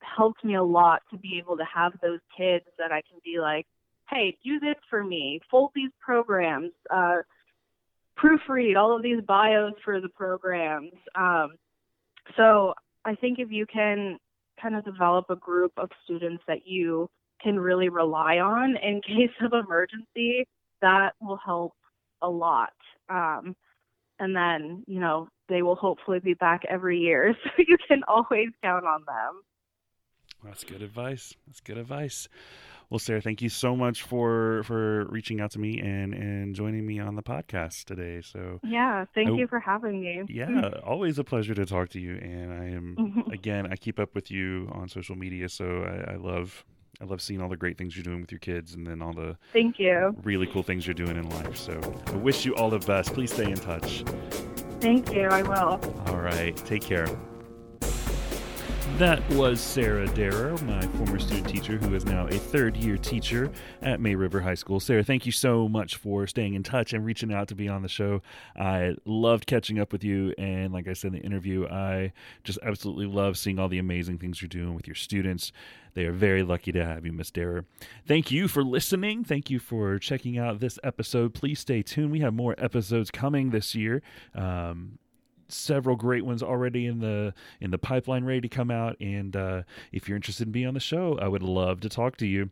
helped 0.00 0.44
me 0.44 0.54
a 0.54 0.62
lot 0.62 1.02
to 1.10 1.18
be 1.18 1.38
able 1.38 1.56
to 1.56 1.64
have 1.72 1.92
those 2.02 2.20
kids 2.36 2.64
that 2.78 2.92
I 2.92 3.02
can 3.08 3.20
be 3.24 3.40
like, 3.40 3.66
hey, 4.10 4.36
do 4.44 4.58
this 4.60 4.76
for 4.88 5.02
me, 5.04 5.40
fold 5.50 5.70
these 5.74 5.90
programs, 6.00 6.70
uh, 6.90 7.18
proofread 8.18 8.76
all 8.76 8.96
of 8.96 9.02
these 9.02 9.20
bios 9.26 9.74
for 9.84 10.00
the 10.00 10.08
programs. 10.08 10.92
Um, 11.14 11.50
so 12.36 12.74
I 13.04 13.14
think 13.14 13.38
if 13.38 13.50
you 13.50 13.66
can 13.66 14.18
kind 14.60 14.76
of 14.76 14.84
develop 14.84 15.26
a 15.30 15.36
group 15.36 15.72
of 15.76 15.90
students 16.04 16.42
that 16.48 16.66
you 16.66 17.08
can 17.42 17.58
really 17.58 17.88
rely 17.88 18.38
on 18.38 18.76
in 18.76 19.00
case 19.06 19.34
of 19.42 19.52
emergency, 19.52 20.46
that 20.82 21.14
will 21.20 21.38
help 21.44 21.72
a 22.22 22.28
lot. 22.28 22.72
Um, 23.08 23.56
and 24.18 24.34
then, 24.34 24.84
you 24.86 25.00
know, 25.00 25.28
they 25.48 25.62
will 25.62 25.76
hopefully 25.76 26.18
be 26.18 26.34
back 26.34 26.62
every 26.68 26.98
year. 26.98 27.34
So 27.44 27.50
you 27.66 27.76
can 27.86 28.02
always 28.06 28.48
count 28.62 28.84
on 28.84 29.04
them. 29.06 29.42
That's 30.44 30.64
good 30.64 30.82
advice. 30.82 31.34
That's 31.46 31.60
good 31.60 31.78
advice. 31.78 32.28
Well, 32.90 32.98
Sarah, 32.98 33.20
thank 33.20 33.42
you 33.42 33.48
so 33.48 33.76
much 33.76 34.02
for 34.02 34.62
for 34.62 35.04
reaching 35.06 35.40
out 35.40 35.50
to 35.52 35.58
me 35.58 35.78
and 35.80 36.14
and 36.14 36.54
joining 36.54 36.86
me 36.86 37.00
on 37.00 37.16
the 37.16 37.22
podcast 37.22 37.84
today. 37.84 38.22
So 38.22 38.60
yeah, 38.62 39.04
thank 39.14 39.28
I, 39.28 39.32
you 39.32 39.46
for 39.46 39.60
having 39.60 40.00
me. 40.00 40.22
Yeah, 40.28 40.70
always 40.84 41.18
a 41.18 41.24
pleasure 41.24 41.54
to 41.54 41.66
talk 41.66 41.90
to 41.90 42.00
you. 42.00 42.16
And 42.16 42.52
I 42.52 42.64
am 42.66 43.24
again, 43.32 43.66
I 43.70 43.76
keep 43.76 43.98
up 43.98 44.14
with 44.14 44.30
you 44.30 44.70
on 44.72 44.88
social 44.88 45.16
media, 45.16 45.48
so 45.48 45.82
I, 45.82 46.12
I 46.12 46.16
love 46.16 46.64
I 47.00 47.04
love 47.04 47.20
seeing 47.20 47.40
all 47.40 47.48
the 47.48 47.56
great 47.56 47.78
things 47.78 47.96
you're 47.96 48.02
doing 48.02 48.20
with 48.20 48.32
your 48.32 48.40
kids 48.40 48.74
and 48.74 48.86
then 48.86 49.02
all 49.02 49.12
the 49.12 49.36
thank 49.52 49.78
you 49.78 50.16
really 50.22 50.46
cool 50.46 50.62
things 50.62 50.86
you're 50.86 50.94
doing 50.94 51.16
in 51.16 51.28
life. 51.30 51.56
So 51.56 51.80
I 52.06 52.16
wish 52.16 52.44
you 52.44 52.54
all 52.56 52.70
the 52.70 52.78
best. 52.80 53.12
Please 53.14 53.32
stay 53.32 53.50
in 53.50 53.56
touch. 53.56 54.04
Thank 54.80 55.12
you. 55.12 55.28
I 55.28 55.42
will. 55.42 55.80
All 56.06 56.20
right. 56.20 56.56
Take 56.56 56.82
care. 56.82 57.06
That 58.96 59.22
was 59.30 59.60
Sarah 59.60 60.08
Derrer, 60.08 60.60
my 60.62 60.82
former 60.88 61.20
student 61.20 61.48
teacher, 61.48 61.78
who 61.78 61.94
is 61.94 62.04
now 62.04 62.26
a 62.26 62.32
third 62.32 62.76
year 62.76 62.96
teacher 62.96 63.50
at 63.80 64.00
May 64.00 64.16
River 64.16 64.40
High 64.40 64.54
School. 64.54 64.80
Sarah, 64.80 65.04
thank 65.04 65.24
you 65.24 65.30
so 65.30 65.68
much 65.68 65.94
for 65.94 66.26
staying 66.26 66.54
in 66.54 66.64
touch 66.64 66.92
and 66.92 67.04
reaching 67.04 67.32
out 67.32 67.46
to 67.48 67.54
be 67.54 67.68
on 67.68 67.82
the 67.82 67.88
show. 67.88 68.22
I 68.56 68.96
loved 69.04 69.46
catching 69.46 69.78
up 69.78 69.92
with 69.92 70.02
you. 70.02 70.34
And 70.36 70.72
like 70.72 70.88
I 70.88 70.94
said 70.94 71.14
in 71.14 71.20
the 71.20 71.24
interview, 71.24 71.68
I 71.68 72.12
just 72.42 72.58
absolutely 72.62 73.06
love 73.06 73.38
seeing 73.38 73.60
all 73.60 73.68
the 73.68 73.78
amazing 73.78 74.18
things 74.18 74.42
you're 74.42 74.48
doing 74.48 74.74
with 74.74 74.88
your 74.88 74.96
students. 74.96 75.52
They 75.94 76.04
are 76.04 76.12
very 76.12 76.42
lucky 76.42 76.72
to 76.72 76.84
have 76.84 77.06
you, 77.06 77.12
Miss 77.12 77.30
Derrer. 77.30 77.64
Thank 78.06 78.30
you 78.30 78.48
for 78.48 78.64
listening. 78.64 79.22
Thank 79.22 79.48
you 79.48 79.58
for 79.58 79.98
checking 79.98 80.38
out 80.38 80.58
this 80.58 80.78
episode. 80.82 81.34
Please 81.34 81.60
stay 81.60 81.82
tuned. 81.82 82.10
We 82.10 82.20
have 82.20 82.34
more 82.34 82.54
episodes 82.58 83.10
coming 83.10 83.50
this 83.50 83.74
year. 83.74 84.02
Um, 84.34 84.98
several 85.48 85.96
great 85.96 86.24
ones 86.24 86.42
already 86.42 86.86
in 86.86 87.00
the 87.00 87.34
in 87.60 87.70
the 87.70 87.78
pipeline 87.78 88.24
ready 88.24 88.40
to 88.42 88.48
come 88.48 88.70
out. 88.70 88.96
And 89.00 89.34
uh, 89.36 89.62
if 89.92 90.08
you're 90.08 90.16
interested 90.16 90.48
in 90.48 90.52
being 90.52 90.66
on 90.66 90.74
the 90.74 90.80
show 90.80 91.18
i 91.20 91.28
would 91.28 91.42
love 91.42 91.80
to 91.80 91.88
talk 91.88 92.16
to 92.18 92.26
you. 92.26 92.50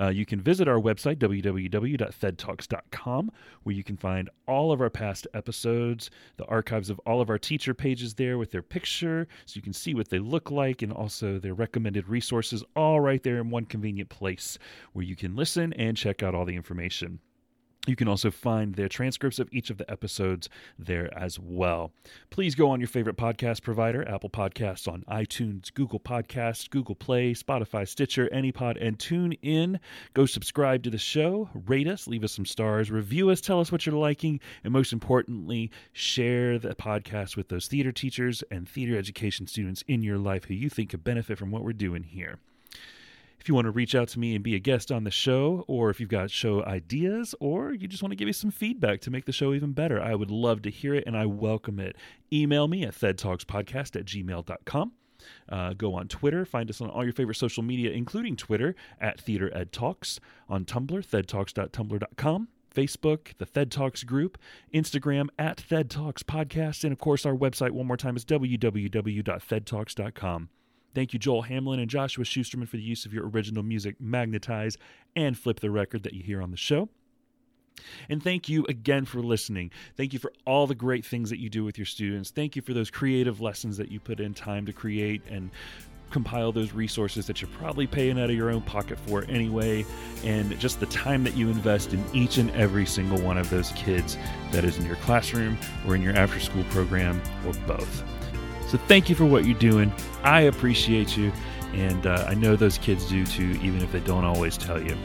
Uh, 0.00 0.08
you 0.08 0.24
can 0.24 0.40
visit 0.40 0.66
our 0.66 0.80
website 0.80 1.16
www.thedtalks.com 1.16 3.30
where 3.64 3.74
you 3.74 3.84
can 3.84 3.98
find 3.98 4.30
all 4.46 4.72
of 4.72 4.80
our 4.80 4.88
past 4.88 5.26
episodes 5.34 6.08
the 6.38 6.46
archives 6.46 6.88
of 6.88 6.98
all 7.00 7.20
of 7.20 7.28
our 7.28 7.36
teacher 7.36 7.74
pages 7.74 8.14
there 8.14 8.38
with 8.38 8.50
their 8.50 8.62
picture 8.62 9.28
so 9.44 9.58
you 9.58 9.62
can 9.62 9.74
see 9.74 9.92
what 9.92 10.08
they 10.08 10.18
look 10.18 10.50
like 10.50 10.80
and 10.80 10.90
also 10.90 11.38
their 11.38 11.52
recommended 11.52 12.08
resources 12.08 12.64
all 12.76 13.00
right 13.00 13.22
there 13.24 13.36
in 13.36 13.50
one 13.50 13.66
convenient 13.66 14.08
place 14.08 14.58
where 14.94 15.04
you 15.04 15.14
can 15.14 15.36
listen 15.36 15.74
and 15.74 15.98
check 15.98 16.22
out 16.22 16.34
all 16.34 16.46
the 16.46 16.56
information 16.56 17.18
you 17.86 17.96
can 17.96 18.08
also 18.08 18.30
find 18.30 18.74
the 18.74 18.88
transcripts 18.88 19.38
of 19.38 19.48
each 19.52 19.70
of 19.70 19.78
the 19.78 19.90
episodes 19.90 20.48
there 20.78 21.16
as 21.18 21.38
well. 21.38 21.92
Please 22.30 22.54
go 22.54 22.70
on 22.70 22.80
your 22.80 22.88
favorite 22.88 23.16
podcast 23.16 23.62
provider, 23.62 24.06
Apple 24.06 24.28
Podcasts 24.30 24.86
on 24.86 25.04
iTunes, 25.08 25.72
Google 25.72 26.00
Podcasts, 26.00 26.68
Google 26.68 26.94
Play, 26.94 27.32
Spotify, 27.32 27.88
Stitcher, 27.88 28.28
AnyPod, 28.32 28.76
and 28.84 28.98
tune 28.98 29.32
in. 29.42 29.80
Go 30.12 30.26
subscribe 30.26 30.82
to 30.82 30.90
the 30.90 30.98
show, 30.98 31.48
rate 31.66 31.88
us, 31.88 32.06
leave 32.06 32.24
us 32.24 32.32
some 32.32 32.46
stars, 32.46 32.90
review 32.90 33.30
us, 33.30 33.40
tell 33.40 33.60
us 33.60 33.72
what 33.72 33.86
you're 33.86 33.94
liking, 33.94 34.40
and 34.64 34.72
most 34.72 34.92
importantly, 34.92 35.70
share 35.92 36.58
the 36.58 36.74
podcast 36.74 37.36
with 37.36 37.48
those 37.48 37.68
theater 37.68 37.92
teachers 37.92 38.42
and 38.50 38.68
theater 38.68 38.98
education 38.98 39.46
students 39.46 39.82
in 39.88 40.02
your 40.02 40.18
life 40.18 40.44
who 40.44 40.54
you 40.54 40.68
think 40.68 40.90
could 40.90 41.04
benefit 41.04 41.38
from 41.38 41.50
what 41.50 41.64
we're 41.64 41.72
doing 41.72 42.02
here. 42.02 42.38
If 43.40 43.48
you 43.48 43.54
want 43.54 43.66
to 43.66 43.70
reach 43.70 43.94
out 43.94 44.08
to 44.08 44.18
me 44.18 44.34
and 44.34 44.42
be 44.42 44.54
a 44.54 44.58
guest 44.58 44.90
on 44.90 45.04
the 45.04 45.10
show, 45.10 45.64
or 45.68 45.90
if 45.90 46.00
you've 46.00 46.08
got 46.08 46.30
show 46.30 46.64
ideas, 46.64 47.34
or 47.40 47.72
you 47.72 47.86
just 47.86 48.02
want 48.02 48.12
to 48.12 48.16
give 48.16 48.26
me 48.26 48.32
some 48.32 48.50
feedback 48.50 49.00
to 49.02 49.10
make 49.10 49.26
the 49.26 49.32
show 49.32 49.54
even 49.54 49.72
better, 49.72 50.02
I 50.02 50.14
would 50.14 50.30
love 50.30 50.62
to 50.62 50.70
hear 50.70 50.94
it 50.94 51.04
and 51.06 51.16
I 51.16 51.26
welcome 51.26 51.78
it. 51.78 51.96
Email 52.32 52.68
me 52.68 52.84
at 52.84 52.94
thedtalkspodcast 52.94 53.96
at 53.96 54.04
gmail.com. 54.04 54.92
Uh, 55.48 55.72
go 55.74 55.94
on 55.94 56.08
Twitter. 56.08 56.44
Find 56.44 56.68
us 56.70 56.80
on 56.80 56.90
all 56.90 57.04
your 57.04 57.12
favorite 57.12 57.36
social 57.36 57.62
media, 57.62 57.90
including 57.90 58.36
Twitter 58.36 58.74
at 59.00 59.20
Theater 59.20 59.50
Ed 59.54 59.72
Talks, 59.72 60.18
on 60.48 60.64
Tumblr, 60.64 61.06
thedtalks.tumblr.com. 61.06 62.48
Facebook, 62.74 63.36
the 63.38 63.46
Thed 63.46 63.70
Talks 63.72 64.04
group, 64.04 64.36
Instagram 64.72 65.28
at 65.38 65.58
Thed 65.58 65.90
Talks 65.90 66.22
Podcast, 66.22 66.84
and 66.84 66.92
of 66.92 66.98
course, 66.98 67.26
our 67.26 67.34
website, 67.34 67.70
one 67.70 67.86
more 67.86 67.96
time, 67.96 68.14
is 68.14 68.26
www.thedtalks.com. 68.26 70.48
Thank 70.94 71.12
you, 71.12 71.18
Joel 71.18 71.42
Hamlin 71.42 71.80
and 71.80 71.90
Joshua 71.90 72.24
Schusterman, 72.24 72.68
for 72.68 72.76
the 72.76 72.82
use 72.82 73.06
of 73.06 73.12
your 73.12 73.28
original 73.28 73.62
music, 73.62 73.96
Magnetize 74.00 74.76
and 75.14 75.38
Flip 75.38 75.60
the 75.60 75.70
Record, 75.70 76.02
that 76.02 76.14
you 76.14 76.22
hear 76.22 76.42
on 76.42 76.50
the 76.50 76.56
show. 76.56 76.88
And 78.08 78.22
thank 78.22 78.48
you 78.48 78.64
again 78.68 79.04
for 79.04 79.20
listening. 79.20 79.70
Thank 79.96 80.12
you 80.12 80.18
for 80.18 80.32
all 80.44 80.66
the 80.66 80.74
great 80.74 81.06
things 81.06 81.30
that 81.30 81.38
you 81.38 81.48
do 81.48 81.64
with 81.64 81.78
your 81.78 81.86
students. 81.86 82.30
Thank 82.30 82.56
you 82.56 82.62
for 82.62 82.74
those 82.74 82.90
creative 82.90 83.40
lessons 83.40 83.76
that 83.76 83.90
you 83.90 84.00
put 84.00 84.18
in 84.18 84.34
time 84.34 84.66
to 84.66 84.72
create 84.72 85.22
and 85.30 85.50
compile 86.10 86.52
those 86.52 86.72
resources 86.72 87.26
that 87.26 87.42
you're 87.42 87.50
probably 87.50 87.86
paying 87.86 88.18
out 88.18 88.30
of 88.30 88.36
your 88.36 88.50
own 88.50 88.62
pocket 88.62 88.98
for 89.06 89.24
anyway, 89.28 89.84
and 90.24 90.58
just 90.58 90.80
the 90.80 90.86
time 90.86 91.22
that 91.22 91.36
you 91.36 91.48
invest 91.50 91.92
in 91.92 92.02
each 92.14 92.38
and 92.38 92.50
every 92.52 92.86
single 92.86 93.20
one 93.20 93.36
of 93.36 93.50
those 93.50 93.72
kids 93.72 94.16
that 94.50 94.64
is 94.64 94.78
in 94.78 94.86
your 94.86 94.96
classroom 94.96 95.58
or 95.86 95.94
in 95.94 96.02
your 96.02 96.16
after 96.16 96.40
school 96.40 96.64
program 96.70 97.20
or 97.46 97.52
both. 97.66 98.02
So 98.68 98.78
thank 98.78 99.08
you 99.08 99.14
for 99.14 99.24
what 99.24 99.44
you're 99.44 99.58
doing. 99.58 99.92
I 100.22 100.42
appreciate 100.42 101.16
you, 101.16 101.32
and 101.72 102.06
uh, 102.06 102.24
I 102.28 102.34
know 102.34 102.54
those 102.56 102.78
kids 102.78 103.08
do 103.08 103.24
too, 103.24 103.58
even 103.62 103.82
if 103.82 103.90
they 103.92 104.00
don't 104.00 104.24
always 104.24 104.56
tell 104.56 104.80
you. 104.80 104.96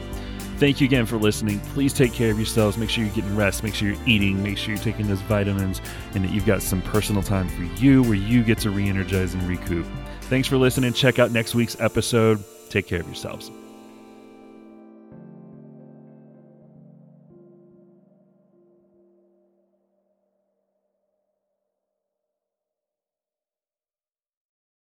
Thank 0.58 0.80
you 0.80 0.86
again 0.86 1.04
for 1.04 1.16
listening. 1.16 1.58
Please 1.60 1.92
take 1.92 2.12
care 2.12 2.30
of 2.30 2.38
yourselves. 2.38 2.78
Make 2.78 2.88
sure 2.88 3.04
you're 3.04 3.12
getting 3.12 3.34
rest. 3.34 3.64
Make 3.64 3.74
sure 3.74 3.88
you're 3.88 4.06
eating. 4.06 4.40
Make 4.42 4.56
sure 4.56 4.74
you're 4.74 4.82
taking 4.82 5.08
those 5.08 5.20
vitamins 5.22 5.80
and 6.14 6.22
that 6.24 6.30
you've 6.30 6.46
got 6.46 6.62
some 6.62 6.80
personal 6.82 7.22
time 7.22 7.48
for 7.48 7.64
you 7.82 8.02
where 8.02 8.14
you 8.14 8.44
get 8.44 8.58
to 8.58 8.70
re 8.70 8.88
energize 8.88 9.34
and 9.34 9.42
recoup. 9.44 9.84
Thanks 10.22 10.46
for 10.46 10.56
listening. 10.56 10.92
Check 10.92 11.18
out 11.18 11.32
next 11.32 11.54
week's 11.54 11.78
episode. 11.80 12.42
Take 12.70 12.86
care 12.86 13.00
of 13.00 13.06
yourselves. 13.06 13.50